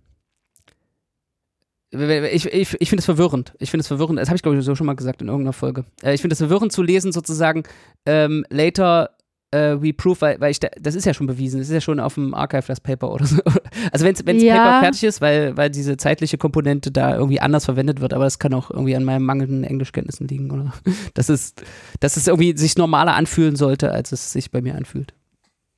ich, 1.92 2.46
ich, 2.46 2.76
ich 2.80 2.90
finde 2.90 3.00
es 3.00 3.06
verwirrend. 3.06 3.54
Ich 3.60 3.72
finde 3.72 3.82
es 3.82 3.88
verwirrend. 3.88 4.20
Das 4.20 4.30
habe 4.30 4.36
ich, 4.36 4.42
glaube 4.42 4.58
ich, 4.58 4.66
so 4.66 4.76
schon 4.76 4.88
mal 4.88 4.96
gesagt 4.96 5.22
in 5.22 5.28
irgendeiner 5.28 5.54
Folge. 5.54 5.86
Äh, 6.04 6.14
ich 6.14 6.22
finde 6.22 6.34
es 6.34 6.40
verwirrend 6.40 6.72
zu 6.72 6.84
lesen, 6.84 7.12
sozusagen, 7.12 7.64
ähm, 8.06 8.46
later 8.50 9.12
äh, 9.52 9.82
we 9.82 9.94
prove, 9.94 10.20
weil, 10.20 10.40
weil 10.42 10.52
ich 10.52 10.60
da, 10.60 10.68
das 10.80 10.96
ist 10.96 11.06
ja 11.06 11.14
schon 11.14 11.28
bewiesen, 11.28 11.60
das 11.60 11.70
ist 11.70 11.74
ja 11.74 11.82
schon 11.82 12.00
auf 12.00 12.16
dem 12.16 12.34
Archive 12.34 12.66
das 12.68 12.82
Paper 12.82 13.12
oder 13.12 13.26
so. 13.26 13.42
Also 13.92 14.06
wenn 14.06 14.16
das 14.16 14.44
ja. 14.44 14.58
Paper 14.58 14.80
fertig 14.82 15.04
ist, 15.04 15.22
weil, 15.22 15.56
weil 15.56 15.70
diese 15.70 15.98
zeitliche 15.98 16.38
Komponente 16.38 16.92
da 16.92 17.16
irgendwie 17.16 17.40
anders 17.40 17.66
verwendet 17.66 18.02
wird, 18.02 18.14
aber 18.14 18.24
das 18.24 18.40
kann 18.40 18.54
auch 18.54 18.72
irgendwie 18.72 18.96
an 18.96 19.04
meinen 19.04 19.24
mangelnden 19.24 19.64
Englischkenntnissen 19.64 20.28
liegen, 20.28 20.52
oder? 20.52 20.74
Das 21.14 21.30
ist, 21.30 21.64
dass 22.00 22.18
es 22.18 22.28
irgendwie 22.28 22.58
sich 22.58 22.78
normaler 22.78 23.16
anfühlen 23.16 23.56
sollte, 23.56 23.92
als 23.92 24.12
es 24.12 24.32
sich 24.32 24.52
bei 24.52 24.62
mir 24.62 24.76
anfühlt. 24.76 25.14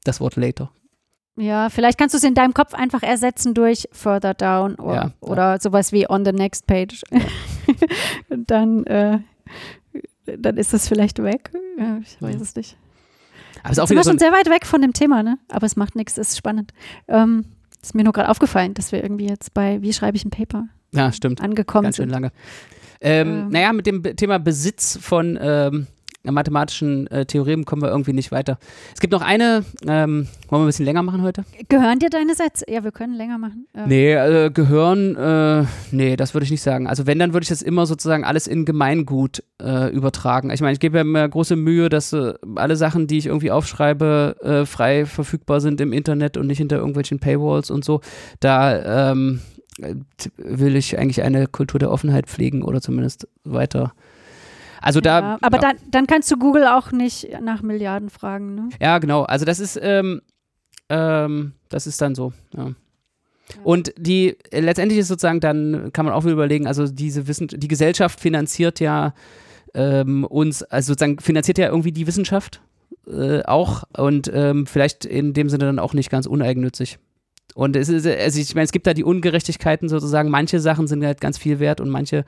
Das 0.04 0.20
Wort 0.20 0.38
later. 0.38 0.72
Ja, 1.40 1.70
vielleicht 1.70 1.98
kannst 1.98 2.14
du 2.14 2.18
es 2.18 2.24
in 2.24 2.34
deinem 2.34 2.54
Kopf 2.54 2.74
einfach 2.74 3.02
ersetzen 3.02 3.54
durch 3.54 3.88
further 3.92 4.34
down 4.34 4.76
or, 4.76 4.94
ja, 4.94 5.12
oder 5.22 5.54
ja. 5.54 5.60
sowas 5.60 5.92
wie 5.92 6.10
on 6.10 6.26
the 6.26 6.34
next 6.34 6.68
page. 6.68 7.02
Ja. 7.12 7.20
dann, 8.46 8.86
äh, 8.86 9.20
dann 10.38 10.58
ist 10.58 10.74
das 10.74 10.88
vielleicht 10.88 11.24
weg. 11.24 11.52
ich 12.04 12.22
weiß 12.22 12.42
es 12.42 12.56
nicht. 12.56 12.78
Aber 13.64 13.72
ist 13.72 13.80
auch 13.80 13.88
sind 13.88 13.98
wir 13.98 14.04
so 14.04 14.12
schon 14.12 14.20
sehr 14.20 14.32
weit 14.32 14.50
weg 14.50 14.66
von 14.66 14.82
dem 14.82 14.94
Thema, 14.94 15.24
ne? 15.24 15.38
Aber 15.50 15.66
es 15.66 15.76
macht 15.76 15.96
nichts, 15.96 16.18
ist 16.18 16.38
spannend. 16.38 16.74
Ähm, 17.08 17.46
ist 17.82 17.96
mir 17.96 18.04
nur 18.04 18.14
gerade 18.14 18.30
aufgefallen, 18.30 18.74
dass 18.74 18.92
wir 18.92 19.02
irgendwie 19.02 19.28
jetzt 19.28 19.54
bei 19.54 19.82
Wie 19.82 19.94
schreibe 19.94 20.18
ich 20.18 20.26
ein 20.26 20.32
Paper 20.32 20.68
ja, 20.92 21.12
stimmt. 21.12 21.42
angekommen 21.42 21.84
Ganz 21.84 21.98
schön 21.98 22.10
sind. 22.10 22.12
lange. 22.12 22.32
Ähm, 23.02 23.28
ähm. 23.28 23.50
Naja, 23.50 23.74
mit 23.74 23.86
dem 23.86 24.04
Thema 24.04 24.40
Besitz 24.40 24.98
von 25.02 25.38
ähm, 25.42 25.88
mathematischen 26.24 27.08
äh, 27.08 27.26
Theoremen 27.26 27.66
kommen 27.66 27.82
wir 27.82 27.90
irgendwie 27.90 28.14
nicht 28.14 28.32
weiter. 28.32 28.58
Es 28.94 29.00
gibt 29.00 29.14
noch 29.14 29.22
eine, 29.22 29.64
ähm, 29.88 30.28
wollen 30.50 30.62
wir 30.62 30.66
ein 30.66 30.68
bisschen 30.68 30.86
länger 30.86 31.04
machen 31.04 31.22
heute? 31.22 31.46
Gehören 31.70 32.00
dir 32.00 32.10
deine 32.10 32.36
Sätze? 32.36 32.66
Ja, 32.68 32.84
wir 32.84 32.92
können 32.92 33.14
länger 33.14 33.38
machen. 33.38 33.68
Ähm. 33.74 33.88
Nee, 33.88 34.14
äh, 34.14 34.52
gehören, 34.52 35.16
äh, 35.16 35.66
nee, 35.92 36.16
das 36.16 36.34
würde 36.34 36.44
ich 36.44 36.52
nicht 36.52 36.62
sagen. 36.62 36.88
Also 36.88 37.08
wenn, 37.08 37.20
dann 37.20 37.34
würde 37.34 37.44
ich 37.44 37.50
das 37.50 37.62
immer 37.62 37.86
sozusagen 37.86 38.26
alles 38.26 38.48
in 38.48 38.66
Gemeingut 38.66 39.44
äh, 39.62 39.90
übertragen. 39.94 40.50
Ich 40.52 40.62
meine, 40.62 40.74
ich 40.74 40.80
gebe 40.80 41.04
mir 41.04 41.28
große 41.28 41.56
Mühe, 41.56 41.90
dass 41.90 42.12
äh, 42.14 42.34
alle 42.56 42.76
Sachen, 42.76 43.08
die 43.08 43.18
ich 43.18 43.28
irgendwie 43.28 43.52
aufschreibe, 43.52 44.36
äh, 44.42 44.66
frei 44.66 45.06
verfügbar 45.06 45.62
sind 45.62 45.80
im 45.80 45.94
Internet 45.94 46.38
und 46.38 46.48
nicht 46.48 46.58
hinter 46.58 46.78
irgendwelchen 46.78 47.20
Paywalls 47.20 47.72
und 47.72 47.86
so. 47.86 48.02
Da 48.40 49.12
ähm, 49.12 49.42
will 50.38 50.76
ich 50.76 50.98
eigentlich 50.98 51.22
eine 51.22 51.48
Kultur 51.48 51.80
der 51.80 51.92
Offenheit 51.92 52.28
pflegen 52.28 52.64
oder 52.64 52.82
zumindest 52.82 53.28
weiter 53.44 53.94
also 54.82 55.02
da. 55.02 55.20
Ja, 55.20 55.38
aber 55.42 55.58
genau. 55.58 55.72
dann, 55.72 55.92
dann 55.92 56.08
kannst 56.08 56.32
du 56.32 56.38
Google 56.38 56.66
auch 56.66 56.92
nicht 56.92 57.28
nach 57.42 57.62
Milliarden 57.62 58.10
fragen, 58.10 58.56
ne? 58.56 58.70
Ja, 58.82 58.98
genau. 59.00 59.24
Also 59.24 59.46
das 59.46 59.60
ist, 59.60 59.80
ähm, 59.82 60.22
ähm, 60.90 61.54
das 61.70 61.88
ist 61.88 62.02
dann 62.02 62.16
so. 62.16 62.34
Ja. 62.56 62.72
Und 63.64 63.94
die 63.98 64.38
äh, 64.52 64.60
letztendlich 64.60 65.00
ist 65.00 65.08
sozusagen, 65.08 65.40
dann 65.40 65.92
kann 65.94 66.06
man 66.06 66.14
auch 66.14 66.24
wieder 66.24 66.34
überlegen, 66.34 66.68
also 66.68 66.88
diese 66.88 67.28
Wissen, 67.28 67.48
die 67.48 67.68
Gesellschaft 67.68 68.20
finanziert 68.20 68.80
ja 68.80 69.14
ähm, 69.74 70.24
uns, 70.24 70.64
also 70.64 70.94
sozusagen 70.94 71.20
finanziert 71.20 71.58
ja 71.58 71.68
irgendwie 71.68 71.92
die 71.92 72.08
Wissenschaft 72.08 72.62
äh, 73.08 73.44
auch 73.44 73.84
und 73.98 74.32
ähm, 74.34 74.66
vielleicht 74.66 75.06
in 75.06 75.34
dem 75.34 75.50
Sinne 75.50 75.66
dann 75.66 75.80
auch 75.80 75.94
nicht 75.94 76.10
ganz 76.10 76.26
uneigennützig. 76.26 77.00
Und 77.56 77.76
es 77.76 77.90
ist, 77.90 78.06
also 78.06 78.40
ich 78.40 78.56
meine, 78.56 78.66
es 78.66 78.72
gibt 78.72 78.88
da 78.88 78.94
die 78.94 79.04
Ungerechtigkeiten 79.04 79.90
sozusagen. 79.90 80.30
Manche 80.30 80.60
Sachen 80.60 80.88
sind 80.88 81.04
halt 81.04 81.20
ganz 81.20 81.38
viel 81.38 81.60
wert 81.60 81.82
und 81.82 81.90
manche 81.90 82.24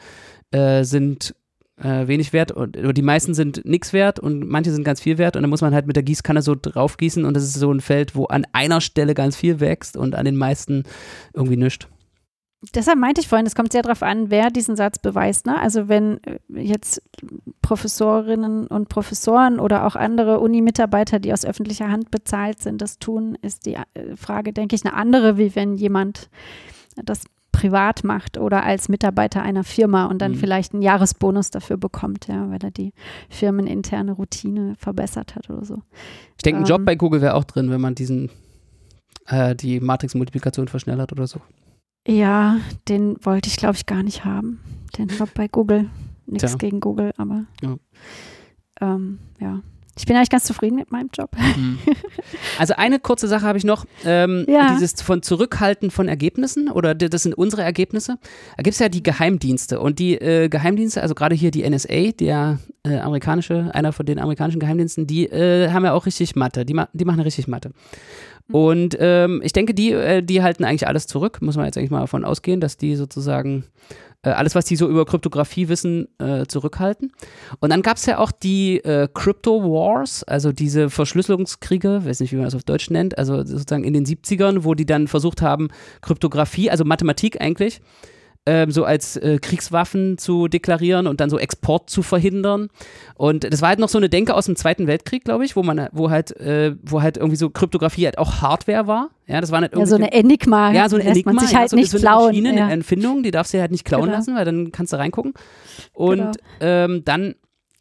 äh, 0.52 0.84
sind 0.84 1.36
äh, 1.82 2.07
wenig 2.07 2.34
wert 2.34 2.51
und 2.51 2.77
die 2.97 3.01
meisten 3.01 3.34
sind 3.34 3.65
nichts 3.65 3.93
wert 3.93 4.19
und 4.19 4.47
manche 4.47 4.71
sind 4.71 4.84
ganz 4.84 5.01
viel 5.01 5.17
wert 5.17 5.36
und 5.36 5.43
dann 5.43 5.49
muss 5.49 5.61
man 5.61 5.73
halt 5.73 5.88
mit 5.88 5.95
der 5.95 6.03
Gießkanne 6.03 6.41
so 6.41 6.55
draufgießen 6.55 7.25
und 7.25 7.34
das 7.34 7.43
ist 7.43 7.53
so 7.53 7.71
ein 7.71 7.82
Feld, 7.82 8.15
wo 8.15 8.25
an 8.25 8.45
einer 8.53 8.82
Stelle 8.82 9.13
ganz 9.13 9.36
viel 9.36 9.59
wächst 9.59 9.97
und 9.97 10.15
an 10.15 10.25
den 10.25 10.36
meisten 10.36 10.84
irgendwie 11.34 11.57
nichts. 11.57 11.88
Deshalb 12.75 12.99
meinte 12.99 13.21
ich 13.21 13.27
vorhin, 13.27 13.47
es 13.47 13.55
kommt 13.55 13.71
sehr 13.71 13.82
darauf 13.82 14.03
an, 14.03 14.29
wer 14.29 14.51
diesen 14.51 14.75
Satz 14.75 14.99
beweist. 14.99 15.47
Ne? 15.47 15.59
Also 15.59 15.89
wenn 15.89 16.23
äh, 16.23 16.38
jetzt 16.49 17.01
Professorinnen 17.63 18.67
und 18.67 18.88
Professoren 18.88 19.59
oder 19.59 19.88
auch 19.88 19.95
andere 19.95 20.39
Uni-Mitarbeiter, 20.39 21.19
die 21.19 21.34
aus 21.34 21.43
öffentlicher 21.43 21.89
Hand 21.89 22.11
bezahlt 22.11 22.61
sind, 22.61 22.79
das 22.79 22.99
tun, 22.99 23.36
ist 23.41 23.65
die 23.65 23.73
äh, 23.73 24.15
Frage, 24.15 24.53
denke 24.53 24.75
ich, 24.75 24.86
eine 24.86 24.93
andere, 24.93 25.38
wie 25.38 25.55
wenn 25.55 25.75
jemand 25.75 26.29
das 27.03 27.23
privat 27.52 28.04
macht 28.04 28.38
oder 28.38 28.64
als 28.64 28.89
Mitarbeiter 28.89 29.41
einer 29.41 29.64
Firma 29.64 30.06
und 30.06 30.22
dann 30.22 30.32
mhm. 30.32 30.36
vielleicht 30.36 30.74
einen 30.74 30.82
Jahresbonus 30.82 31.52
dafür 31.52 31.78
bekommt, 31.78 32.28
ja, 32.28 32.49
weil 32.49 32.64
er 32.64 32.72
die 32.72 32.93
firmeninterne 33.30 34.14
Routine 34.14 34.76
verbessert 34.78 35.36
hat 35.36 35.49
oder 35.49 35.66
so. 35.66 35.82
Ich 36.38 36.43
denke, 36.43 36.60
ein 36.60 36.66
ähm, 36.66 36.70
Job 36.70 36.86
bei 36.86 36.95
Google 36.95 37.22
wäre 37.22 37.36
auch 37.36 37.43
drin, 37.43 37.70
wenn 37.70 37.82
man 37.82 37.95
diesen 37.95 38.30
äh, 39.28 39.56
die 39.56 39.80
Matrix-Multiplikation 39.80 40.68
verschnellert 40.68 41.12
oder 41.12 41.28
so. 41.28 41.41
Ja, 42.08 42.58
den 42.88 43.18
wollte 43.24 43.47
ich, 43.47 43.58
glaube 43.58 43.76
ich, 43.76 43.86
gar 43.86 44.04
nicht 44.04 44.26
haben. 44.26 44.60
Den 44.97 45.08
Job 45.08 45.30
bei 45.34 45.47
Google. 45.47 45.89
Nichts 46.26 46.58
gegen 46.58 46.80
Google, 46.80 47.12
aber 47.18 47.45
ja. 47.62 47.76
Ähm, 48.80 49.20
ja. 49.39 49.62
Ich 49.98 50.06
bin 50.06 50.16
eigentlich 50.16 50.30
ganz 50.30 50.46
zufrieden 50.46 50.76
mit 50.76 50.92
meinem 50.92 51.10
Job. 51.14 51.32
Mhm. 51.58 51.80
Also 52.58 52.76
eine 52.76 53.00
kurze 53.00 53.28
Sache 53.28 53.46
habe 53.46 53.58
ich 53.58 53.64
noch. 53.64 53.86
Ähm, 54.06 54.46
ja. 54.48 54.74
Dieses 54.74 55.02
von 55.02 55.22
Zurückhalten 55.22 55.92
von 55.92 56.08
Ergebnissen 56.08 56.70
oder 56.70 56.96
das 56.96 57.24
sind 57.24 57.34
unsere 57.34 57.64
Ergebnisse. 57.64 58.18
Da 58.56 58.64
gibt 58.64 58.74
es 58.74 58.80
ja 58.80 58.89
die 58.89 59.04
Geheimdienste 59.04 59.80
und 59.80 60.00
die 60.00 60.16
äh, 60.16 60.48
Geheimdienste, 60.48 61.02
also 61.02 61.16
gerade 61.16 61.36
hier 61.36 61.52
die 61.52 61.68
NSA, 61.68 62.12
der 62.20 62.60
äh, 62.84 63.00
amerikanische, 63.00 63.72
einer 63.74 63.94
von 63.94 64.06
den 64.06 64.20
amerikanischen 64.20 64.60
Geheimdiensten, 64.60 65.08
die 65.08 65.26
äh, 65.26 65.70
haben 65.72 65.86
ja 65.86 65.94
auch 65.94 66.06
richtig 66.06 66.36
Mathe. 66.36 66.66
Die, 66.66 66.74
ma 66.74 66.88
die 66.94 67.06
machen 67.06 67.20
richtig 67.22 67.48
Mathe. 67.48 67.72
Und 68.52 68.97
ähm, 68.99 69.41
ich 69.43 69.54
denke, 69.54 69.74
die, 69.74 69.91
äh, 69.91 70.22
die 70.22 70.41
halten 70.41 70.64
eigentlich 70.64 70.88
alles 70.88 71.08
zurück. 71.08 71.41
Muss 71.41 71.56
man 71.56 71.66
jetzt 71.66 71.78
eigentlich 71.78 71.91
mal 71.91 72.02
davon 72.02 72.26
ausgehen, 72.26 72.62
dass 72.62 72.78
die 72.78 72.95
sozusagen 72.95 73.66
äh, 74.24 74.30
alles, 74.30 74.56
was 74.56 74.66
die 74.66 74.76
so 74.76 74.88
über 74.88 75.06
Kryptographie 75.06 75.68
wissen, 75.68 76.08
äh, 76.20 76.45
zurückhalten. 76.45 77.12
Und 77.60 77.72
dann 77.72 77.82
gab 77.82 77.97
es 77.97 78.06
ja 78.06 78.20
auch 78.20 78.32
die 78.32 78.78
äh, 78.84 79.08
Crypto 79.14 79.64
Wars, 79.64 80.24
also 80.24 80.52
diese 80.52 80.89
Verschlüsselungskriege, 80.89 82.06
weiß 82.06 82.20
nicht, 82.20 82.32
wie 82.32 82.36
man 82.36 82.45
das 82.45 82.56
auf 82.56 82.64
Deutsch 82.64 82.89
nennt, 82.89 83.18
also 83.18 83.38
sozusagen 83.38 83.84
in 83.84 83.93
den 83.93 84.06
70ern, 84.06 84.64
wo 84.64 84.76
die 84.76 84.86
dann 84.86 85.08
versucht 85.08 85.41
haben, 85.41 85.70
Kryptographie, 86.02 86.70
also 86.70 86.86
Mathematik 86.86 87.41
eigentlich, 87.41 87.82
ähm, 88.46 88.72
so 88.72 88.84
als 88.84 89.18
äh, 89.18 89.38
Kriegswaffen 89.39 90.18
zu 90.18 90.48
deklarieren 90.48 91.06
und 91.06 91.22
dann 91.22 91.30
so 91.30 91.38
Export 91.38 91.89
zu 91.89 92.02
verhindern. 92.02 92.70
Und 93.16 93.44
das 93.52 93.62
war 93.62 93.70
halt 93.70 93.80
noch 93.80 93.89
so 93.89 94.00
eine 94.00 94.10
Denke 94.10 94.34
aus 94.34 94.46
dem 94.48 94.56
Zweiten 94.56 94.88
Weltkrieg, 94.88 95.24
glaube 95.24 95.46
ich, 95.46 95.56
wo 95.56 95.62
man, 95.62 95.89
wo 95.92 96.10
halt, 96.10 96.36
äh, 96.39 96.76
wo 96.82 97.02
halt 97.02 97.18
irgendwie 97.18 97.36
so 97.36 97.50
Kryptographie 97.50 98.06
halt 98.06 98.18
auch 98.18 98.42
Hardware 98.42 98.88
war. 98.88 99.10
Ja, 99.28 99.42
das 99.42 99.52
war 99.52 99.62
halt 99.62 99.76
ja, 99.76 99.86
so 99.86 99.96
eine 99.96 100.12
Enigma. 100.12 100.72
Ja, 100.72 100.89
so 100.89 100.96
eine 100.96 101.06
Enigma. 101.06 101.34
Man 101.34 101.46
sich 101.46 101.56
halt 101.56 101.66
ja, 101.66 101.70
so, 101.70 101.76
nicht 101.76 101.92
so 101.92 101.98
eine 101.98 102.02
klauen. 102.04 102.28
Maschine, 102.30 102.56
ja. 102.56 102.66
eine 102.66 102.78
Erfindung, 102.78 103.24
die 103.24 103.32
darfst 103.32 103.54
du 103.54 103.62
halt 103.62 103.72
nicht 103.72 103.86
klauen 103.86 104.06
genau. 104.06 104.16
lassen, 104.16 104.36
weil 104.36 104.46
dann 104.46 104.72
kannst 104.72 104.92
du 104.92 104.98
reingucken. 104.98 105.34
Und 105.94 106.18
genau. 106.18 106.32
ähm, 106.62 107.04
dann 107.06 107.36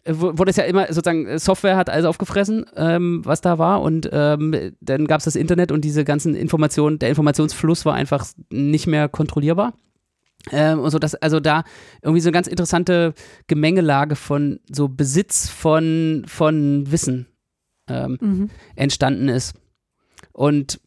wurde 0.06 0.50
es 0.50 0.56
ja 0.56 0.64
immer 0.64 0.86
sozusagen, 0.86 1.38
Software 1.38 1.76
hat 1.76 1.90
alles 1.90 2.04
aufgefressen, 2.04 2.66
ähm, 2.76 3.22
was 3.24 3.40
da 3.40 3.58
war 3.58 3.82
und 3.82 4.08
ähm, 4.12 4.72
dann 4.80 5.06
gab 5.06 5.18
es 5.18 5.24
das 5.24 5.36
Internet 5.36 5.72
und 5.72 5.84
diese 5.84 6.04
ganzen 6.04 6.34
Informationen, 6.34 6.98
der 6.98 7.10
Informationsfluss 7.10 7.84
war 7.84 7.94
einfach 7.94 8.26
nicht 8.50 8.86
mehr 8.86 9.08
kontrollierbar. 9.08 9.74
Ähm, 10.50 10.80
und 10.80 10.90
so, 10.90 10.98
dass 10.98 11.14
also 11.14 11.40
da 11.40 11.64
irgendwie 12.02 12.20
so 12.20 12.28
eine 12.28 12.34
ganz 12.34 12.46
interessante 12.46 13.14
Gemengelage 13.46 14.16
von 14.16 14.60
so 14.70 14.88
Besitz 14.88 15.48
von, 15.48 16.24
von 16.26 16.90
Wissen 16.90 17.26
ähm, 17.88 18.18
mhm. 18.20 18.50
entstanden 18.74 19.28
ist. 19.28 19.54
Und 20.32 20.80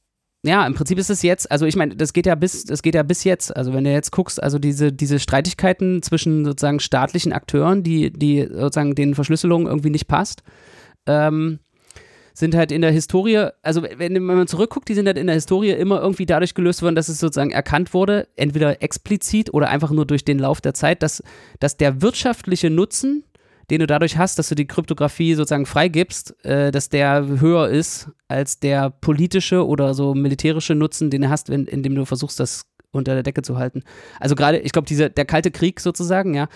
ja, 0.45 0.65
im 0.67 0.73
Prinzip 0.73 0.97
ist 0.97 1.09
es 1.09 1.21
jetzt, 1.21 1.49
also 1.51 1.65
ich 1.65 1.77
meine, 1.77 1.95
das 1.95 2.11
geht 2.11 2.25
ja 2.25 2.35
bis, 2.35 2.65
das 2.65 2.81
geht 2.81 2.95
ja 2.95 3.03
bis 3.03 3.23
jetzt. 3.23 3.55
Also 3.55 3.73
wenn 3.73 3.85
du 3.85 3.91
jetzt 3.91 4.11
guckst, 4.11 4.41
also 4.41 4.59
diese, 4.59 4.91
diese 4.91 5.19
Streitigkeiten 5.19 6.01
zwischen 6.01 6.43
sozusagen 6.43 6.81
staatlichen 6.81 7.31
Akteuren, 7.31 7.83
die, 7.83 8.11
die 8.11 8.47
sozusagen 8.51 8.95
den 8.95 9.15
Verschlüsselungen 9.15 9.67
irgendwie 9.67 9.89
nicht 9.89 10.07
passt, 10.07 10.43
ähm, 11.05 11.59
sind 12.33 12.55
halt 12.55 12.71
in 12.71 12.81
der 12.81 12.91
Historie, 12.91 13.49
also 13.61 13.83
wenn, 13.83 14.15
wenn 14.15 14.23
man 14.23 14.47
zurückguckt, 14.47 14.89
die 14.89 14.95
sind 14.95 15.05
halt 15.05 15.17
in 15.17 15.27
der 15.27 15.35
Historie 15.35 15.71
immer 15.71 16.01
irgendwie 16.01 16.25
dadurch 16.25 16.55
gelöst 16.55 16.81
worden, 16.81 16.95
dass 16.95 17.07
es 17.07 17.19
sozusagen 17.19 17.51
erkannt 17.51 17.93
wurde, 17.93 18.27
entweder 18.35 18.81
explizit 18.81 19.53
oder 19.53 19.69
einfach 19.69 19.91
nur 19.91 20.05
durch 20.05 20.25
den 20.25 20.39
Lauf 20.39 20.59
der 20.59 20.73
Zeit, 20.73 21.03
dass, 21.03 21.23
dass 21.59 21.77
der 21.77 22.01
wirtschaftliche 22.01 22.71
Nutzen, 22.71 23.23
den 23.69 23.79
du 23.79 23.87
dadurch 23.87 24.17
hast, 24.17 24.39
dass 24.39 24.49
du 24.49 24.55
die 24.55 24.67
Kryptographie 24.67 25.35
sozusagen 25.35 25.67
freigibst, 25.67 26.43
äh, 26.43 26.71
dass 26.71 26.89
der 26.89 27.39
höher 27.39 27.69
ist 27.69 28.09
als 28.27 28.59
der 28.59 28.89
politische 28.89 29.65
oder 29.65 29.93
so 29.93 30.15
militärische 30.15 30.75
Nutzen, 30.75 31.11
den 31.11 31.21
du 31.21 31.29
hast, 31.29 31.49
wenn, 31.49 31.65
indem 31.65 31.95
du 31.95 32.05
versuchst, 32.05 32.39
das 32.39 32.65
unter 32.91 33.13
der 33.13 33.23
Decke 33.23 33.41
zu 33.41 33.57
halten. 33.57 33.83
Also 34.19 34.35
gerade, 34.35 34.59
ich 34.59 34.71
glaube, 34.71 34.87
dieser 34.87 35.09
der 35.09 35.25
kalte 35.25 35.51
Krieg 35.51 35.79
sozusagen, 35.79 36.33
ja, 36.35 36.47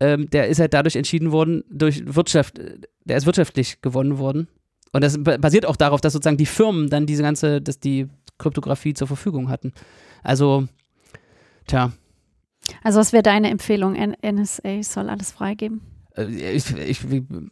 ähm, 0.00 0.28
der 0.30 0.48
ist 0.48 0.60
halt 0.60 0.74
dadurch 0.74 0.96
entschieden 0.96 1.32
worden 1.32 1.64
durch 1.70 2.02
Wirtschaft, 2.06 2.60
der 3.04 3.16
ist 3.16 3.26
wirtschaftlich 3.26 3.80
gewonnen 3.80 4.18
worden 4.18 4.48
und 4.92 5.02
das 5.02 5.18
basiert 5.22 5.66
auch 5.66 5.76
darauf, 5.76 6.00
dass 6.00 6.12
sozusagen 6.12 6.36
die 6.36 6.46
Firmen 6.46 6.88
dann 6.88 7.06
diese 7.06 7.22
ganze, 7.22 7.60
dass 7.60 7.78
die 7.78 8.08
Kryptographie 8.38 8.94
zur 8.94 9.06
Verfügung 9.06 9.48
hatten. 9.48 9.72
Also, 10.22 10.68
tja. 11.66 11.92
Also, 12.82 12.98
was 12.98 13.12
wäre 13.12 13.22
deine 13.22 13.50
Empfehlung? 13.50 13.94
NSA 13.94 14.82
soll 14.82 15.08
alles 15.08 15.30
freigeben? 15.30 15.80
Äh, 16.16 16.24
ich, 16.52 16.70
ich, 16.76 16.88
ich 16.88 17.00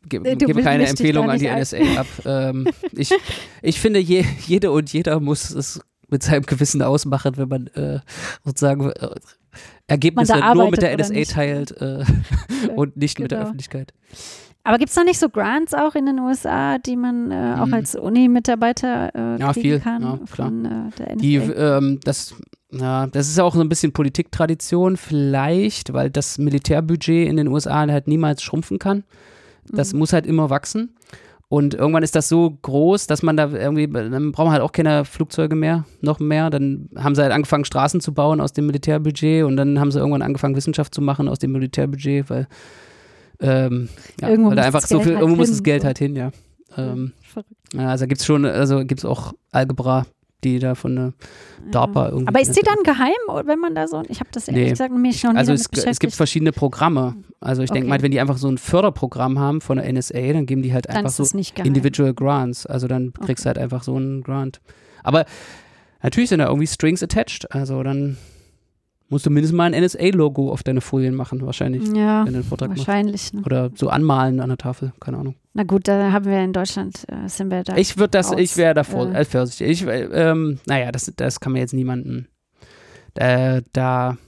gebe 0.09 0.37
gebe 0.37 0.63
keine 0.63 0.87
Empfehlung 0.87 1.31
an 1.31 1.39
die 1.39 1.49
NSA 1.49 1.79
ab. 1.97 2.07
ähm, 2.25 2.69
ich, 2.93 3.13
ich 3.63 3.81
finde, 3.81 4.01
je, 4.01 4.25
jede 4.47 4.71
und 4.71 4.93
jeder 4.93 5.21
muss 5.21 5.51
es 5.51 5.81
mit 6.09 6.23
seinem 6.23 6.45
Gewissen 6.45 6.83
ausmachen, 6.83 7.37
wenn 7.37 7.49
man 7.49 7.67
äh, 7.69 8.01
sozusagen 8.45 8.91
äh, 8.91 9.15
Ergebnisse 9.87 10.39
nur 10.55 10.71
mit 10.71 10.83
der 10.83 10.97
NSA 10.97 11.35
teilt 11.35 11.81
äh, 11.81 12.05
und 12.77 12.97
nicht 12.97 13.17
genau. 13.17 13.25
mit 13.25 13.31
der 13.31 13.39
genau. 13.39 13.49
Öffentlichkeit. 13.49 13.93
Aber 14.67 14.79
gibt 14.79 14.89
es 14.89 14.95
da 14.95 15.05
nicht 15.05 15.19
so 15.19 15.29
Grants 15.29 15.75
auch 15.75 15.95
in 15.95 16.07
den 16.07 16.19
USA, 16.19 16.79
die 16.79 16.97
man 16.97 17.31
äh, 17.31 17.57
auch 17.61 17.67
mhm. 17.67 17.75
als 17.75 17.95
Uni-Mitarbeiter 17.95 19.15
äh, 19.15 19.39
ja, 19.39 19.53
kriegen 19.53 19.69
viel. 19.69 19.81
kann 19.81 20.03
ja, 20.03 20.19
von 20.25 20.65
äh, 20.65 20.69
der 20.99 21.17
NSA? 21.17 21.23
Die, 21.23 21.37
ähm, 21.37 22.01
das, 22.03 22.35
ja, 22.71 23.07
das 23.07 23.29
ist 23.29 23.39
auch 23.39 23.55
so 23.55 23.61
ein 23.61 23.69
bisschen 23.69 23.93
Politiktradition 23.93 24.97
vielleicht, 24.97 25.93
weil 25.93 26.09
das 26.11 26.39
Militärbudget 26.39 27.29
in 27.29 27.37
den 27.37 27.49
USA 27.49 27.87
halt 27.87 28.09
niemals 28.09 28.43
schrumpfen 28.43 28.79
kann. 28.79 29.05
Das 29.71 29.93
mhm. 29.93 29.99
muss 29.99 30.15
halt 30.15 30.25
immer 30.25 30.49
wachsen. 30.49 30.97
Und 31.49 31.75
irgendwann 31.75 32.03
ist 32.03 32.17
das 32.17 32.29
so 32.29 32.51
groß, 32.63 33.07
dass 33.07 33.23
man 33.23 33.37
da 33.37 33.51
irgendwie, 33.51 33.87
dann 33.87 34.33
braucht 34.33 34.47
man 34.47 34.53
halt 34.53 34.63
auch 34.63 34.73
keine 34.73 35.05
Flugzeuge 35.05 35.55
mehr, 35.55 35.85
noch 36.01 36.19
mehr. 36.19 36.51
Dann 36.51 36.89
haben 36.97 37.15
sie 37.15 37.23
halt 37.23 37.33
angefangen, 37.33 37.65
Straßen 37.65 38.01
zu 38.01 38.13
bauen 38.15 38.41
aus 38.41 38.53
dem 38.53 38.67
Militärbudget 38.67 39.45
und 39.45 39.57
dann 39.57 39.79
haben 39.79 39.91
sie 39.91 39.99
irgendwann 39.99 40.23
angefangen, 40.23 40.57
Wissenschaft 40.57 40.95
zu 40.95 41.03
machen 41.03 41.29
aus 41.29 41.39
dem 41.39 41.53
Militärbudget, 41.53 42.31
weil 42.31 42.49
ähm, 43.41 43.89
ja, 44.21 44.29
irgendwo 44.29 44.51
weil 44.51 44.57
da 44.57 44.63
einfach 44.63 44.81
so 44.81 45.01
viel, 45.01 45.13
halt 45.13 45.21
irgendwo 45.21 45.37
muss 45.37 45.51
das 45.51 45.63
Geld 45.63 45.85
halt 45.85 45.99
hin, 45.99 46.17
ja. 46.17 46.31
Ähm, 46.77 47.13
ja 47.73 47.89
also 47.89 48.07
gibt 48.07 48.21
es 48.21 48.27
schon, 48.27 48.45
also 48.47 48.79
gibt 48.85 49.01
es 49.01 49.05
auch 49.05 49.35
Algebra, 49.53 50.07
die 50.43 50.59
da 50.59 50.75
von 50.75 50.97
der 50.97 51.13
DARPA 51.71 52.03
ja. 52.03 52.09
irgendwie. 52.11 52.29
Aber 52.29 52.41
ist 52.41 52.57
die 52.57 52.63
dann 52.63 52.83
geheim, 52.83 53.47
wenn 53.47 53.59
man 53.59 53.75
da 53.75 53.89
so, 53.89 54.03
ich 54.09 54.21
habe 54.21 54.31
das 54.33 54.49
ehrlich 54.49 54.65
nee. 54.65 54.71
gesagt 54.71 54.93
mich 54.93 55.23
nie 55.23 55.37
Also 55.37 55.53
es, 55.53 55.67
es, 55.73 55.99
gibt 55.99 56.13
verschiedene 56.15 56.53
Programme. 56.53 57.17
Also 57.41 57.63
ich 57.63 57.71
okay. 57.71 57.81
denke 57.81 57.91
mal, 57.91 58.03
wenn 58.03 58.11
die 58.11 58.21
einfach 58.21 58.37
so 58.37 58.49
ein 58.49 58.59
Förderprogramm 58.59 59.39
haben 59.39 59.61
von 59.61 59.79
der 59.79 59.91
NSA, 59.93 60.33
dann 60.33 60.47
geben 60.47 60.63
die 60.63 60.73
halt 60.73 60.89
einfach 60.91 61.11
so 61.11 61.25
Individual 61.63 62.13
Grants. 62.13 62.67
Also 62.67 62.89
dann 62.89 63.13
kriegst 63.13 63.31
okay. 63.31 63.43
du 63.43 63.47
halt 63.47 63.59
einfach 63.59 63.83
so 63.83 63.97
einen 63.97 64.23
Grant. 64.23 64.61
Aber 65.03 65.25
natürlich 66.03 66.31
sind 66.31 66.41
da 66.41 66.47
irgendwie 66.47 66.67
Strings 66.67 67.03
attached. 67.03 67.53
Also 67.55 67.83
dann 67.83 68.17
Musst 69.11 69.27
du 69.27 69.31
mindestens 69.31 69.57
mal 69.57 69.73
ein 69.73 69.85
NSA-Logo 69.85 70.51
auf 70.51 70.63
deine 70.63 70.81
Folien 70.81 71.15
machen, 71.15 71.45
wahrscheinlich. 71.45 71.87
Ja, 71.95 72.27
wahrscheinlich. 72.27 73.33
Ne? 73.33 73.43
Oder 73.45 73.71
so 73.75 73.89
anmalen 73.89 74.41
an 74.41 74.49
der 74.49 74.59
Tafel, 74.59 74.93
keine 74.99 75.19
Ahnung. 75.19 75.35
Na 75.57 75.63
gut, 75.63 75.87
da 75.87 76.11
haben 76.13 76.25
wir 76.25 76.43
in 76.43 76.53
Deutschland, 76.53 77.05
äh, 77.09 77.29
sind 77.29 77.51
wir 77.51 77.63
da. 77.63 77.77
Ich 77.77 77.97
würde 77.97 78.11
das, 78.11 78.33
raus, 78.33 78.41
ich 78.41 78.57
wäre 78.57 78.75
davor 78.75 79.15
äh, 79.15 79.25
vorsichtig. 79.25 79.69
Ich, 79.83 79.87
äh, 79.87 80.03
ähm, 80.07 80.59
naja, 80.67 80.91
das, 80.91 81.13
das 81.17 81.39
kann 81.39 81.53
mir 81.53 81.61
jetzt 81.61 81.75
niemanden 81.75 82.27
äh, 83.15 83.63
da 83.73 84.19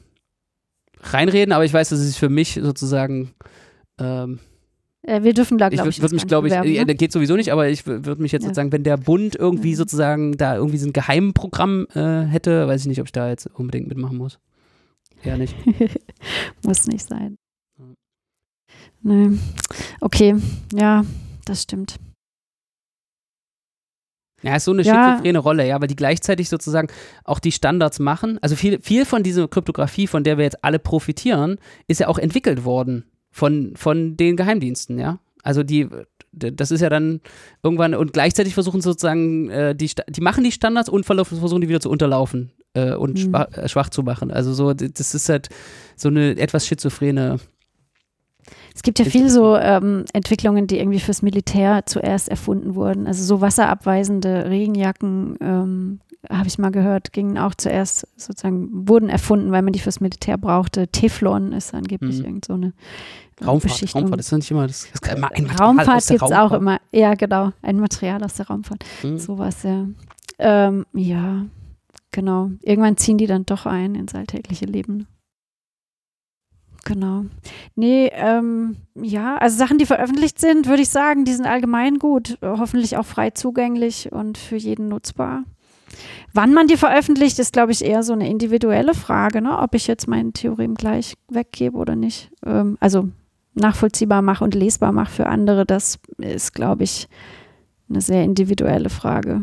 reinreden, 1.01 1.53
aber 1.53 1.65
ich 1.65 1.73
weiß, 1.73 1.89
dass 1.89 1.99
es 1.99 2.17
für 2.17 2.29
mich 2.29 2.55
sozusagen 2.63 3.33
ähm, 4.01 4.39
Äh, 5.03 5.23
wir 5.25 5.35
dürfen 5.35 5.59
da, 5.59 5.69
glaube 5.69 5.89
ich, 5.91 6.01
würde 6.01 6.15
mich, 6.15 6.27
glaube 6.29 6.47
ich, 6.49 6.53
bewerben, 6.55 6.73
ne? 6.73 6.87
der 6.87 6.95
geht 6.95 7.11
sowieso 7.13 7.35
nicht, 7.37 7.51
aber 7.53 7.69
ich 7.69 7.87
würde 7.87 8.21
mich 8.23 8.31
jetzt 8.33 8.43
Ja. 8.43 8.49
sozusagen, 8.49 8.71
wenn 8.73 8.83
der 8.85 8.97
Bund 8.97 9.35
irgendwie 9.35 9.73
Mhm. 9.73 9.77
sozusagen 9.77 10.37
da 10.37 10.55
irgendwie 10.57 10.79
so 10.79 10.87
ein 10.89 10.93
Geheimprogramm 10.93 11.87
äh, 11.95 12.23
hätte, 12.25 12.67
weiß 12.69 12.83
ich 12.83 12.87
nicht, 12.87 13.01
ob 13.01 13.07
ich 13.07 13.13
da 13.13 13.29
jetzt 13.29 13.47
unbedingt 13.55 13.89
mitmachen 13.89 14.17
muss. 14.17 14.39
Ja, 15.25 15.37
nicht. 15.37 15.55
Muss 16.65 16.87
nicht 16.87 17.07
sein. 17.09 17.37
Nee. 19.03 19.39
Okay, 20.01 20.35
ja, 20.75 21.05
das 21.45 21.63
stimmt. 21.63 21.97
Ja, 24.43 24.57
ist 24.57 24.65
so 24.65 24.73
eine 24.73 24.83
Ja. 24.83 24.95
schizophrene 24.95 25.39
Rolle, 25.39 25.67
ja, 25.67 25.81
weil 25.81 25.89
die 25.89 25.97
gleichzeitig 25.97 26.49
sozusagen 26.49 26.89
auch 27.25 27.39
die 27.39 27.53
Standards 27.53 27.99
machen. 27.99 28.39
Also 28.43 28.55
viel, 28.55 28.81
viel 28.81 29.05
von 29.05 29.23
dieser 29.23 29.49
Kryptographie, 29.49 30.07
von 30.07 30.25
der 30.25 30.37
wir 30.37 30.45
jetzt 30.45 30.63
alle 30.63 30.79
profitieren, 30.79 31.59
ist 31.89 32.01
ja 32.01 32.09
auch 32.09 32.19
entwickelt 32.19 32.65
worden 32.65 33.05
von, 33.31 33.75
von 33.77 34.17
den 34.17 34.37
Geheimdiensten, 34.37 34.99
ja. 34.99 35.19
Also 35.43 35.63
die, 35.63 35.89
das 36.33 36.71
ist 36.71 36.81
ja 36.81 36.91
dann 36.91 37.21
irgendwann 37.63 37.95
und 37.95 38.13
gleichzeitig 38.13 38.53
versuchen 38.55 38.81
sozusagen, 38.81 39.49
äh, 39.49 39.75
die, 39.75 39.91
die 40.09 40.21
machen 40.21 40.43
die 40.45 40.53
Standards 40.53 40.89
und 40.89 41.05
versuchen 41.07 41.61
die 41.61 41.69
wieder 41.69 41.81
zu 41.81 41.89
unterlaufen 41.91 42.53
äh, 42.75 42.95
und 42.95 43.13
Mhm. 43.15 43.17
schwach, 43.31 43.47
äh, 43.53 43.69
schwach 43.69 43.89
zu 43.89 44.03
machen. 44.03 44.31
Also 44.33 44.53
so, 44.53 44.75
das 44.75 45.15
ist 45.15 45.29
halt 45.29 45.49
so 45.97 46.09
eine 46.09 46.37
etwas 46.37 46.67
schizophrene. 46.67 47.39
Es 48.77 48.83
gibt 48.83 48.99
ja 48.99 49.07
Ist- 49.07 49.13
viel 49.13 49.29
so 49.31 49.57
ähm, 49.57 50.05
Entwicklungen, 50.13 50.67
die 50.67 50.79
irgendwie 50.79 51.01
fürs 51.01 51.23
Militär 51.23 51.87
zuerst 51.87 52.29
erfunden 52.29 52.75
wurden. 52.75 53.07
Also 53.07 53.25
so 53.25 53.41
wasserabweisende 53.41 54.51
Regenjacken, 54.51 55.37
ähm, 55.41 56.01
habe 56.29 56.47
ich 56.49 56.59
mal 56.59 56.71
gehört, 56.71 57.13
gingen 57.13 57.39
auch 57.39 57.55
zuerst 57.55 58.07
sozusagen, 58.17 58.69
wurden 58.89 59.09
erfunden, 59.09 59.51
weil 59.51 59.63
man 59.63 59.73
die 59.73 59.79
fürs 59.79 60.01
Militär 60.01 60.37
brauchte. 60.37 60.89
Teflon 60.89 61.53
ist 61.53 61.73
angeblich 61.73 62.19
Mhm. 62.19 62.25
irgend 62.27 62.45
so 62.45 62.53
eine 62.55 62.73
Raumfahrt. 63.45 63.95
Raumfahrt 63.95 64.21
ist 64.21 64.31
doch 64.33 64.37
nicht 64.39 64.51
immer 64.51 64.67
das, 64.67 64.89
das 64.93 65.01
kann 65.01 65.17
immer 65.19 65.31
ein 65.33 65.45
Material 65.45 65.69
aus 65.71 65.79
Raumfahrt 65.79 66.07
gibt 66.09 66.23
es 66.23 66.33
auch 66.33 66.53
immer. 66.53 66.79
Ja, 66.93 67.15
genau. 67.15 67.53
Ein 67.63 67.81
Material 67.81 68.23
aus 68.25 68.35
der 68.35 68.47
Raumfahrt. 68.49 68.85
Mhm. 69.03 69.19
Sowas, 69.19 69.63
ja. 69.63 69.87
Ähm, 70.39 70.85
ja, 70.93 71.47
genau. 72.13 72.51
Irgendwann 72.63 72.97
ziehen 72.99 73.19
die 73.19 73.27
dann 73.27 73.47
doch 73.47 73.65
ein 73.67 73.95
ins 73.95 74.15
alltägliche 74.15 74.67
Leben. 74.67 75.07
Genau. 76.87 77.25
Nee, 77.75 78.13
ähm, 78.15 78.77
ja, 78.95 79.37
also 79.39 79.59
Sachen, 79.59 79.77
die 79.77 79.87
veröffentlicht 79.87 80.39
sind, 80.39 80.69
würde 80.69 80.83
ich 80.83 80.89
sagen, 80.89 81.25
die 81.25 81.33
sind 81.33 81.45
allgemein 81.45 81.99
gut. 81.99 82.39
Äh, 82.43 82.47
Hoffentlich 82.47 82.97
auch 82.97 83.05
frei 83.05 83.31
zugänglich 83.31 84.13
und 84.13 84.39
für 84.39 84.55
jeden 84.55 84.87
nutzbar. 84.89 85.43
Wann 86.33 86.55
man 86.55 86.69
die 86.69 86.77
veröffentlicht, 86.77 87.41
ist, 87.41 87.53
glaube 87.53 87.73
ich, 87.73 87.85
eher 87.85 88.05
so 88.05 88.13
eine 88.13 88.31
individuelle 88.31 88.95
Frage, 88.95 89.43
ne? 89.43 89.59
ob 89.59 89.75
ich 89.75 89.89
jetzt 89.89 90.07
mein 90.07 90.33
Theorem 90.33 90.75
gleich 90.75 91.15
weggebe 91.29 91.77
oder 91.77 91.97
nicht. 91.97 92.31
Ähm, 92.45 92.77
also 92.79 93.09
nachvollziehbar 93.55 94.23
mache 94.23 94.45
und 94.45 94.55
lesbar 94.55 94.93
mache 94.93 95.11
für 95.11 95.27
andere, 95.27 95.67
das 95.67 95.99
ist, 96.19 96.55
glaube 96.55 96.85
ich, 96.85 97.09
eine 97.89 98.01
sehr 98.01 98.23
individuelle 98.23 98.91
Frage. 98.91 99.43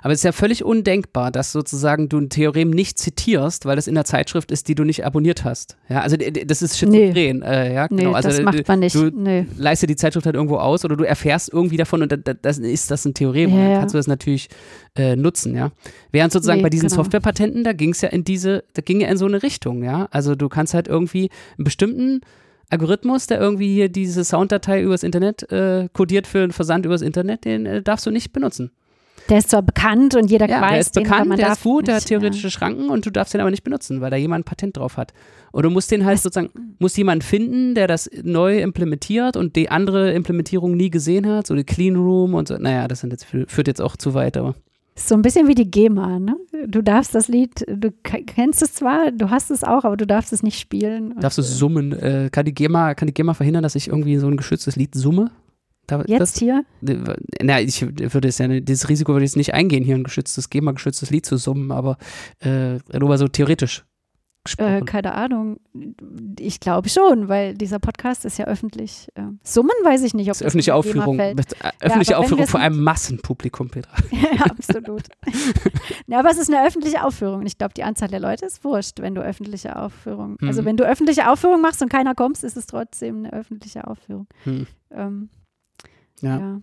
Aber 0.00 0.12
es 0.12 0.20
ist 0.20 0.24
ja 0.24 0.32
völlig 0.32 0.64
undenkbar, 0.64 1.30
dass 1.30 1.52
sozusagen 1.52 2.08
du 2.08 2.18
ein 2.18 2.28
Theorem 2.30 2.70
nicht 2.70 2.98
zitierst, 2.98 3.66
weil 3.66 3.76
das 3.76 3.86
in 3.86 3.94
der 3.94 4.04
Zeitschrift 4.04 4.50
ist, 4.50 4.68
die 4.68 4.74
du 4.74 4.84
nicht 4.84 5.04
abonniert 5.04 5.44
hast. 5.44 5.76
Ja, 5.88 6.00
also 6.00 6.16
das 6.16 6.62
ist 6.62 6.78
schizophren. 6.78 7.42
Äh, 7.42 7.74
ja, 7.74 7.86
Nee, 7.90 8.04
genau. 8.04 8.12
Also 8.12 8.28
das 8.28 8.40
macht 8.40 8.66
man 8.66 8.80
nicht. 8.80 8.94
du 8.94 9.10
nee. 9.10 9.46
leiste 9.56 9.86
die 9.86 9.96
Zeitschrift 9.96 10.26
halt 10.26 10.36
irgendwo 10.36 10.56
aus 10.56 10.84
oder 10.84 10.96
du 10.96 11.04
erfährst 11.04 11.52
irgendwie 11.52 11.76
davon 11.76 12.02
und 12.02 12.12
da, 12.12 12.16
da, 12.16 12.34
das 12.34 12.58
ist 12.58 12.90
das 12.90 13.04
ein 13.04 13.14
Theorem 13.14 13.52
und 13.52 13.58
Ja, 13.58 13.64
dann 13.64 13.72
ja. 13.72 13.78
kannst 13.80 13.94
du 13.94 13.98
das 13.98 14.06
natürlich 14.06 14.48
äh, 14.96 15.16
nutzen, 15.16 15.54
ja. 15.54 15.72
Während 16.10 16.32
sozusagen 16.32 16.58
Nee, 16.58 16.64
bei 16.64 16.70
diesen 16.70 16.88
genau. 16.88 17.02
Softwarepatenten, 17.02 17.64
da 17.64 17.72
ging 17.72 17.90
es 17.90 18.00
ja 18.00 18.08
in 18.08 18.24
diese, 18.24 18.64
da 18.74 18.82
ging 18.82 19.00
ja 19.00 19.08
in 19.08 19.16
so 19.16 19.26
eine 19.26 19.42
Richtung, 19.42 19.82
ja. 19.82 20.08
Also 20.10 20.34
du 20.34 20.48
kannst 20.48 20.74
halt 20.74 20.88
irgendwie 20.88 21.30
einen 21.56 21.64
bestimmten 21.64 22.20
Algorithmus, 22.70 23.26
der 23.26 23.38
irgendwie 23.38 23.72
hier 23.74 23.88
diese 23.90 24.24
Sounddatei 24.24 24.82
übers 24.82 25.02
Internet 25.02 25.50
äh, 25.52 25.88
kodiert 25.92 26.26
für 26.26 26.42
einen 26.42 26.52
Versand 26.52 26.86
übers 26.86 27.02
Internet, 27.02 27.44
den 27.44 27.66
äh, 27.66 27.82
darfst 27.82 28.06
du 28.06 28.10
nicht 28.10 28.32
benutzen. 28.32 28.70
Der 29.28 29.38
ist 29.38 29.50
zwar 29.50 29.62
bekannt 29.62 30.14
und 30.14 30.30
jeder 30.30 30.48
Ja, 30.48 30.60
weiß, 30.60 30.70
der 30.70 30.80
ist 30.80 30.96
den, 30.96 31.02
bekannt, 31.04 31.28
man 31.28 31.38
der 31.38 31.48
darf 31.48 31.58
ist 31.58 31.62
gut, 31.64 31.86
der 31.86 31.94
hat 31.94 32.02
nicht, 32.02 32.08
theoretische 32.08 32.50
Schranken 32.50 32.90
und 32.90 33.06
du 33.06 33.10
darfst 33.10 33.32
den 33.34 33.40
aber 33.40 33.50
nicht 33.50 33.62
benutzen, 33.64 34.00
weil 34.00 34.10
da 34.10 34.16
jemand 34.16 34.42
ein 34.42 34.44
Patent 34.44 34.76
drauf 34.76 34.96
hat. 34.96 35.12
Und 35.52 35.62
du 35.64 35.70
musst 35.70 35.90
den 35.90 36.04
halt 36.04 36.16
Was- 36.16 36.22
sozusagen, 36.24 36.50
musst 36.78 36.96
jemanden 36.98 37.22
finden, 37.22 37.74
der 37.74 37.86
das 37.86 38.10
neu 38.22 38.60
implementiert 38.60 39.36
und 39.36 39.54
die 39.56 39.70
andere 39.70 40.12
Implementierung 40.12 40.76
nie 40.76 40.90
gesehen 40.90 41.26
hat, 41.26 41.46
so 41.46 41.54
die 41.54 41.64
Clean 41.64 41.94
Room 41.96 42.34
und 42.34 42.48
so. 42.48 42.56
Naja, 42.58 42.88
das 42.88 43.00
sind 43.00 43.10
jetzt, 43.12 43.24
führt 43.26 43.68
jetzt 43.68 43.80
auch 43.80 43.96
zu 43.96 44.14
weit, 44.14 44.36
aber. 44.36 44.54
Ist 44.94 45.08
so 45.08 45.14
ein 45.14 45.22
bisschen 45.22 45.48
wie 45.48 45.54
die 45.54 45.70
GEMA, 45.70 46.18
ne? 46.18 46.36
Du 46.66 46.82
darfst 46.82 47.14
das 47.14 47.26
Lied, 47.28 47.64
du 47.66 47.90
kennst 48.02 48.60
es 48.60 48.74
zwar, 48.74 49.10
du 49.10 49.30
hast 49.30 49.50
es 49.50 49.64
auch, 49.64 49.84
aber 49.84 49.96
du 49.96 50.06
darfst 50.06 50.34
es 50.34 50.42
nicht 50.42 50.58
spielen. 50.60 51.14
Darfst 51.18 51.38
du 51.38 51.42
summen? 51.42 51.92
Äh, 51.92 52.28
kann, 52.30 52.44
die 52.44 52.52
GEMA, 52.52 52.94
kann 52.94 53.06
die 53.06 53.14
GEMA 53.14 53.32
verhindern, 53.32 53.62
dass 53.62 53.74
ich 53.74 53.88
irgendwie 53.88 54.18
so 54.18 54.26
ein 54.26 54.36
geschütztes 54.36 54.76
Lied 54.76 54.94
summe? 54.94 55.30
Da, 55.86 56.02
Jetzt 56.06 56.38
hier? 56.38 56.64
Das, 56.80 56.96
na, 57.42 57.60
ich 57.60 57.82
würde 57.82 58.28
es 58.28 58.38
ja, 58.38 58.46
dieses 58.48 58.88
Risiko 58.88 59.12
würde 59.12 59.24
ich 59.24 59.30
jetzt 59.32 59.36
nicht 59.36 59.52
eingehen, 59.54 59.84
hier 59.84 59.96
ein 59.96 60.04
geschütztes, 60.04 60.48
GEMA-geschütztes 60.48 61.10
Lied 61.10 61.26
zu 61.26 61.36
summen, 61.36 61.72
aber 61.72 61.96
äh, 62.40 62.78
nur 62.98 63.08
mal 63.08 63.18
so 63.18 63.26
theoretisch 63.26 63.80
Äh, 63.80 64.44
gesprochen. 64.44 64.84
keine 64.86 65.14
Ahnung. 65.14 65.58
Ich 66.38 66.60
glaube 66.60 66.88
schon, 66.88 67.28
weil 67.28 67.54
dieser 67.54 67.78
Podcast 67.80 68.24
ist 68.24 68.38
ja 68.38 68.46
öffentlich. 68.46 69.08
Äh, 69.14 69.22
Summen 69.44 69.70
weiß 69.84 70.02
ich 70.02 70.14
nicht, 70.14 70.26
ob 70.28 70.32
Das 70.34 70.40
ist 70.40 70.46
öffentliche 70.46 70.74
Aufführung, 70.74 71.16
mit, 71.16 71.52
äh, 71.62 71.70
öffentliche 71.80 72.12
wenn 72.12 72.18
Aufführung 72.18 72.46
vor 72.46 72.60
einem 72.60 72.82
Massenpublikum, 72.82 73.68
Petra. 73.68 73.92
ja, 74.12 74.44
absolut. 74.46 75.02
ja, 76.06 76.18
aber 76.20 76.30
es 76.30 76.38
ist 76.38 76.48
eine 76.52 76.64
öffentliche 76.66 77.04
Aufführung. 77.04 77.40
Und 77.40 77.46
ich 77.46 77.58
glaube, 77.58 77.74
die 77.74 77.82
Anzahl 77.84 78.08
der 78.08 78.20
Leute 78.20 78.46
ist 78.46 78.62
wurscht, 78.64 79.00
wenn 79.00 79.14
du 79.16 79.20
öffentliche 79.20 79.76
Aufführung. 79.76 80.36
Also 80.42 80.62
Mhm. 80.62 80.66
wenn 80.66 80.76
du 80.76 80.84
öffentliche 80.84 81.28
Aufführung 81.30 81.60
machst 81.60 81.82
und 81.82 81.88
keiner 81.88 82.14
kommt, 82.14 82.42
ist 82.42 82.56
es 82.56 82.66
trotzdem 82.66 83.18
eine 83.18 83.32
öffentliche 83.32 83.86
Aufführung. 83.86 84.26
Hm. 84.44 84.66
Ähm, 84.92 85.28
Ja. 86.22 86.38
ja. 86.38 86.60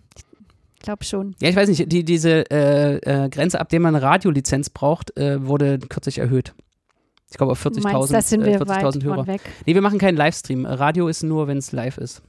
ich 0.76 0.80
glaube 0.82 1.04
schon. 1.04 1.36
Ja, 1.40 1.48
ich 1.48 1.56
weiß 1.56 1.68
nicht, 1.68 1.90
die, 1.92 2.04
diese 2.04 2.50
äh, 2.50 2.96
äh, 2.96 3.28
Grenze, 3.28 3.60
ab 3.60 3.68
der 3.68 3.80
man 3.80 3.94
eine 3.94 4.04
Radiolizenz 4.04 4.70
braucht, 4.70 5.16
äh, 5.16 5.46
wurde 5.46 5.78
kürzlich 5.78 6.18
erhöht. 6.18 6.54
Ich 7.30 7.36
glaube 7.36 7.52
auf 7.52 7.62
Du 7.62 7.70
meinst, 7.80 7.86
40.000 7.86 8.12
da 8.12 8.22
sind 8.22 8.42
äh, 8.42 8.46
wir 8.46 8.60
40.000 8.60 8.68
weit 8.96 9.04
Hörer. 9.04 9.26
weg. 9.28 9.40
Nee, 9.66 9.74
wir 9.74 9.82
machen 9.82 9.98
keinen 10.00 10.16
Livestream. 10.16 10.66
Radio 10.66 11.06
ist 11.06 11.22
nur, 11.22 11.46
wenn 11.46 11.58
es 11.58 11.70
live 11.70 11.98
ist. 11.98 12.22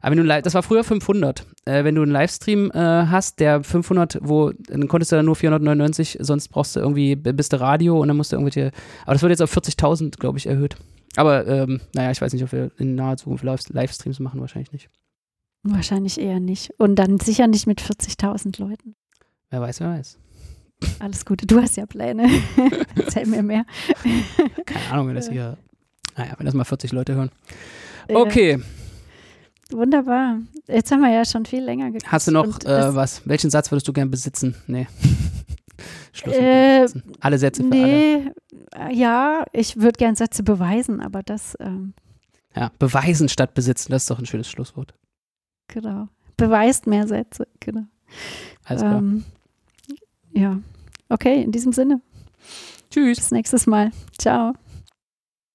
Aber 0.00 0.12
wenn 0.12 0.18
du 0.18 0.24
live, 0.24 0.42
das 0.42 0.54
war 0.54 0.62
früher 0.62 0.82
500. 0.84 1.44
Äh, 1.66 1.84
wenn 1.84 1.94
du 1.94 2.02
einen 2.02 2.12
Livestream 2.12 2.70
äh, 2.70 2.78
hast, 2.78 3.40
der 3.40 3.62
500, 3.62 4.18
wo, 4.22 4.52
dann 4.68 4.88
konntest 4.88 5.12
du 5.12 5.16
dann 5.16 5.26
nur 5.26 5.36
499, 5.36 6.16
sonst 6.20 6.48
brauchst 6.48 6.74
du 6.76 6.80
irgendwie, 6.80 7.16
bist 7.16 7.52
du 7.52 7.60
Radio 7.60 8.00
und 8.00 8.08
dann 8.08 8.16
musst 8.16 8.32
du 8.32 8.36
irgendwelche, 8.36 8.70
aber 9.04 9.12
das 9.12 9.20
wird 9.22 9.30
jetzt 9.30 9.42
auf 9.42 9.54
40.000, 9.54 10.18
glaube 10.18 10.38
ich, 10.38 10.46
erhöht. 10.46 10.76
Aber, 11.16 11.46
ähm, 11.46 11.80
naja, 11.94 12.10
ich 12.10 12.20
weiß 12.22 12.32
nicht, 12.32 12.44
ob 12.44 12.52
wir 12.52 12.70
in 12.78 12.94
naher 12.94 13.16
Zukunft 13.18 13.44
Live- 13.44 13.68
Livestreams 13.68 14.20
machen, 14.20 14.40
wahrscheinlich 14.40 14.72
nicht. 14.72 14.88
Wahrscheinlich 15.74 16.20
eher 16.20 16.40
nicht. 16.40 16.70
Und 16.78 16.96
dann 16.96 17.18
sicher 17.18 17.46
nicht 17.46 17.66
mit 17.66 17.80
40.000 17.80 18.60
Leuten. 18.60 18.94
Wer 19.50 19.60
weiß, 19.60 19.80
wer 19.80 19.88
weiß. 19.90 20.18
Alles 20.98 21.24
Gute. 21.24 21.46
Du 21.46 21.60
hast 21.60 21.76
ja 21.76 21.86
Pläne. 21.86 22.28
Erzähl 22.96 23.26
mir 23.26 23.42
mehr. 23.42 23.64
Keine 24.66 24.90
Ahnung, 24.92 25.08
wenn 25.08 25.14
das 25.14 25.28
hier, 25.30 25.56
naja, 26.16 26.34
wenn 26.38 26.46
das 26.46 26.54
mal 26.54 26.64
40 26.64 26.92
Leute 26.92 27.14
hören. 27.14 27.30
Äh, 28.08 28.14
Okay, 28.14 28.62
wunderbar. 29.70 30.38
Jetzt 30.68 30.90
haben 30.92 31.00
wir 31.00 31.10
ja 31.10 31.24
schon 31.24 31.44
viel 31.46 31.62
länger 31.64 31.86
gequatscht. 31.90 32.12
hast 32.12 32.28
du 32.28 32.32
noch 32.32 32.46
äh, 32.64 32.94
was? 32.94 33.22
Welchen 33.26 33.50
Satz 33.50 33.70
würdest 33.70 33.88
du 33.88 33.92
gern 33.92 34.10
besitzen? 34.10 34.54
Nee. 34.66 34.86
Schluss 36.12 36.34
Äh. 36.34 36.86
Alle 37.20 37.38
Sätze 37.38 37.62
für 37.62 37.70
alle. 37.72 37.82
Nee, 37.82 38.30
äh, 38.74 38.94
ja, 38.94 39.44
ich 39.52 39.76
würde 39.76 39.98
gern 39.98 40.14
Sätze 40.16 40.42
beweisen, 40.42 41.00
aber 41.00 41.22
das, 41.22 41.56
ähm, 41.60 41.94
Ja, 42.54 42.70
beweisen 42.78 43.28
statt 43.28 43.54
besitzen, 43.54 43.90
das 43.92 44.02
ist 44.04 44.10
doch 44.10 44.18
ein 44.18 44.26
schönes 44.26 44.48
Schlusswort. 44.48 44.94
Genau. 45.68 46.08
Beweist 46.36 46.86
mehr 46.86 47.06
Sätze, 47.06 47.46
genau. 47.60 47.84
Alles 48.64 48.82
klar. 48.82 48.98
Ähm, 48.98 49.24
ja, 50.32 50.58
okay, 51.08 51.42
in 51.42 51.52
diesem 51.52 51.72
Sinne. 51.72 52.00
Tschüss. 52.90 53.18
Bis 53.18 53.30
nächstes 53.30 53.66
Mal. 53.66 53.90
Ciao. 54.18 54.54